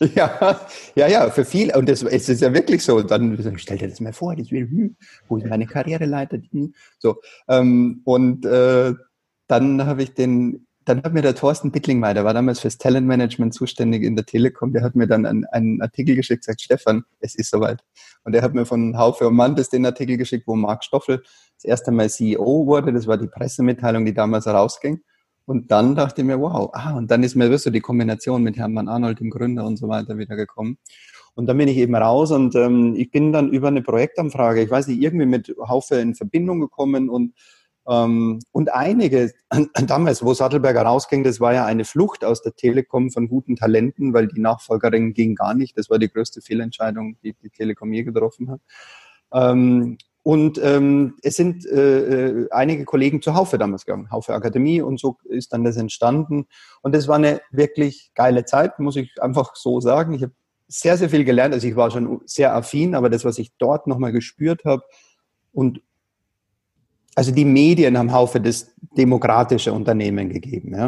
[0.14, 0.60] Ja,
[0.94, 4.00] ja, ja, für viele, und das, es ist ja wirklich so, dann stell dir das
[4.00, 4.96] mal vor, das will, hm,
[5.28, 6.38] wo ist meine Karriereleiter?
[6.50, 8.94] Hm, so, ähm, und äh,
[9.48, 13.54] dann habe ich den dann hat mir der Thorsten Bittlingmeier, der war damals fürs Talentmanagement
[13.54, 17.34] zuständig in der Telekom, der hat mir dann einen, einen Artikel geschickt, gesagt, Stefan, es
[17.34, 17.82] ist soweit.
[18.24, 21.22] Und der hat mir von Haufe und Mantes den Artikel geschickt, wo Marc Stoffel
[21.56, 22.92] das erste Mal CEO wurde.
[22.92, 25.00] Das war die Pressemitteilung, die damals rausging.
[25.46, 28.56] Und dann dachte ich mir, wow, ah, und dann ist mir so die Kombination mit
[28.56, 30.78] Hermann Arnold, dem Gründer und so weiter, wieder gekommen.
[31.34, 34.70] Und dann bin ich eben raus und ähm, ich bin dann über eine Projektanfrage, ich
[34.70, 37.34] weiß nicht, irgendwie mit Haufe in Verbindung gekommen und
[37.86, 39.32] und einige,
[39.86, 44.14] damals, wo Sattelberger rausging, das war ja eine Flucht aus der Telekom von guten Talenten,
[44.14, 45.76] weil die Nachfolgerin ging gar nicht.
[45.76, 48.60] Das war die größte Fehlentscheidung, die die Telekom je getroffen hat.
[49.34, 54.80] Ähm, und ähm, es sind äh, äh, einige Kollegen zur Haufe damals gegangen, Haufe Akademie
[54.80, 56.46] und so ist dann das entstanden.
[56.80, 60.14] Und es war eine wirklich geile Zeit, muss ich einfach so sagen.
[60.14, 60.32] Ich habe
[60.66, 61.52] sehr, sehr viel gelernt.
[61.52, 64.82] Also ich war schon sehr affin, aber das, was ich dort nochmal gespürt habe
[65.52, 65.82] und
[67.14, 70.74] also die Medien haben Haufe das demokratische Unternehmen gegeben.
[70.74, 70.86] Ja.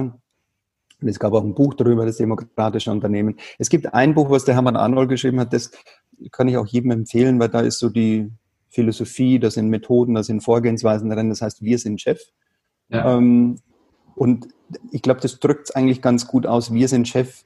[1.01, 3.37] Und es gab auch ein Buch darüber, das demokratische Unternehmen.
[3.59, 5.71] Es gibt ein Buch, was der Hermann Arnold geschrieben hat, das
[6.33, 8.31] kann ich auch jedem empfehlen, weil da ist so die
[8.71, 12.21] Philosophie, da sind Methoden, da sind Vorgehensweisen drin, das heißt, wir sind Chef.
[12.89, 13.17] Ja.
[13.17, 13.59] Ähm,
[14.15, 14.49] und
[14.91, 16.73] ich glaube, das drückt es eigentlich ganz gut aus.
[16.73, 17.45] Wir sind Chef,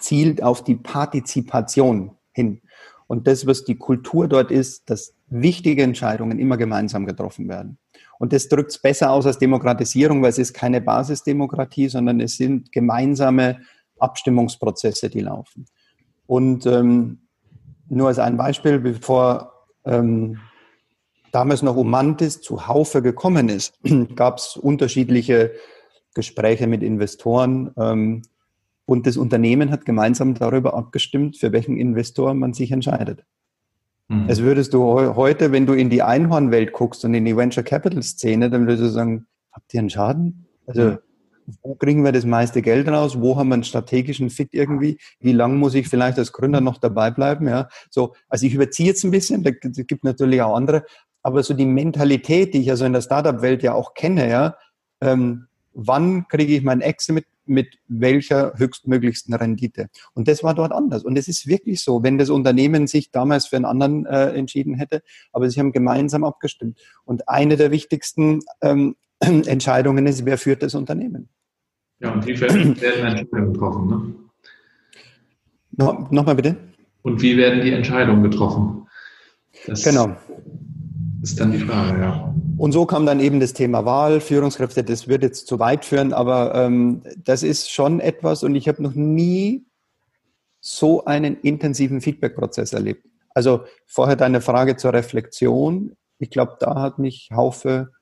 [0.00, 2.60] zielt auf die Partizipation hin.
[3.06, 7.78] Und das, was die Kultur dort ist, dass wichtige Entscheidungen immer gemeinsam getroffen werden.
[8.18, 12.36] Und das drückt es besser aus als Demokratisierung, weil es ist keine Basisdemokratie, sondern es
[12.36, 13.60] sind gemeinsame
[13.98, 15.66] Abstimmungsprozesse, die laufen.
[16.26, 17.20] Und ähm,
[17.88, 19.52] nur als ein Beispiel, bevor
[19.84, 20.38] ähm,
[21.32, 23.74] damals noch Umantis zu Haufe gekommen ist,
[24.16, 25.52] gab es unterschiedliche
[26.14, 27.72] Gespräche mit Investoren.
[27.76, 28.22] Ähm,
[28.84, 33.24] und das Unternehmen hat gemeinsam darüber abgestimmt, für welchen Investor man sich entscheidet.
[34.08, 34.26] Mhm.
[34.28, 34.84] Also würdest du
[35.14, 38.82] heute, wenn du in die Einhornwelt guckst und in die Venture Capital Szene, dann würdest
[38.82, 40.46] du sagen, habt ihr einen Schaden?
[40.66, 40.98] Also mhm.
[41.62, 43.20] wo kriegen wir das meiste Geld raus?
[43.20, 44.98] Wo haben wir einen strategischen Fit irgendwie?
[45.20, 47.46] Wie lange muss ich vielleicht als Gründer noch dabei bleiben?
[47.46, 50.84] Ja, so, also ich überziehe jetzt ein bisschen, da gibt natürlich auch andere,
[51.22, 54.56] aber so die Mentalität, die ich also in der Startup-Welt ja auch kenne, ja,
[55.00, 55.47] ähm,
[55.78, 59.88] wann kriege ich mein Exit mit, mit welcher höchstmöglichsten Rendite.
[60.12, 61.04] Und das war dort anders.
[61.04, 64.74] Und es ist wirklich so, wenn das Unternehmen sich damals für einen anderen äh, entschieden
[64.74, 65.02] hätte,
[65.32, 66.78] aber sie haben gemeinsam abgestimmt.
[67.04, 71.28] Und eine der wichtigsten ähm, Entscheidungen ist, wer führt das Unternehmen.
[72.00, 73.88] Ja, und wie werden Entscheidungen getroffen?
[73.88, 74.14] Ne?
[75.76, 76.56] No, Nochmal bitte.
[77.02, 78.88] Und wie werden die Entscheidungen getroffen?
[79.66, 80.16] Das genau.
[81.22, 82.34] ist dann die Frage, ja.
[82.58, 86.12] Und so kam dann eben das Thema Wahl, Führungskräfte, das wird jetzt zu weit führen,
[86.12, 89.64] aber ähm, das ist schon etwas und ich habe noch nie
[90.60, 93.06] so einen intensiven Feedback-Prozess erlebt.
[93.32, 95.94] Also vorher deine Frage zur Reflexion.
[96.18, 97.92] Ich glaube, da hat mich Haufe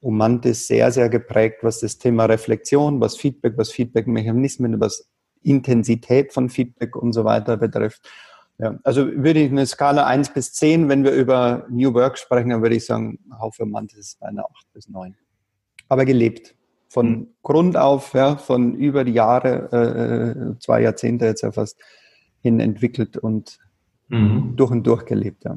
[0.00, 5.08] Umantis sehr, sehr geprägt, was das Thema Reflexion, was Feedback, was Feedback-Mechanismen, was
[5.42, 8.02] Intensität von Feedback und so weiter betrifft.
[8.58, 12.50] Ja, also würde ich eine Skala 1 bis 10, wenn wir über New Work sprechen,
[12.50, 15.16] dann würde ich sagen, Haufe Mantis ist bei einer 8 bis 9.
[15.88, 16.54] Aber gelebt.
[16.88, 17.26] Von mhm.
[17.42, 21.80] Grund auf, ja, von über die Jahre, äh, äh, zwei Jahrzehnte jetzt ja fast
[22.40, 23.58] hin entwickelt und
[24.08, 24.52] mhm.
[24.54, 25.44] durch und durch gelebt.
[25.44, 25.56] Ja.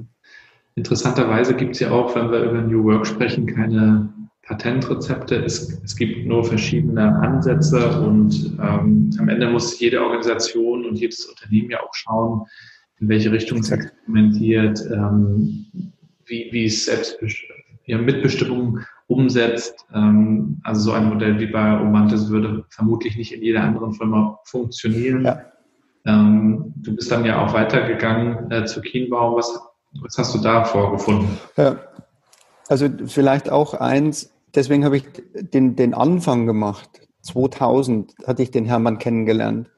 [0.73, 4.11] Interessanterweise gibt es ja auch, wenn wir über New Work sprechen, keine
[4.43, 5.35] Patentrezepte.
[5.43, 11.25] Es, es gibt nur verschiedene Ansätze und ähm, am Ende muss jede Organisation und jedes
[11.25, 12.45] Unternehmen ja auch schauen,
[12.99, 15.65] in welche Richtung es experimentiert, ähm,
[16.25, 17.17] wie, wie es selbst
[17.85, 19.85] ja, Mitbestimmung umsetzt.
[19.93, 24.39] Ähm, also so ein Modell wie bei Omantis würde vermutlich nicht in jeder anderen Firma
[24.45, 25.25] funktionieren.
[25.25, 25.41] Ja.
[26.05, 29.35] Ähm, du bist dann ja auch weitergegangen äh, zu Kienbaum.
[29.35, 29.59] Was,
[30.01, 31.37] was hast du da vorgefunden?
[31.55, 31.79] Ja.
[32.69, 36.89] Also vielleicht auch eins, deswegen habe ich den, den Anfang gemacht.
[37.21, 39.69] 2000 hatte ich den Hermann kennengelernt.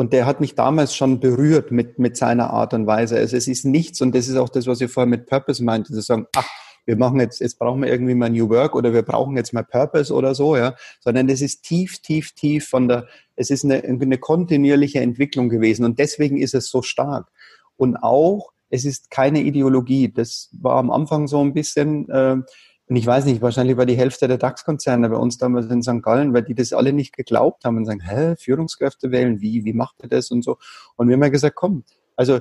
[0.00, 3.18] Und der hat mich damals schon berührt mit, mit seiner Art und Weise.
[3.18, 5.92] Also es ist nichts, und das ist auch das, was ich vorher mit Purpose meinte,
[5.92, 6.48] zu sagen, ach,
[6.86, 9.62] wir machen jetzt, jetzt brauchen wir irgendwie mal New Work oder wir brauchen jetzt mal
[9.62, 13.84] Purpose oder so, ja, sondern das ist tief, tief, tief von der, es ist eine,
[13.84, 17.30] eine kontinuierliche Entwicklung gewesen und deswegen ist es so stark.
[17.76, 20.10] Und auch, es ist keine Ideologie.
[20.10, 22.36] Das war am Anfang so ein bisschen, äh,
[22.90, 26.02] und ich weiß nicht, wahrscheinlich war die Hälfte der DAX-Konzerne bei uns damals in St.
[26.02, 29.72] Gallen, weil die das alle nicht geglaubt haben und sagen, hä, Führungskräfte wählen, wie, wie
[29.72, 30.58] macht ihr das und so.
[30.96, 31.84] Und wir haben ja gesagt, komm,
[32.16, 32.40] also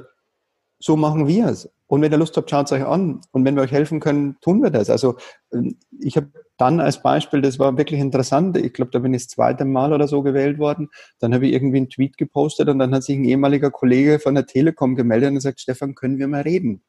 [0.80, 1.70] so machen wir es.
[1.86, 3.22] Und wenn ihr Lust habt, schaut es euch an.
[3.32, 4.90] Und wenn wir euch helfen können, tun wir das.
[4.90, 5.18] Also
[5.54, 9.22] ähm, ich habe dann als Beispiel, das war wirklich interessant, ich glaube, da bin ich
[9.22, 10.90] das zweite Mal oder so gewählt worden,
[11.20, 14.34] dann habe ich irgendwie einen Tweet gepostet und dann hat sich ein ehemaliger Kollege von
[14.34, 16.82] der Telekom gemeldet und gesagt, Stefan, können wir mal reden?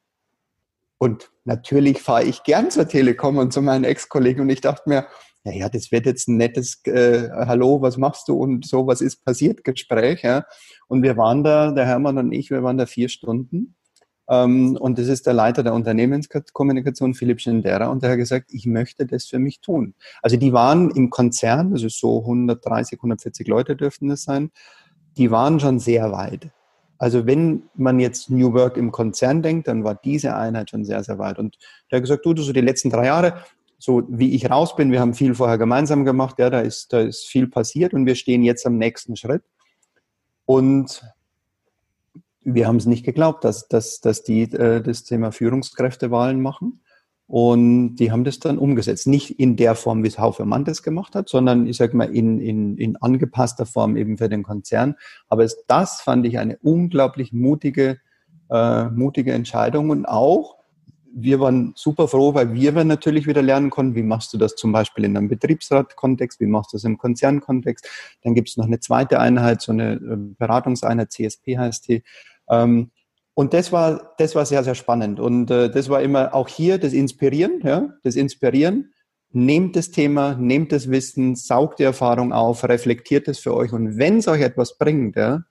[1.03, 5.07] Und natürlich fahre ich gern zur Telekom und zu meinen Ex-Kollegen und ich dachte mir,
[5.45, 9.01] ja, ja, das wird jetzt ein nettes äh, Hallo, was machst du und so, was
[9.01, 10.23] ist passiert, Gespräch.
[10.23, 10.45] Ja.
[10.89, 13.77] Und wir waren da, der Hermann und ich, wir waren da vier Stunden.
[14.29, 18.67] Ähm, und das ist der Leiter der Unternehmenskommunikation, Philipp Schendera, und der hat gesagt, ich
[18.67, 19.95] möchte das für mich tun.
[20.21, 24.51] Also die waren im Konzern, also so 130, 140 Leute dürften das sein,
[25.17, 26.51] die waren schon sehr weit.
[27.01, 31.03] Also wenn man jetzt New Work im Konzern denkt, dann war diese Einheit schon sehr,
[31.03, 31.39] sehr weit.
[31.39, 31.57] Und
[31.91, 33.43] der hat gesagt, du, du so die letzten drei Jahre,
[33.79, 37.01] so wie ich raus bin, wir haben viel vorher gemeinsam gemacht, ja, da ist, da
[37.01, 39.43] ist viel passiert und wir stehen jetzt am nächsten Schritt.
[40.45, 41.03] Und
[42.43, 46.83] wir haben es nicht geglaubt, dass, dass, dass die äh, das Thema Führungskräftewahlen machen.
[47.31, 49.07] Und die haben das dann umgesetzt.
[49.07, 52.41] Nicht in der Form, wie es Haufermann das gemacht hat, sondern ich sage mal in,
[52.41, 54.97] in, in angepasster Form eben für den Konzern.
[55.29, 58.01] Aber es, das fand ich eine unglaublich mutige,
[58.51, 60.57] äh, mutige Entscheidung und auch,
[61.15, 64.73] wir waren super froh, weil wir natürlich wieder lernen konnten, wie machst du das zum
[64.73, 67.89] Beispiel in einem Betriebsratkontext, wie machst du das im Konzernkontext.
[68.25, 72.03] Dann gibt es noch eine zweite Einheit, so eine äh, Beratungseinheit, CSP heißt die.
[72.49, 72.91] Ähm,
[73.41, 75.19] und das war, das war sehr, sehr spannend.
[75.19, 78.93] Und äh, das war immer auch hier das Inspirieren, ja, das Inspirieren.
[79.33, 83.97] nehmt das Thema, nehmt das Wissen, saugt die Erfahrung auf, reflektiert es für euch und
[83.97, 85.45] wenn es euch etwas bringt, ja,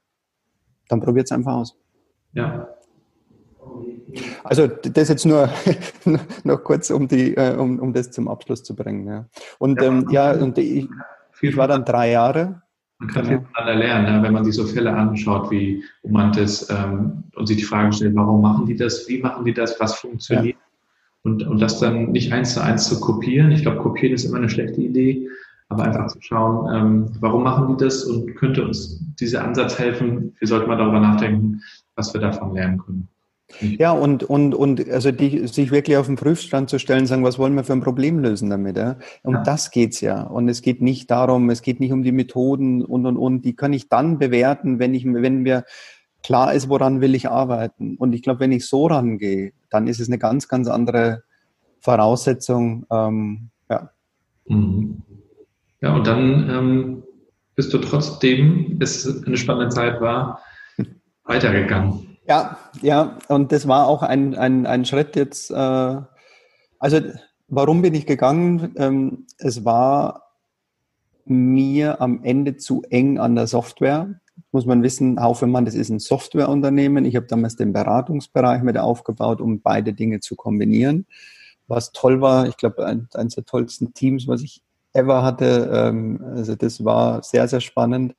[0.88, 1.76] dann probiert es einfach aus.
[2.34, 2.68] Ja.
[4.44, 5.50] Also das jetzt nur
[6.44, 9.08] noch kurz, um die, äh, um, um das zum Abschluss zu bringen.
[9.08, 9.26] Ja.
[9.58, 10.88] Und ja, ähm, ja und ich,
[11.42, 12.62] ich war dann drei Jahre.
[13.00, 14.24] Man kann viel voneinander lernen, ne?
[14.24, 18.41] wenn man sich so Fälle anschaut, wie Romantis ähm, und sich die Frage stellt, warum
[18.41, 20.58] machen die das, wie machen die das, was funktioniert.
[20.58, 20.64] Ja.
[21.24, 23.52] Und, und das dann nicht eins zu eins zu kopieren.
[23.52, 25.28] Ich glaube, kopieren ist immer eine schlechte Idee,
[25.70, 30.36] aber einfach zu schauen, ähm, warum machen die das und könnte uns dieser Ansatz helfen?
[30.39, 31.62] Wir sollten mal darüber nachdenken,
[31.95, 33.08] was wir davon lernen können.
[33.60, 37.39] Ja, und, und, und also die, sich wirklich auf den Prüfstand zu stellen, sagen, was
[37.39, 38.78] wollen wir für ein Problem lösen damit?
[38.78, 38.97] Ja?
[39.24, 39.43] Um ja.
[39.43, 40.22] das geht's ja.
[40.22, 43.43] Und es geht nicht darum, es geht nicht um die Methoden und und und.
[43.43, 45.66] Die kann ich dann bewerten, wenn ich, wenn mir
[46.24, 47.95] klar ist, woran will ich arbeiten.
[47.97, 51.24] Und ich glaube, wenn ich so rangehe, dann ist es eine ganz, ganz andere
[51.80, 52.86] Voraussetzung.
[52.91, 53.89] Ähm, ja.
[54.47, 55.02] Mhm.
[55.82, 57.04] Ja, und dann ähm,
[57.56, 60.41] bist du trotzdem, es eine spannende Zeit war,
[61.24, 62.09] weitergegangen.
[62.30, 65.50] Ja, ja, und das war auch ein, ein, ein Schritt jetzt.
[65.50, 66.02] Äh,
[66.78, 67.00] also,
[67.48, 68.76] warum bin ich gegangen?
[68.78, 70.36] Ähm, es war
[71.26, 74.20] mir am Ende zu eng an der Software.
[74.52, 77.04] Muss man wissen, Haufemann, das ist ein Softwareunternehmen.
[77.04, 81.08] Ich habe damals den Beratungsbereich mit aufgebaut, um beide Dinge zu kombinieren.
[81.68, 84.62] Was toll war, ich glaube, ein, eines der tollsten Teams, was ich
[84.94, 85.72] ever hatte.
[85.74, 88.16] Ähm, also das war sehr, sehr spannend.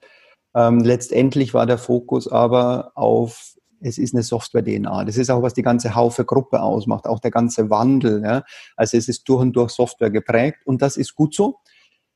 [0.52, 5.04] Ähm, letztendlich war der Fokus aber auf es ist eine Software-DNA.
[5.04, 8.22] Das ist auch, was die ganze Haufe-Gruppe ausmacht, auch der ganze Wandel.
[8.22, 8.44] Ja?
[8.76, 11.58] Also es ist durch und durch Software geprägt und das ist gut so.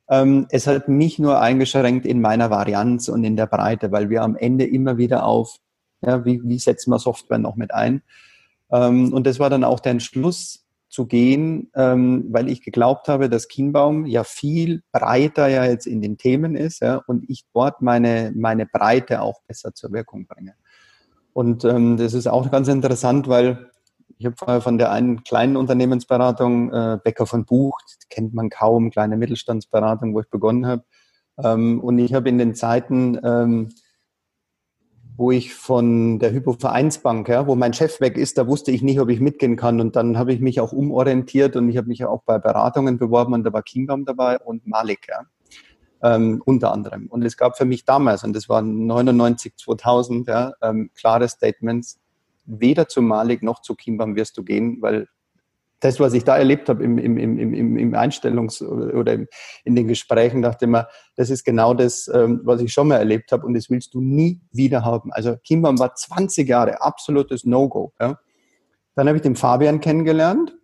[0.09, 4.23] Ähm, es hat mich nur eingeschränkt in meiner Varianz und in der Breite, weil wir
[4.23, 5.57] am Ende immer wieder auf,
[6.03, 8.03] ja, wie, wie setzen wir Software noch mit ein?
[8.71, 13.29] Ähm, und das war dann auch der Entschluss zu gehen, ähm, weil ich geglaubt habe,
[13.29, 17.83] dass Kienbaum ja viel breiter ja jetzt in den Themen ist ja, und ich dort
[17.83, 20.55] meine, meine Breite auch besser zur Wirkung bringe.
[21.35, 23.71] Und ähm, das ist auch ganz interessant, weil
[24.19, 29.17] ich habe von der einen kleinen Unternehmensberatung, äh, Becker von Buch, kennt man kaum, kleine
[29.17, 30.85] Mittelstandsberatung, wo ich begonnen habe.
[31.43, 33.71] Ähm, und ich habe in den Zeiten, ähm,
[35.17, 39.01] wo ich von der Hypovereinsbank, ja, wo mein Chef weg ist, da wusste ich nicht,
[39.01, 39.81] ob ich mitgehen kann.
[39.81, 43.35] Und dann habe ich mich auch umorientiert und ich habe mich auch bei Beratungen beworben
[43.35, 45.09] und da war Kingdom dabei und Malik.
[45.09, 45.27] Ja
[46.05, 47.07] ähm, unter anderem.
[47.09, 51.99] Und es gab für mich damals, und das waren 99, 2000, ja, ähm, klare Statements,
[52.45, 55.09] weder zu Malik noch zu Kimbam wirst du gehen, weil
[55.81, 59.15] das, was ich da erlebt habe im, im, im, im, im Einstellungs- oder
[59.65, 62.97] in den Gesprächen, dachte ich mir, das ist genau das, ähm, was ich schon mal
[62.97, 65.11] erlebt habe und das willst du nie wieder haben.
[65.13, 67.93] Also Kimbam war 20 Jahre absolutes No-Go.
[67.99, 68.19] Ja.
[68.95, 70.55] Dann habe ich den Fabian kennengelernt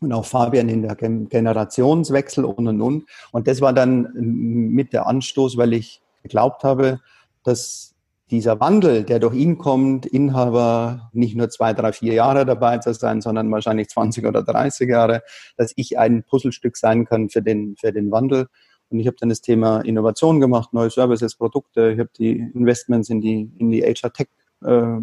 [0.00, 3.04] und auch Fabian in der Generationswechsel und und und.
[3.32, 7.00] Und das war dann mit der Anstoß, weil ich geglaubt habe,
[7.44, 7.94] dass
[8.30, 12.92] dieser Wandel, der durch ihn kommt, Inhaber nicht nur zwei, drei, vier Jahre dabei zu
[12.92, 15.22] sein, sondern wahrscheinlich 20 oder 30 Jahre,
[15.56, 18.48] dass ich ein Puzzlestück sein kann für den, für den Wandel.
[18.88, 21.92] Und ich habe dann das Thema Innovation gemacht, neue Services, Produkte.
[21.92, 24.28] Ich habe die Investments in die, in die HR Tech
[24.62, 25.00] äh,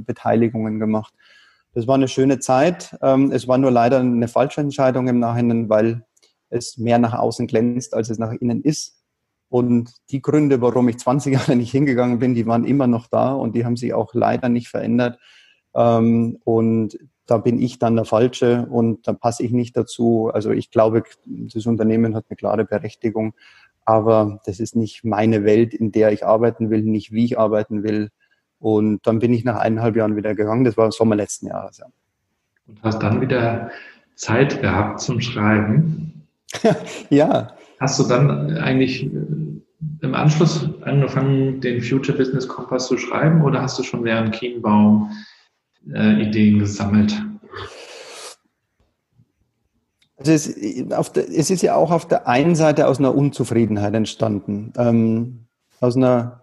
[0.80, 1.14] gemacht.
[1.74, 2.96] Das war eine schöne Zeit.
[3.02, 6.06] Ähm, es war nur leider eine falsche Entscheidung im Nachhinein, weil
[6.50, 9.04] es mehr nach außen glänzt, als es nach innen ist.
[9.50, 13.34] Und die Gründe, warum ich 20 Jahre nicht hingegangen bin, die waren immer noch da
[13.34, 15.20] und die haben sich auch leider nicht verändert.
[15.76, 20.30] Ähm, und da bin ich dann der Falsche und da passe ich nicht dazu.
[20.34, 23.34] Also ich glaube, das Unternehmen hat eine klare Berechtigung,
[23.86, 27.84] aber das ist nicht meine Welt, in der ich arbeiten will, nicht wie ich arbeiten
[27.84, 28.10] will.
[28.64, 30.64] Und dann bin ich nach eineinhalb Jahren wieder gegangen.
[30.64, 31.80] Das war Sommer letzten Jahres.
[31.80, 31.88] Ja.
[32.66, 33.72] Und hast dann wieder
[34.16, 36.24] Zeit gehabt zum Schreiben.
[37.10, 37.52] ja.
[37.82, 39.10] Hast du dann eigentlich äh,
[40.00, 45.12] im Anschluss angefangen, den Future Business Kompass zu schreiben oder hast du schon während Kienbaum
[45.94, 47.22] äh, Ideen gesammelt?
[50.16, 50.56] Also es,
[51.12, 55.48] der, es, ist ja auch auf der einen Seite aus einer Unzufriedenheit entstanden, ähm,
[55.82, 56.43] aus einer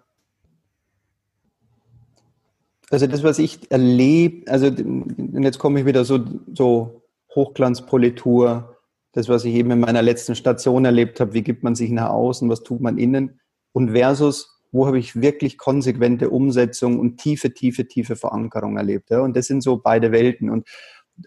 [2.91, 6.20] also das, was ich erlebe, also und jetzt komme ich wieder so,
[6.53, 7.03] so
[7.34, 8.76] Hochglanzpolitur,
[9.12, 12.11] das, was ich eben in meiner letzten Station erlebt habe, wie gibt man sich nach
[12.11, 13.41] außen, was tut man innen
[13.72, 19.11] und versus, wo habe ich wirklich konsequente Umsetzung und tiefe, tiefe, tiefe Verankerung erlebt.
[19.11, 19.20] Ja?
[19.20, 20.51] Und das sind so beide Welten.
[20.51, 20.68] Und,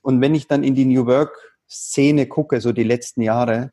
[0.01, 3.72] und wenn ich dann in die New Work-Szene gucke, so die letzten Jahre,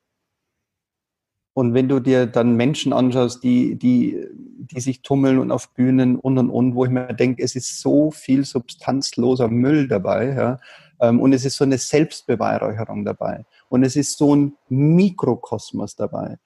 [1.54, 4.24] und wenn du dir dann Menschen anschaust, die, die,
[4.58, 7.80] die sich tummeln und auf Bühnen und und und, wo ich mir denke, es ist
[7.80, 10.58] so viel substanzloser Müll dabei, ja,
[11.00, 13.44] ähm, und es ist so eine Selbstbeweihräucherung dabei.
[13.68, 16.38] und es ist so ein Mikrokosmos dabei.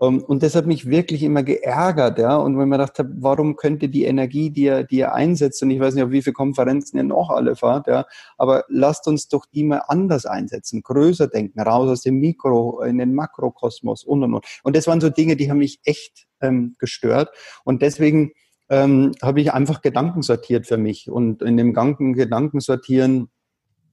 [0.00, 2.36] Ähm, und das hat mich wirklich immer geärgert, ja.
[2.36, 5.80] Und wenn man dachte, warum könnte die Energie, die er, die er einsetzt, und ich
[5.80, 9.46] weiß nicht, auf wie viele Konferenzen ihr noch alle fahrt, ja, aber lasst uns doch
[9.46, 14.34] die mal anders einsetzen, größer denken, raus aus dem Mikro, in den Makrokosmos und und
[14.34, 14.46] und.
[14.62, 17.30] Und das waren so Dinge, die haben mich echt ähm, gestört.
[17.64, 18.32] Und deswegen
[18.68, 21.10] ähm, habe ich einfach Gedanken sortiert für mich.
[21.10, 23.28] Und in dem ganzen Gedanken sortieren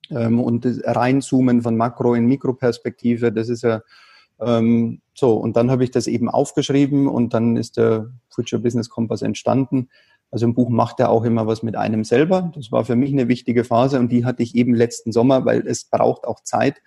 [0.10, 3.82] ähm, und reinzoomen von Makro in Mikroperspektive, das ist ja
[4.40, 5.36] ähm, so.
[5.36, 9.90] Und dann habe ich das eben aufgeschrieben und dann ist der Future Business Compass entstanden.
[10.32, 12.52] Also ein Buch macht ja auch immer was mit einem selber.
[12.56, 15.66] Das war für mich eine wichtige Phase und die hatte ich eben letzten Sommer, weil
[15.68, 16.82] es braucht auch Zeit.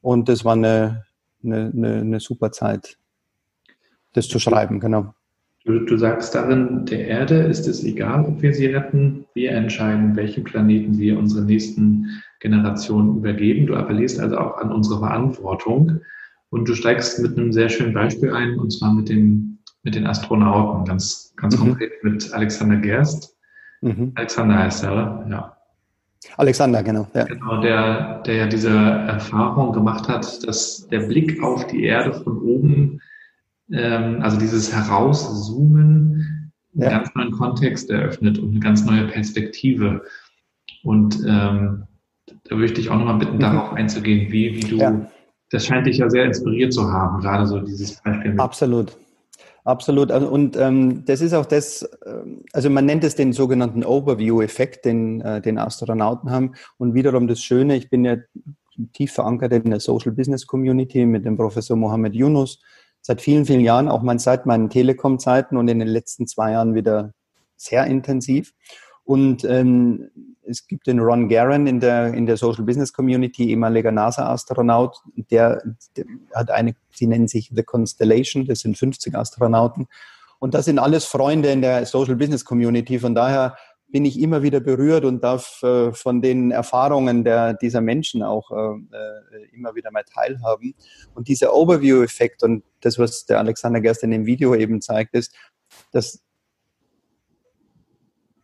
[0.00, 1.04] Und das war eine,
[1.44, 2.96] eine, eine, eine super Zeit,
[4.12, 5.12] das zu schreiben, genau.
[5.66, 9.26] Du, du sagst darin, der Erde ist es egal, ob wir sie retten.
[9.34, 13.66] Wir entscheiden, welchen Planeten wir unseren nächsten Generationen übergeben.
[13.66, 16.00] Du appellierst also auch an unsere Verantwortung.
[16.50, 20.06] Und du steigst mit einem sehr schönen Beispiel ein, und zwar mit, dem, mit den
[20.06, 21.60] Astronauten, ganz, ganz mhm.
[21.60, 23.36] konkret mit Alexander Gerst.
[23.80, 24.12] Mhm.
[24.16, 25.56] Alexander heißt er, ja.
[26.36, 27.08] Alexander, genau.
[27.14, 27.24] Ja.
[27.24, 32.38] Genau, der, der ja diese Erfahrung gemacht hat, dass der Blick auf die Erde von
[32.42, 33.00] oben
[33.72, 36.88] ähm, also dieses Herauszoomen, ja.
[36.88, 40.02] einen ganz neuen Kontext eröffnet und eine ganz neue Perspektive.
[40.82, 41.84] Und ähm,
[42.44, 43.40] da würde ich dich auch nochmal bitten, mhm.
[43.40, 45.10] darauf einzugehen, wie, wie du, ja.
[45.50, 48.38] Das scheint dich ja sehr inspiriert zu haben, gerade so dieses Beispiel.
[48.38, 48.96] Absolut.
[49.64, 50.10] Absolut.
[50.10, 54.86] Also, und ähm, das ist auch das, ähm, also man nennt es den sogenannten Overview-Effekt,
[54.86, 56.54] den, äh, den Astronauten haben.
[56.78, 58.16] Und wiederum das Schöne, ich bin ja
[58.94, 62.62] tief verankert in der Social Business Community mit dem Professor Mohammed Yunus,
[63.02, 66.74] seit vielen, vielen Jahren, auch mein, seit meinen Telekom-Zeiten und in den letzten zwei Jahren
[66.74, 67.12] wieder
[67.56, 68.54] sehr intensiv.
[69.10, 70.08] Und ähm,
[70.44, 75.02] es gibt den Ron Garan in der, in der Social Business Community, ehemaliger NASA-Astronaut,
[75.32, 75.60] der,
[75.96, 79.88] der, hat eine, sie nennen sich The Constellation, das sind 50 Astronauten.
[80.38, 83.00] Und das sind alles Freunde in der Social Business Community.
[83.00, 83.56] Von daher
[83.88, 88.52] bin ich immer wieder berührt und darf äh, von den Erfahrungen der, dieser Menschen auch
[88.52, 90.76] äh, äh, immer wieder mal teilhaben.
[91.14, 95.34] Und dieser Overview-Effekt und das, was der Alexander Gerst in dem Video eben zeigt, ist,
[95.90, 96.22] dass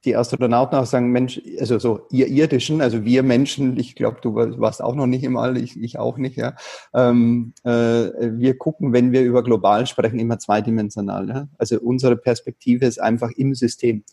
[0.06, 4.34] die Astronauten auch sagen, Mensch, also so ihr Irdischen, also wir Menschen, ich glaube, du
[4.34, 6.54] warst auch noch nicht im All, ich, ich auch nicht, ja.
[6.94, 11.28] Ähm, äh, wir gucken, wenn wir über global sprechen, immer zweidimensional.
[11.28, 11.48] Ja?
[11.58, 14.04] Also unsere Perspektive ist einfach im System.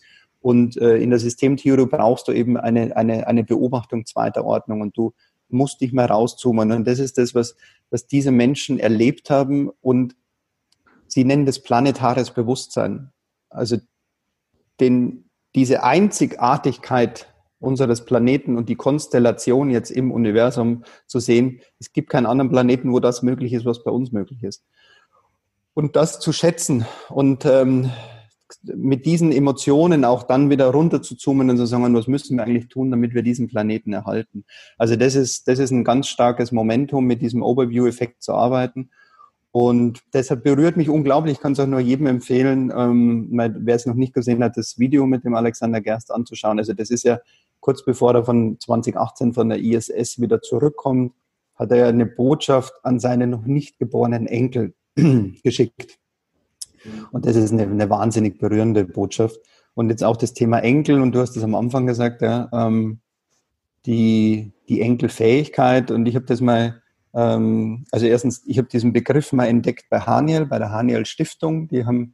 [0.41, 4.97] Und äh, in der Systemtheorie brauchst du eben eine, eine, eine Beobachtung zweiter Ordnung und
[4.97, 5.13] du
[5.47, 6.71] musst dich mal rauszoomen.
[6.71, 7.55] Und das ist das, was,
[7.91, 10.15] was diese Menschen erlebt haben und
[11.07, 13.11] sie nennen das planetares Bewusstsein.
[13.49, 13.77] Also
[14.79, 17.27] den, diese Einzigartigkeit
[17.59, 21.61] unseres Planeten und die Konstellation jetzt im Universum zu sehen.
[21.79, 24.65] Es gibt keinen anderen Planeten, wo das möglich ist, was bei uns möglich ist.
[25.73, 27.89] Und das zu schätzen und ähm,
[28.63, 32.43] mit diesen Emotionen auch dann wieder runter zu zoomen und zu sagen, was müssen wir
[32.43, 34.45] eigentlich tun, damit wir diesen Planeten erhalten.
[34.77, 38.91] Also das ist, das ist ein ganz starkes Momentum, mit diesem Overview-Effekt zu arbeiten.
[39.53, 41.33] Und deshalb berührt mich unglaublich.
[41.33, 44.79] Ich kann es auch nur jedem empfehlen, ähm, wer es noch nicht gesehen hat, das
[44.79, 46.57] Video mit dem Alexander Gerst anzuschauen.
[46.57, 47.19] Also das ist ja
[47.59, 51.13] kurz bevor er von 2018 von der ISS wieder zurückkommt,
[51.55, 54.73] hat er ja eine Botschaft an seine noch nicht geborenen Enkel
[55.43, 55.99] geschickt.
[57.11, 59.37] Und das ist eine, eine wahnsinnig berührende Botschaft.
[59.75, 62.99] Und jetzt auch das Thema Enkel, und du hast es am Anfang gesagt, ja, ähm,
[63.85, 65.91] die, die Enkelfähigkeit.
[65.91, 66.82] Und ich habe das mal,
[67.13, 71.67] ähm, also erstens, ich habe diesen Begriff mal entdeckt bei Haniel, bei der Haniel Stiftung.
[71.67, 72.13] Die haben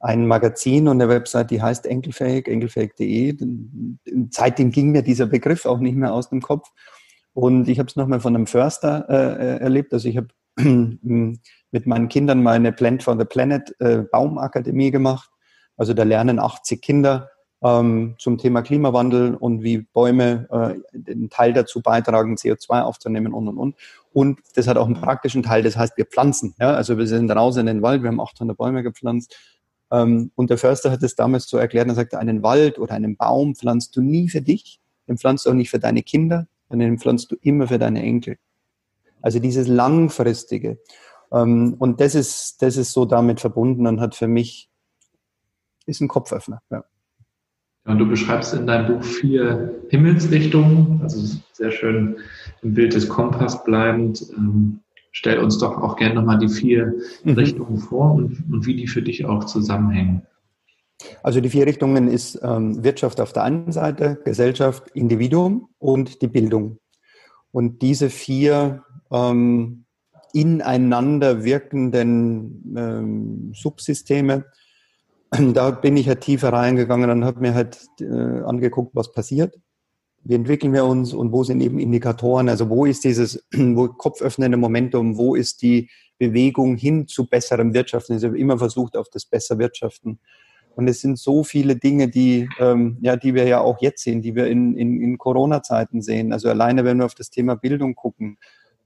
[0.00, 3.36] ein Magazin und eine Website, die heißt Enkelfähig, enkelfähig.de.
[4.30, 6.70] Seitdem ging mir dieser Begriff auch nicht mehr aus dem Kopf.
[7.32, 9.92] Und ich habe es nochmal von einem Förster äh, äh erlebt.
[9.92, 15.30] Also ich habe mit meinen Kindern mal eine Plant for the Planet äh, Baumakademie gemacht.
[15.76, 17.30] Also da lernen 80 Kinder
[17.62, 23.48] ähm, zum Thema Klimawandel und wie Bäume äh, einen Teil dazu beitragen, CO2 aufzunehmen und
[23.48, 23.76] und und.
[24.12, 26.54] Und das hat auch einen praktischen Teil, das heißt, wir pflanzen.
[26.58, 26.74] Ja?
[26.74, 29.36] Also wir sind raus in den Wald, wir haben 800 Bäume gepflanzt.
[29.90, 33.16] Ähm, und der Förster hat es damals so erklärt, er sagte, einen Wald oder einen
[33.16, 36.90] Baum pflanzt du nie für dich, den pflanzt du auch nicht für deine Kinder, sondern
[36.90, 38.38] den pflanzt du immer für deine Enkel.
[39.20, 40.78] Also dieses Langfristige.
[41.32, 44.70] Ähm, und das ist, das ist so damit verbunden und hat für mich,
[45.86, 46.60] ist ein Kopföffner.
[46.70, 46.84] Ja.
[47.96, 52.16] Du beschreibst in deinem Buch vier Himmelsrichtungen, also sehr schön
[52.62, 54.24] im Bild des Kompass bleibend.
[54.36, 54.80] Ähm,
[55.12, 57.32] stell uns doch auch gerne nochmal die vier mhm.
[57.32, 60.22] Richtungen vor und, und wie die für dich auch zusammenhängen.
[61.22, 66.28] Also die vier Richtungen ist ähm, Wirtschaft auf der einen Seite, Gesellschaft, Individuum und die
[66.28, 66.78] Bildung.
[67.52, 69.84] Und diese vier ähm,
[70.32, 74.44] ineinander wirkenden ähm, Subsysteme.
[75.54, 79.58] Da bin ich halt tiefer reingegangen und habe mir halt äh, angeguckt, was passiert.
[80.24, 82.48] Wie entwickeln wir uns und wo sind eben Indikatoren?
[82.48, 85.16] Also wo ist dieses wo kopföffnende Momentum?
[85.16, 88.16] Wo ist die Bewegung hin zu besserem Wirtschaften?
[88.16, 90.18] Ich habe immer versucht, auf das besser Wirtschaften.
[90.74, 94.22] Und es sind so viele Dinge, die, ähm, ja, die wir ja auch jetzt sehen,
[94.22, 96.32] die wir in, in, in Corona-Zeiten sehen.
[96.32, 98.38] Also alleine, wenn wir auf das Thema Bildung gucken,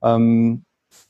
[0.03, 0.65] ähm,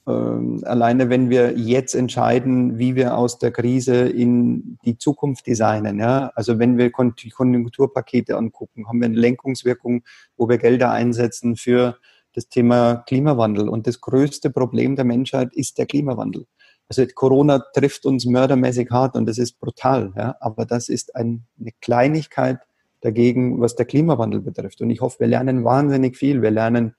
[0.06, 5.98] ähm, alleine wenn wir jetzt entscheiden, wie wir aus der Krise in die Zukunft designen,
[5.98, 10.02] ja, also wenn wir Konjunkturpakete angucken, haben wir eine Lenkungswirkung,
[10.36, 11.98] wo wir Gelder einsetzen für
[12.34, 13.68] das Thema Klimawandel.
[13.68, 16.46] Und das größte Problem der Menschheit ist der Klimawandel.
[16.88, 21.44] Also Corona trifft uns mördermäßig hart und das ist brutal, ja, aber das ist ein,
[21.58, 22.58] eine Kleinigkeit
[23.00, 24.80] dagegen, was der Klimawandel betrifft.
[24.80, 26.40] Und ich hoffe, wir lernen wahnsinnig viel.
[26.40, 26.94] Wir lernen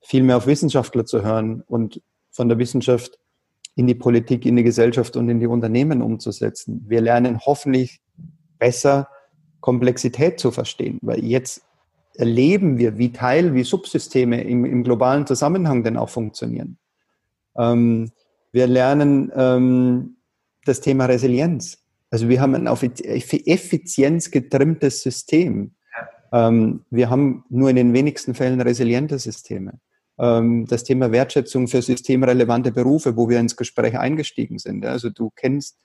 [0.00, 2.00] viel mehr auf Wissenschaftler zu hören und
[2.30, 3.18] von der Wissenschaft
[3.76, 6.84] in die Politik, in die Gesellschaft und in die Unternehmen umzusetzen.
[6.86, 8.00] Wir lernen hoffentlich
[8.58, 9.08] besser
[9.60, 11.62] Komplexität zu verstehen, weil jetzt
[12.14, 16.78] erleben wir, wie Teil, wie Subsysteme im, im globalen Zusammenhang denn auch funktionieren.
[17.56, 18.10] Ähm,
[18.52, 20.16] wir lernen ähm,
[20.64, 21.78] das Thema Resilienz.
[22.10, 25.72] Also wir haben ein auf Effizienz getrimmtes System.
[26.32, 29.80] Ähm, wir haben nur in den wenigsten Fällen resiliente Systeme
[30.20, 34.84] das Thema Wertschätzung für systemrelevante Berufe, wo wir ins Gespräch eingestiegen sind.
[34.84, 35.78] Also du kennst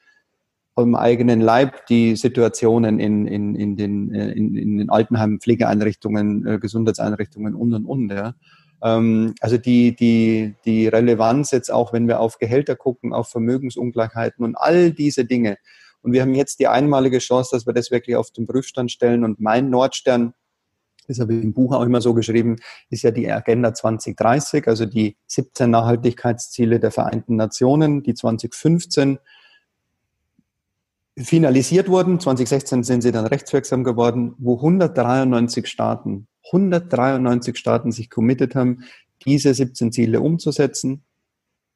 [0.76, 6.46] am eigenen Leib die Situationen in, in, in, den, äh, in, in den Altenheimen, Pflegeeinrichtungen,
[6.46, 8.12] äh, Gesundheitseinrichtungen und und und.
[8.12, 8.36] Ja.
[8.84, 14.44] Ähm, also die, die, die Relevanz jetzt auch, wenn wir auf Gehälter gucken, auf Vermögensungleichheiten
[14.44, 15.58] und all diese Dinge.
[16.02, 19.24] Und wir haben jetzt die einmalige Chance, dass wir das wirklich auf den Prüfstand stellen.
[19.24, 20.34] Und mein Nordstern
[21.08, 22.58] das habe ich im Buch auch immer so geschrieben,
[22.90, 29.20] ist ja die Agenda 2030, also die 17 Nachhaltigkeitsziele der Vereinten Nationen, die 2015
[31.18, 32.20] finalisiert wurden.
[32.20, 38.84] 2016 sind sie dann rechtswirksam geworden, wo 193 Staaten, 193 Staaten sich committed haben,
[39.26, 41.04] diese 17 Ziele umzusetzen.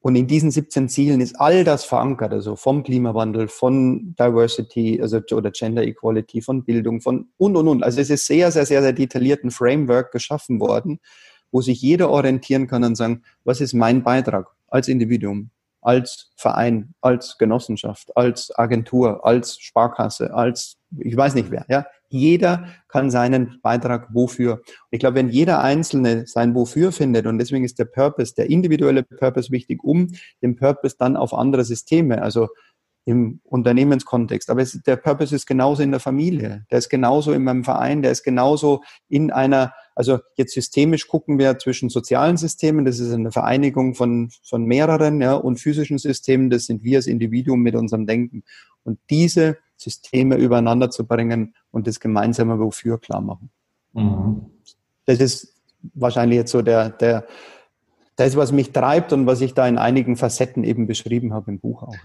[0.02, 5.20] Und in diesen 17 Zielen ist all das verankert, also vom Klimawandel, von Diversity, also
[5.32, 7.82] oder Gender Equality, von Bildung, von und und und.
[7.82, 11.00] Also es ist sehr, sehr, sehr, sehr detaillierten Framework geschaffen worden,
[11.52, 15.50] wo sich jeder orientieren kann und sagen, was ist mein Beitrag als Individuum?
[15.82, 21.64] Als Verein, als Genossenschaft, als Agentur, als Sparkasse, als ich weiß nicht wer.
[21.68, 24.62] Ja, jeder kann seinen Beitrag wofür.
[24.90, 29.04] ich glaube, wenn jeder Einzelne sein Wofür findet und deswegen ist der Purpose, der individuelle
[29.04, 30.08] Purpose wichtig, um
[30.42, 32.48] den Purpose dann auf andere Systeme, also
[33.10, 34.50] im Unternehmenskontext.
[34.50, 38.02] Aber es, der Purpose ist genauso in der Familie, der ist genauso in meinem Verein,
[38.02, 43.12] der ist genauso in einer, also jetzt systemisch gucken wir zwischen sozialen Systemen, das ist
[43.12, 47.74] eine Vereinigung von, von mehreren, ja, und physischen Systemen, das sind wir als Individuum mit
[47.74, 48.44] unserem Denken.
[48.84, 53.50] Und diese Systeme übereinander zu bringen und das gemeinsame Wofür klar machen.
[53.92, 54.42] Mhm.
[55.06, 55.56] Das ist
[55.94, 57.26] wahrscheinlich jetzt so der, der,
[58.14, 61.58] das, was mich treibt und was ich da in einigen Facetten eben beschrieben habe im
[61.58, 61.96] Buch auch.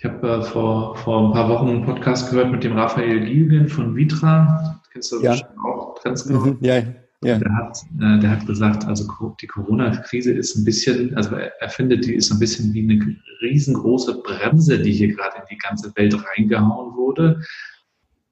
[0.00, 3.68] Ich habe äh, vor, vor ein paar Wochen einen Podcast gehört mit dem Raphael Gilgen
[3.68, 4.80] von Vitra.
[4.90, 5.36] Kennst du ja.
[5.62, 6.40] auch ganz genau?
[6.40, 6.76] Mhm, ja,
[7.22, 7.38] ja.
[7.38, 9.06] Der, hat, äh, der hat gesagt, also
[9.42, 14.22] die Corona-Krise ist ein bisschen, also er, findet, die ist ein bisschen wie eine riesengroße
[14.22, 17.42] Bremse, die hier gerade in die ganze Welt reingehauen wurde,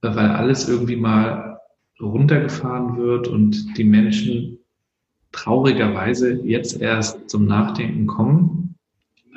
[0.00, 1.60] weil alles irgendwie mal
[2.00, 4.58] runtergefahren wird und die Menschen
[5.32, 8.67] traurigerweise jetzt erst zum Nachdenken kommen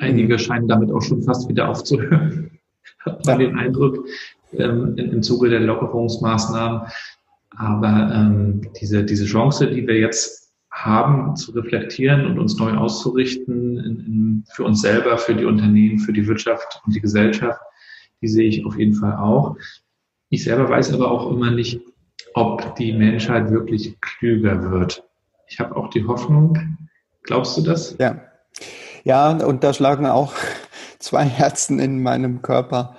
[0.02, 2.58] Einige scheinen damit auch schon fast wieder aufzuhören.
[2.98, 4.04] Hat man den Eindruck
[4.52, 6.82] ähm, im Zuge der Lockerungsmaßnahmen.
[7.56, 13.78] Aber ähm, diese, diese Chance, die wir jetzt haben, zu reflektieren und uns neu auszurichten
[13.78, 17.60] in, in, für uns selber, für die Unternehmen, für die Wirtschaft und die Gesellschaft,
[18.22, 19.56] die sehe ich auf jeden Fall auch.
[20.30, 21.80] Ich selber weiß aber auch immer nicht,
[22.34, 25.04] ob die Menschheit wirklich klüger wird.
[25.46, 26.58] Ich habe auch die Hoffnung.
[27.22, 27.96] Glaubst du das?
[28.00, 28.20] Ja.
[29.04, 30.32] Ja, und da schlagen auch
[30.98, 32.96] zwei Herzen in meinem Körper.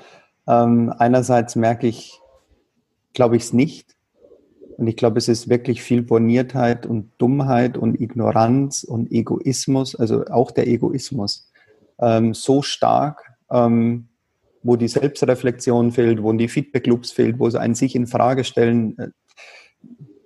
[0.47, 2.19] Ähm, einerseits merke ich,
[3.13, 3.95] glaube ich es nicht.
[4.77, 10.25] Und ich glaube, es ist wirklich viel Borniertheit und Dummheit und Ignoranz und Egoismus, also
[10.25, 11.51] auch der Egoismus,
[11.99, 14.07] ähm, so stark, ähm,
[14.63, 18.97] wo die Selbstreflexion fehlt, wo die Feedback-Loops fehlt, wo sie ein sich in Frage stellen.
[18.97, 19.09] Äh,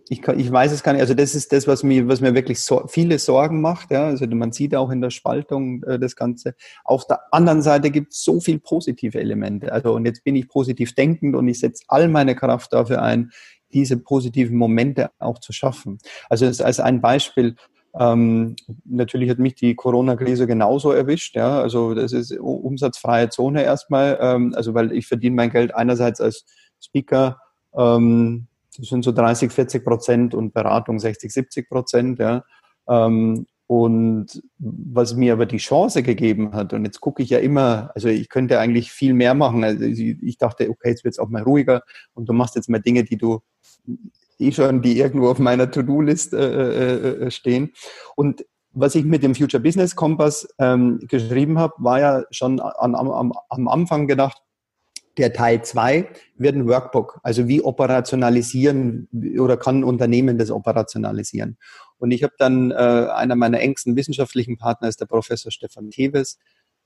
[0.10, 1.02] ich, kann, ich weiß es gar nicht.
[1.02, 3.92] Also das ist das, was mir, was mir wirklich so, viele Sorgen macht.
[3.92, 4.08] Ja.
[4.08, 6.56] Also man sieht auch in der Spaltung äh, das Ganze.
[6.84, 9.72] Auf der anderen Seite gibt es so viel positive Elemente.
[9.72, 13.32] Also und jetzt bin ich positiv denkend und ich setze all meine Kraft dafür ein,
[13.74, 16.00] diese positiven Momente auch zu schaffen.
[16.30, 17.56] Also als ein Beispiel,
[18.00, 18.56] Ähm,
[18.86, 21.36] natürlich hat mich die Corona-Krise genauso erwischt.
[21.36, 24.20] Ja, also das ist umsatzfreie Zone erstmal.
[24.22, 26.46] Ähm, also weil ich verdiene mein Geld einerseits als
[26.80, 27.40] Speaker,
[27.76, 28.48] ähm,
[28.78, 32.20] das sind so 30, 40 Prozent und Beratung 60, 70 Prozent.
[32.20, 32.44] Ja.
[32.88, 37.92] Ähm, und was mir aber die Chance gegeben hat, und jetzt gucke ich ja immer,
[37.96, 39.64] also ich könnte eigentlich viel mehr machen.
[39.66, 42.80] Also ich dachte, okay, jetzt wird es auch mal ruhiger und du machst jetzt mal
[42.80, 43.42] Dinge, die du
[44.40, 47.74] eh schon, die irgendwo auf meiner To-Do-List äh, äh, äh, stehen.
[48.16, 52.96] Und was ich mit dem Future Business Kompass ähm, geschrieben habe, war ja schon an,
[52.96, 54.42] am, am Anfang gedacht,
[55.18, 56.08] der Teil zwei
[56.38, 57.20] wird ein Workbook.
[57.24, 59.08] Also wie operationalisieren
[59.40, 61.58] oder kann ein Unternehmen das operationalisieren?
[61.98, 66.38] Und ich habe dann, äh, einer meiner engsten wissenschaftlichen Partner ist der Professor Stefan Teves.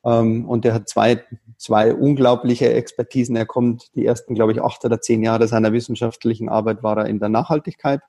[0.04, 1.24] Ähm, und der hat zwei,
[1.58, 3.36] zwei unglaubliche Expertisen.
[3.36, 7.06] Er kommt die ersten, glaube ich, acht oder zehn Jahre seiner wissenschaftlichen Arbeit war er
[7.08, 8.02] in der Nachhaltigkeit.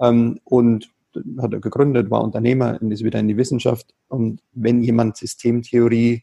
[0.00, 0.90] Ähm, und
[1.40, 3.94] hat er gegründet, war Unternehmer und ist wieder in die Wissenschaft.
[4.08, 6.22] Und wenn jemand Systemtheorie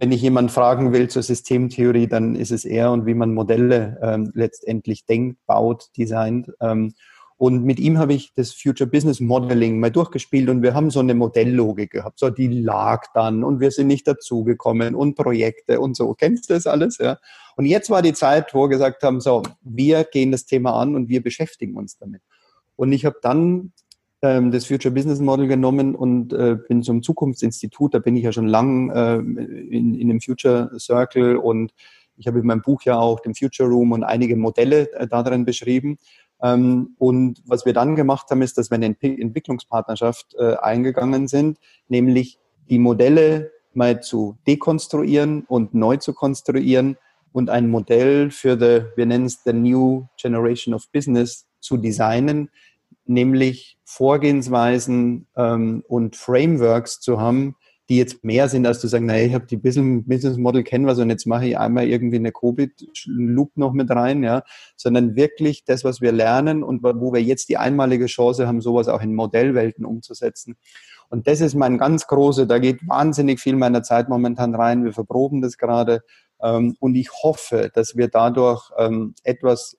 [0.00, 3.98] wenn ich jemanden fragen will zur Systemtheorie, dann ist es er und wie man Modelle
[4.02, 6.52] ähm, letztendlich denkt, baut, designt.
[6.60, 6.94] Ähm,
[7.36, 10.98] und mit ihm habe ich das Future Business Modeling mal durchgespielt und wir haben so
[10.98, 12.18] eine Modelllogik gehabt.
[12.18, 16.14] So, die lag dann und wir sind nicht dazugekommen und Projekte und so.
[16.14, 16.98] Kennst du das alles?
[16.98, 17.18] Ja.
[17.56, 20.96] Und jetzt war die Zeit, wo wir gesagt haben, so, wir gehen das Thema an
[20.96, 22.22] und wir beschäftigen uns damit.
[22.74, 23.72] Und ich habe dann
[24.22, 27.94] ähm, das Future Business Model genommen und äh, bin zum Zukunftsinstitut.
[27.94, 31.72] Da bin ich ja schon lang äh, in, in dem Future Circle und
[32.16, 35.44] ich habe in meinem Buch ja auch den Future Room und einige Modelle äh, darin
[35.44, 35.98] beschrieben.
[36.42, 41.58] Ähm, und was wir dann gemacht haben, ist, dass wir eine Entwicklungspartnerschaft äh, eingegangen sind,
[41.88, 42.38] nämlich
[42.68, 46.96] die Modelle mal zu dekonstruieren und neu zu konstruieren
[47.32, 52.50] und ein Modell für the, wir nennen es the New Generation of Business zu designen,
[53.08, 57.56] nämlich Vorgehensweisen ähm, und Frameworks zu haben,
[57.88, 61.08] die jetzt mehr sind, als zu sagen, naja, ich habe die Business Model was und
[61.08, 64.42] jetzt mache ich einmal irgendwie eine Covid-Loop noch mit rein, ja,
[64.76, 68.88] sondern wirklich das, was wir lernen und wo wir jetzt die einmalige Chance haben, sowas
[68.88, 70.56] auch in Modellwelten umzusetzen.
[71.08, 74.84] Und das ist mein ganz große, da geht wahnsinnig viel meiner Zeit momentan rein.
[74.84, 76.02] Wir verproben das gerade.
[76.42, 79.78] Ähm, und ich hoffe, dass wir dadurch ähm, etwas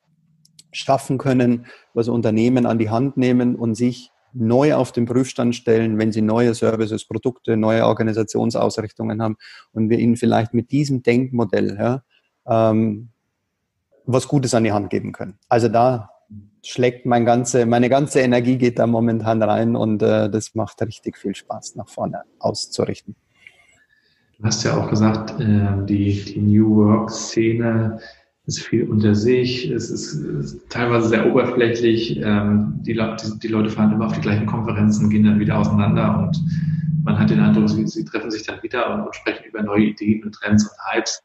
[0.71, 5.97] schaffen können, was Unternehmen an die Hand nehmen und sich neu auf den Prüfstand stellen,
[5.97, 9.37] wenn sie neue Services, Produkte, neue Organisationsausrichtungen haben
[9.71, 12.03] und wir ihnen vielleicht mit diesem Denkmodell ja,
[12.47, 13.09] ähm,
[14.05, 15.39] was Gutes an die Hand geben können.
[15.47, 16.11] Also da
[16.63, 21.17] schlägt mein ganze, meine ganze Energie geht da momentan rein und äh, das macht richtig
[21.17, 23.15] viel Spaß, nach vorne auszurichten.
[24.37, 27.99] Du hast ja auch gesagt, äh, die, die New Work-Szene
[28.49, 32.17] ist viel unter sich, es ist, ist teilweise sehr oberflächlich.
[32.17, 36.17] Ähm, die, die, die, Leute fahren immer auf die gleichen Konferenzen, gehen dann wieder auseinander
[36.17, 36.39] und
[37.03, 39.85] man hat den Eindruck, sie, sie treffen sich dann wieder und, und, sprechen über neue
[39.85, 41.23] Ideen und Trends und Hypes.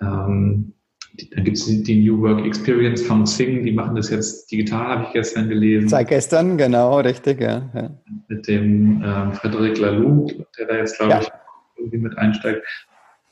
[0.00, 0.72] Ähm,
[1.12, 4.50] die, dann gibt es die, die, New Work Experience von Sing, die machen das jetzt
[4.50, 5.88] digital, habe ich gestern gelesen.
[5.90, 7.70] Seit gestern, genau, richtig, ja.
[7.74, 7.90] ja.
[8.28, 10.26] Mit dem ähm, Frederic Laloux,
[10.58, 11.20] der da jetzt, glaube ja.
[11.20, 11.28] ich,
[11.76, 12.64] irgendwie mit einsteigt.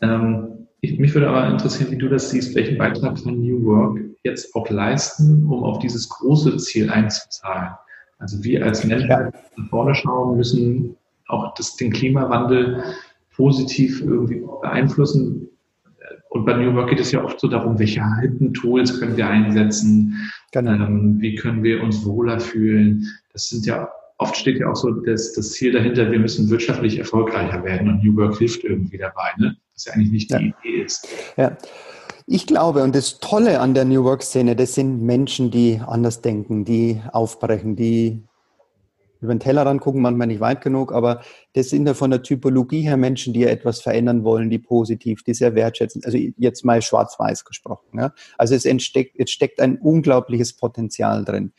[0.03, 4.01] Ähm, ich, mich würde aber interessieren, wie du das siehst, welchen Beitrag kann New Work
[4.23, 7.75] jetzt auch leisten, um auf dieses große Ziel einzuzahlen.
[8.19, 9.31] Also wir als Menschen ja.
[9.57, 10.97] nach vorne schauen müssen,
[11.29, 12.83] auch das, den Klimawandel
[13.35, 15.49] positiv irgendwie beeinflussen.
[16.31, 19.29] Und bei New Work geht es ja oft so darum, welche alten Tools können wir
[19.29, 20.73] einsetzen, genau.
[20.73, 23.07] ähm, wie können wir uns wohler fühlen.
[23.33, 26.99] Das sind ja oft steht ja auch so das, das Ziel dahinter, wir müssen wirtschaftlich
[26.99, 29.31] erfolgreicher werden und New Work hilft irgendwie dabei.
[29.39, 29.57] Ne?
[29.75, 30.41] Was ja eigentlich nicht die ja.
[30.41, 31.09] Idee ist.
[31.37, 31.57] Ja.
[32.27, 36.65] Ich glaube, und das Tolle an der New Work-Szene, das sind Menschen, die anders denken,
[36.65, 38.23] die aufbrechen, die
[39.21, 41.23] über den Tellerrand gucken, manchmal nicht weit genug, aber
[41.55, 45.23] das sind ja von der Typologie her Menschen, die ja etwas verändern wollen, die positiv,
[45.23, 46.03] die sehr wertschätzen.
[46.05, 47.99] Also jetzt mal schwarz-weiß gesprochen.
[47.99, 48.13] Ja?
[48.39, 51.53] Also es, entsteckt, es steckt ein unglaubliches Potenzial drin.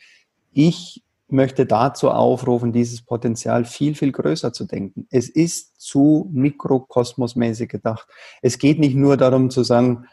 [0.52, 5.06] Ich möchte dazu aufrufen, dieses Potenzial viel, viel größer zu denken.
[5.10, 8.06] Es ist zu mikrokosmosmäßig gedacht.
[8.42, 10.06] Es geht nicht nur darum zu sagen,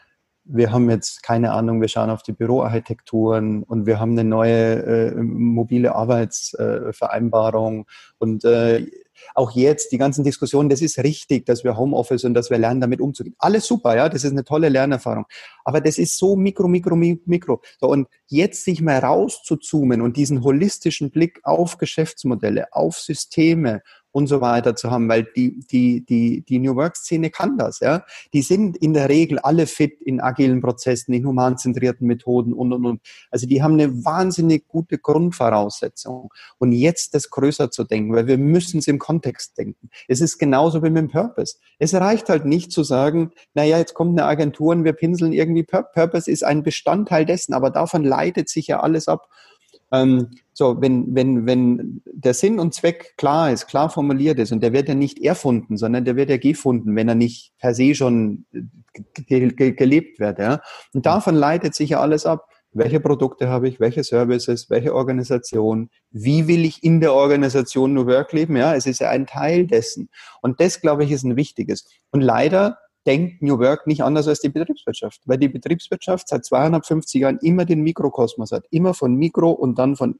[0.44, 4.82] wir haben jetzt keine Ahnung, wir schauen auf die Büroarchitekturen und wir haben eine neue
[4.82, 7.84] äh, mobile Arbeitsvereinbarung äh,
[8.18, 8.86] und äh,
[9.34, 12.80] auch jetzt die ganzen Diskussionen, das ist richtig, dass wir Homeoffice und dass wir lernen,
[12.80, 13.34] damit umzugehen.
[13.38, 15.26] Alles super, ja, das ist eine tolle Lernerfahrung.
[15.64, 17.62] Aber das ist so mikro, mikro, mikro.
[17.80, 23.82] So, und jetzt sich mal rauszuzoomen und diesen holistischen Blick auf Geschäftsmodelle, auf Systeme
[24.14, 27.80] und so weiter zu haben, weil die, die, die, die New Work-Szene kann das.
[27.80, 28.04] Ja?
[28.32, 32.86] Die sind in der Regel alle fit in agilen Prozessen, in humanzentrierten Methoden und, und,
[32.86, 33.00] und.
[33.32, 36.32] Also die haben eine wahnsinnig gute Grundvoraussetzung.
[36.58, 39.90] Und jetzt das größer zu denken, weil wir müssen es im Kontext denken.
[40.06, 41.56] Es ist genauso wie mit dem Purpose.
[41.80, 45.64] Es reicht halt nicht zu sagen, naja, jetzt kommt eine Agentur und wir pinseln irgendwie
[45.64, 49.28] Purpose ist ein Bestandteil dessen, aber davon leitet sich ja alles ab.
[49.94, 54.62] Ähm, so, wenn, wenn, wenn der Sinn und Zweck klar ist, klar formuliert ist und
[54.62, 57.94] der wird ja nicht erfunden, sondern der wird ja gefunden, wenn er nicht per se
[57.94, 58.44] schon
[59.26, 60.38] ge ge gelebt wird.
[60.38, 60.60] Ja?
[60.92, 62.48] Und davon leitet sich ja alles ab.
[62.72, 68.06] Welche Produkte habe ich, welche Services, welche Organisation, wie will ich in der Organisation nur
[68.06, 68.56] Work leben?
[68.56, 70.08] Ja, es ist ja ein Teil dessen.
[70.42, 71.84] Und das, glaube ich, ist ein wichtiges.
[72.10, 77.20] Und leider denkt New Work nicht anders als die Betriebswirtschaft, weil die Betriebswirtschaft seit 250
[77.20, 80.18] Jahren immer den Mikrokosmos hat, immer von Mikro und dann von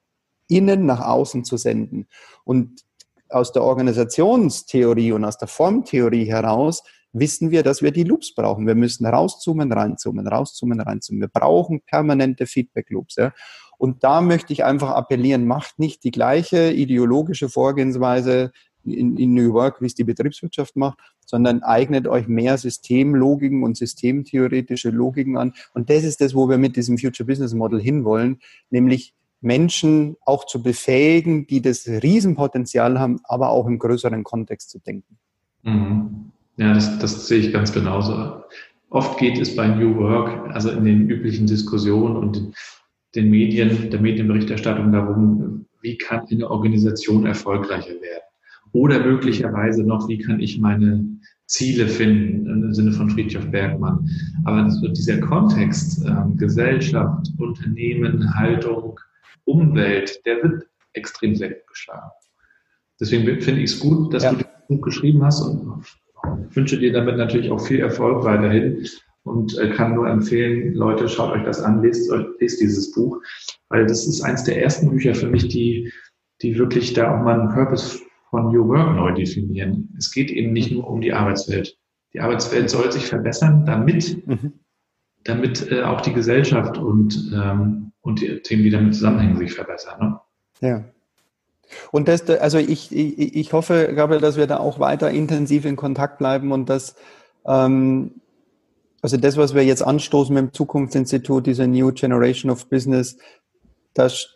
[0.49, 2.07] innen nach außen zu senden.
[2.45, 2.83] Und
[3.29, 6.83] aus der Organisationstheorie und aus der Formtheorie heraus
[7.13, 8.67] wissen wir, dass wir die Loops brauchen.
[8.67, 11.23] Wir müssen rauszoomen, reinzoomen, rauszoomen, reinzoomen.
[11.23, 13.17] Wir brauchen permanente Feedback-Loops.
[13.17, 13.33] Ja.
[13.79, 18.53] Und da möchte ich einfach appellieren, macht nicht die gleiche ideologische Vorgehensweise
[18.85, 23.77] in, in New York, wie es die Betriebswirtschaft macht, sondern eignet euch mehr Systemlogiken und
[23.77, 25.53] systemtheoretische Logiken an.
[25.73, 28.41] Und das ist das, wo wir mit diesem Future Business Model hinwollen,
[28.71, 34.79] nämlich Menschen auch zu befähigen, die das Riesenpotenzial haben, aber auch im größeren Kontext zu
[34.79, 35.19] denken.
[35.63, 36.33] Mhm.
[36.57, 38.43] Ja, das, das sehe ich ganz genauso.
[38.91, 42.55] Oft geht es bei New Work, also in den üblichen Diskussionen und
[43.15, 48.25] den Medien, der Medienberichterstattung darum, wie kann eine Organisation erfolgreicher werden?
[48.75, 51.07] Oder möglicherweise noch, wie kann ich meine
[51.47, 54.09] Ziele finden im Sinne von Friedrich Bergmann.
[54.45, 58.99] Aber so dieser Kontext, ähm, Gesellschaft, Unternehmen, Haltung,
[59.45, 60.65] Umwelt, der wird
[60.95, 62.11] extrem selten geschlagen.
[62.99, 64.33] Deswegen finde ich es gut, dass ja.
[64.33, 65.85] du das Buch geschrieben hast und
[66.51, 68.85] wünsche dir damit natürlich auch viel Erfolg weiterhin
[69.23, 72.11] und äh, kann nur empfehlen, Leute, schaut euch das an, lest,
[72.41, 73.21] lest dieses Buch,
[73.69, 75.93] weil das ist eins der ersten Bücher für mich, die,
[76.43, 78.01] die wirklich da auch mal einen Purpose
[78.35, 79.95] von New Work neu definieren.
[79.97, 81.79] Es geht eben nicht nur um die Arbeitswelt.
[82.13, 84.55] Die Arbeitswelt soll sich verbessern, damit, mhm.
[85.23, 90.01] damit äh, auch die Gesellschaft und, ähm, und die Themen, die damit zusammenhängen, sich verbessern.
[90.01, 90.21] Ne?
[90.69, 90.85] Ja.
[91.93, 95.77] Und das, also ich, ich, ich hoffe, Gabriel, dass wir da auch weiter intensiv in
[95.77, 96.97] Kontakt bleiben und dass,
[97.47, 98.21] ähm,
[99.01, 103.17] also das, was wir jetzt anstoßen mit dem Zukunftsinstitut, diese New Generation of Business,
[103.93, 104.35] das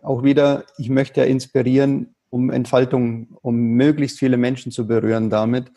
[0.00, 5.72] auch wieder, ich möchte ja inspirieren, um Entfaltung, um möglichst viele Menschen zu berühren damit.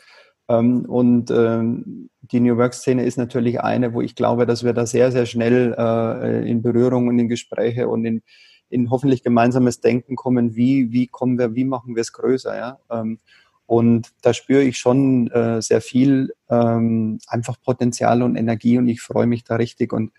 [0.46, 4.84] Ähm, und ähm, die New Work-Szene ist natürlich eine, wo ich glaube, dass wir da
[4.84, 8.22] sehr, sehr schnell äh, in Berührung und in Gespräche und in,
[8.68, 12.78] in hoffentlich gemeinsames Denken kommen, wie, wie kommen wir, wie machen wir es größer, ja.
[12.90, 13.18] Ähm,
[13.66, 19.28] und da spüre ich schon äh, sehr viel einfach Potenzial und Energie und ich freue
[19.28, 20.10] mich da richtig und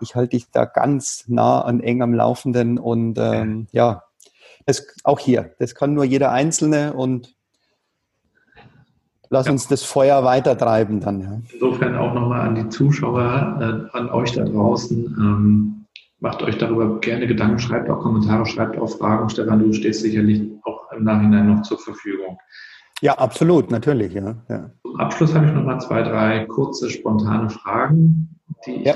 [0.00, 4.04] ich halte dich da ganz nah an eng am Laufenden und ähm, ja,
[4.66, 7.34] das, auch hier, das kann nur jeder Einzelne und
[9.30, 9.52] lass ja.
[9.52, 11.20] uns das Feuer weitertreiben dann.
[11.20, 11.40] Ja.
[11.52, 15.04] Insofern auch nochmal an die Zuschauer, äh, an euch da draußen.
[15.18, 15.86] Ähm,
[16.20, 19.28] macht euch darüber gerne Gedanken, schreibt auch Kommentare, schreibt auch Fragen.
[19.28, 22.38] Stefan, du stehst sicherlich auch im Nachhinein noch zur Verfügung.
[23.00, 24.36] Ja, absolut, natürlich, ja.
[24.48, 24.70] ja.
[24.82, 28.94] Zum Abschluss habe ich nochmal zwei, drei kurze, spontane Fragen, die ich ja.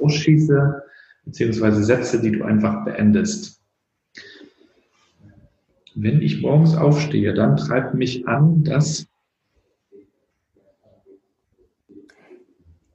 [0.00, 0.82] ausschieße,
[1.24, 3.60] beziehungsweise Sätze, die du einfach beendest.
[5.94, 9.06] Wenn ich morgens aufstehe, dann treibt mich an, dass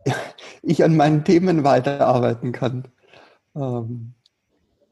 [0.62, 2.88] ich an meinen Themen weiterarbeiten kann.
[3.56, 4.14] Ähm,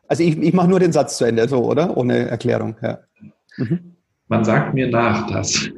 [0.08, 1.98] also ich, ich mache nur den Satz zu Ende, so, oder?
[1.98, 2.78] Ohne Erklärung.
[2.82, 3.00] Ja.
[3.58, 3.98] Mhm.
[4.28, 5.70] Man sagt mir nach, dass.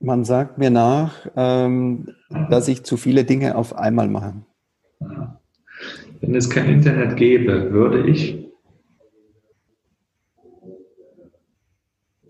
[0.00, 2.14] Man sagt mir nach, ähm,
[2.50, 4.34] dass ich zu viele Dinge auf einmal mache.
[6.20, 8.46] Wenn es kein Internet gäbe, würde ich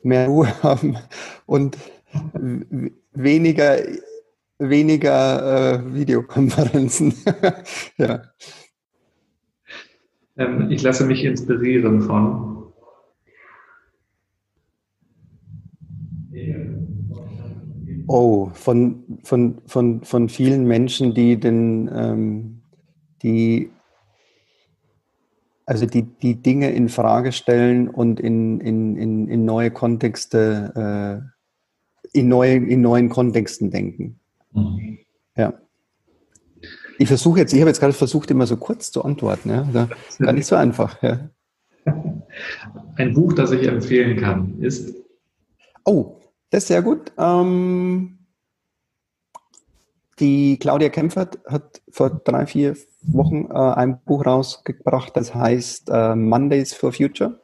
[0.07, 0.97] mehr Ruhe haben
[1.47, 1.77] und
[3.13, 3.79] weniger,
[4.59, 7.15] weniger äh, Videokonferenzen.
[7.99, 8.23] ja.
[10.39, 12.55] Ähm, ich lasse mich inspirieren von.
[18.09, 22.63] Oh, von, von, von, von vielen Menschen, die den, ähm,
[23.23, 23.71] die
[25.67, 31.29] also die, die Dinge in Frage stellen und in, in, in, in neue Kontexte,
[32.15, 34.21] äh, in, neue, in neuen Kontexten denken.
[34.53, 34.99] Mhm.
[35.37, 35.55] Ja.
[36.99, 39.51] Ich versuche jetzt, ich habe jetzt gerade versucht, immer so kurz zu antworten.
[39.51, 39.89] Ja?
[40.19, 41.03] Gar nicht so einfach.
[41.03, 41.29] Ja.
[42.97, 44.95] Ein Buch, das ich empfehlen kann, ist.
[45.85, 46.21] Oh,
[46.51, 47.13] das ist sehr gut.
[47.19, 48.16] Ähm,
[50.19, 56.15] die Claudia Kempfert hat vor drei, vier Wochen äh, ein Buch rausgebracht, das heißt äh,
[56.15, 57.41] Mondays for Future.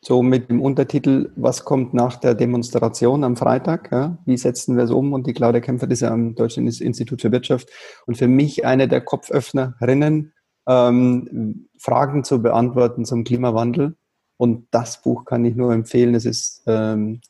[0.00, 3.90] So mit dem Untertitel, was kommt nach der Demonstration am Freitag?
[3.90, 4.16] Ja?
[4.24, 5.12] Wie setzen wir es um?
[5.12, 7.68] Und die Claudia Kempfert ist ja am Deutschen Institut für Wirtschaft
[8.06, 10.32] und für mich eine der Kopföffnerinnen,
[10.68, 13.96] ähm, Fragen zu beantworten zum Klimawandel.
[14.36, 16.14] Und das Buch kann ich nur empfehlen.
[16.14, 17.20] Es ist ähm,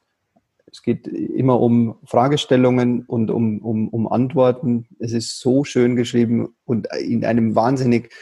[0.71, 4.87] es geht immer um Fragestellungen und um, um, um Antworten.
[4.99, 8.13] Es ist so schön geschrieben und in einem wahnsinnig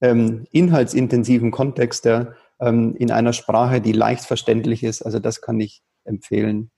[0.00, 5.02] ähm, inhaltsintensiven Kontext, ja, ähm, in einer Sprache, die leicht verständlich ist.
[5.02, 6.70] Also das kann ich empfehlen.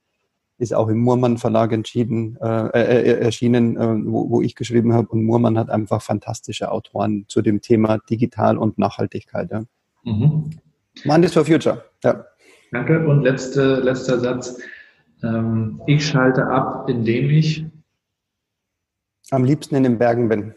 [0.57, 4.93] Ist auch im Murmann Verlag entschieden, äh, äh, äh, erschienen, äh, wo, wo ich geschrieben
[4.93, 5.07] habe.
[5.09, 9.51] Und Murmann hat einfach fantastische Autoren zu dem Thema Digital und Nachhaltigkeit.
[9.51, 9.63] Ja.
[10.03, 10.51] Mhm.
[11.05, 11.83] Mondays for Future.
[12.03, 12.25] Ja.
[12.71, 13.05] Danke.
[13.05, 14.59] Und letzte, letzter Satz.
[15.23, 17.65] Ähm, ich schalte ab, indem ich
[19.31, 20.53] am liebsten in den Bergen bin.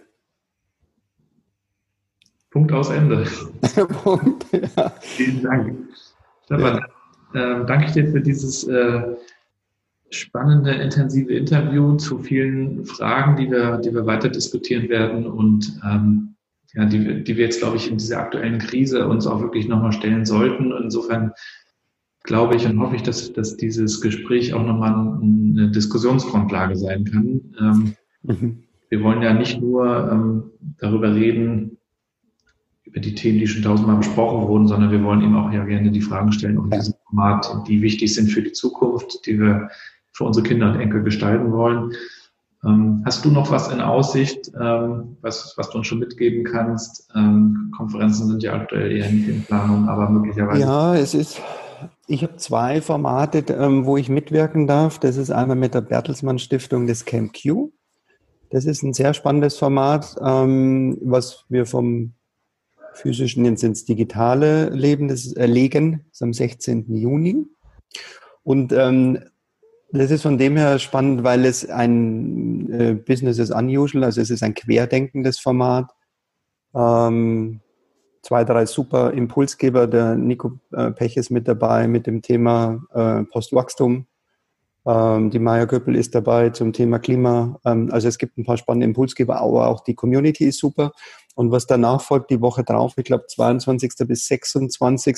[2.51, 3.27] Punkt aus Ende.
[4.03, 4.91] Punkt, ja.
[5.01, 5.79] Vielen Dank.
[6.45, 6.85] Stefan,
[7.35, 7.61] ja.
[7.61, 9.17] äh, danke ich dir für dieses äh,
[10.11, 16.35] spannende, intensive Interview zu vielen Fragen, die wir, die wir weiter diskutieren werden und ähm,
[16.75, 19.93] ja, die, die wir jetzt, glaube ich, in dieser aktuellen Krise uns auch wirklich nochmal
[19.93, 20.73] stellen sollten.
[20.73, 21.33] Insofern
[22.27, 27.41] glaube ich und hoffe ich, dass, dass dieses Gespräch auch nochmal eine Diskussionsgrundlage sein kann.
[27.59, 28.63] Ähm, mhm.
[28.89, 30.43] Wir wollen ja nicht nur ähm,
[30.79, 31.79] darüber reden,
[32.85, 35.91] über die Themen, die schon tausendmal besprochen wurden, sondern wir wollen eben auch ja gerne
[35.91, 39.69] die Fragen stellen um diesem Format, die wichtig sind für die Zukunft, die wir
[40.13, 41.93] für unsere Kinder und Enkel gestalten wollen.
[42.65, 47.09] Ähm, hast du noch was in Aussicht, ähm, was, was du uns schon mitgeben kannst?
[47.15, 50.63] Ähm, Konferenzen sind ja aktuell eher nicht in Planung, aber möglicherweise.
[50.63, 51.41] Ja, es ist
[52.07, 54.99] ich habe zwei Formate, ähm, wo ich mitwirken darf.
[54.99, 57.73] Das ist einmal mit der Bertelsmann Stiftung das Camp Q.
[58.51, 62.13] Das ist ein sehr spannendes Format, ähm, was wir vom
[62.95, 66.05] physischen ins, ins digitale Leben das, äh, legen.
[66.09, 66.95] Das ist am 16.
[66.95, 67.45] Juni.
[68.43, 69.19] Und ähm,
[69.91, 74.31] das ist von dem her spannend, weil es ein äh, Business is unusual, also es
[74.31, 75.91] ist ein querdenkendes Format.
[76.75, 77.61] Ähm,
[78.27, 79.87] zwei, drei super Impulsgeber.
[79.87, 84.07] Der Nico äh, Pech ist mit dabei mit dem Thema äh, Postwachstum.
[84.85, 87.61] Ähm, die Maya Göppel ist dabei zum Thema Klima.
[87.65, 90.91] Ähm, also es gibt ein paar spannende Impulsgeber, aber auch die Community ist super.
[91.37, 93.93] Und was danach folgt, die Woche drauf, ich glaube 22.
[94.09, 95.17] bis 26.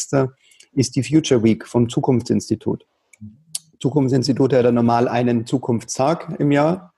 [0.73, 2.87] ist die Future Week vom Zukunftsinstitut.
[3.81, 6.93] Zukunftsinstitut hat ja normal einen Zukunftstag im Jahr,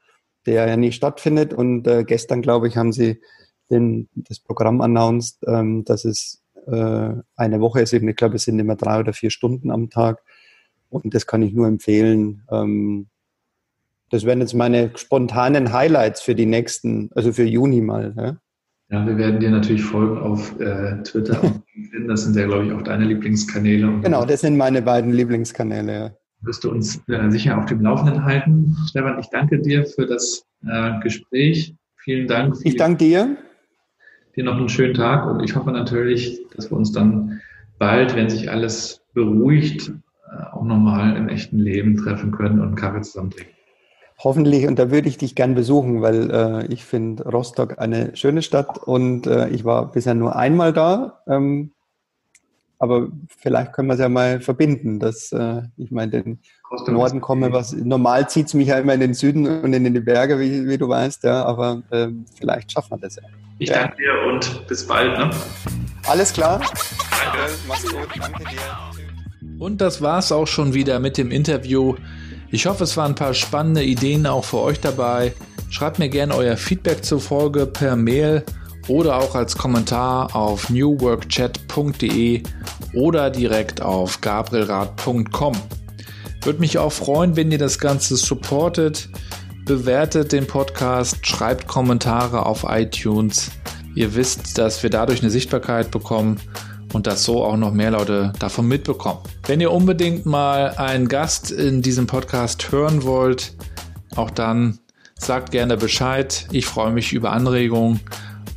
[0.46, 1.54] der ja nicht stattfindet.
[1.54, 3.20] Und äh, gestern, glaube ich, haben sie
[3.70, 7.92] den, das Programm announced, ähm, dass es äh, eine Woche ist.
[7.92, 10.22] Ich glaube, es sind immer drei oder vier Stunden am Tag.
[10.88, 12.42] Und das kann ich nur empfehlen.
[12.50, 13.06] Ähm,
[14.10, 18.12] das wären jetzt meine spontanen Highlights für die nächsten, also für Juni mal.
[18.16, 18.36] Ja,
[18.90, 22.08] ja wir werden dir natürlich folgen auf äh, Twitter und LinkedIn.
[22.08, 24.00] Das sind ja, glaube ich, auch deine Lieblingskanäle.
[24.02, 25.92] genau, das sind meine beiden Lieblingskanäle.
[25.92, 26.10] Ja.
[26.42, 28.76] Wirst du uns äh, sicher auf dem Laufenden halten.
[28.88, 31.74] Stefan, ich danke dir für das äh, Gespräch.
[31.98, 32.56] Vielen Dank.
[32.64, 33.36] Ich danke dir
[34.36, 37.40] dir noch einen schönen Tag und ich hoffe natürlich, dass wir uns dann
[37.78, 39.90] bald, wenn sich alles beruhigt,
[40.30, 43.52] äh, auch nochmal im echten Leben treffen können und einen Kaffee zusammen trinken.
[44.22, 48.42] Hoffentlich, und da würde ich dich gern besuchen, weil äh, ich finde Rostock eine schöne
[48.42, 51.22] Stadt und äh, ich war bisher nur einmal da.
[51.26, 51.72] Ähm,
[52.80, 56.38] aber vielleicht können wir es ja mal verbinden, dass äh, ich meine, den
[56.70, 59.92] Rostock Norden komme, was normal zieht es mich ja immer in den Süden und in
[59.92, 62.08] die Berge, wie, wie du weißt, ja, aber äh,
[62.38, 63.22] vielleicht schaffen wir das ja.
[63.58, 63.82] Ich ja.
[63.82, 65.18] danke dir und bis bald.
[65.18, 65.30] Ne?
[66.08, 66.58] Alles klar.
[66.58, 67.52] Danke.
[67.68, 68.08] Mach's gut.
[68.18, 69.58] Danke dir.
[69.58, 71.96] Und das war's auch schon wieder mit dem Interview.
[72.50, 75.34] Ich hoffe, es waren ein paar spannende Ideen auch für euch dabei.
[75.68, 78.42] Schreibt mir gerne euer Feedback zur Folge per Mail
[78.90, 82.42] oder auch als Kommentar auf newworkchat.de
[82.92, 85.54] oder direkt auf gabrielrad.com.
[86.42, 89.08] Würde mich auch freuen, wenn ihr das Ganze supportet
[89.64, 93.52] bewertet den Podcast, schreibt Kommentare auf iTunes.
[93.94, 96.40] Ihr wisst, dass wir dadurch eine Sichtbarkeit bekommen
[96.92, 99.20] und dass so auch noch mehr Leute davon mitbekommen.
[99.46, 103.54] Wenn ihr unbedingt mal einen Gast in diesem Podcast hören wollt,
[104.16, 104.80] auch dann
[105.16, 106.48] sagt gerne Bescheid.
[106.50, 108.00] Ich freue mich über Anregungen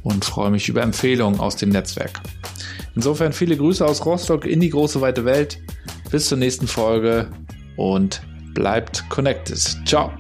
[0.04, 2.22] und freue mich über Empfehlungen aus dem Netzwerk.
[2.96, 5.60] Insofern viele Grüße aus Rostock in die große weite Welt.
[6.12, 7.30] Bis zur nächsten Folge
[7.76, 8.22] und
[8.54, 9.58] bleibt connected.
[9.86, 10.12] Ciao.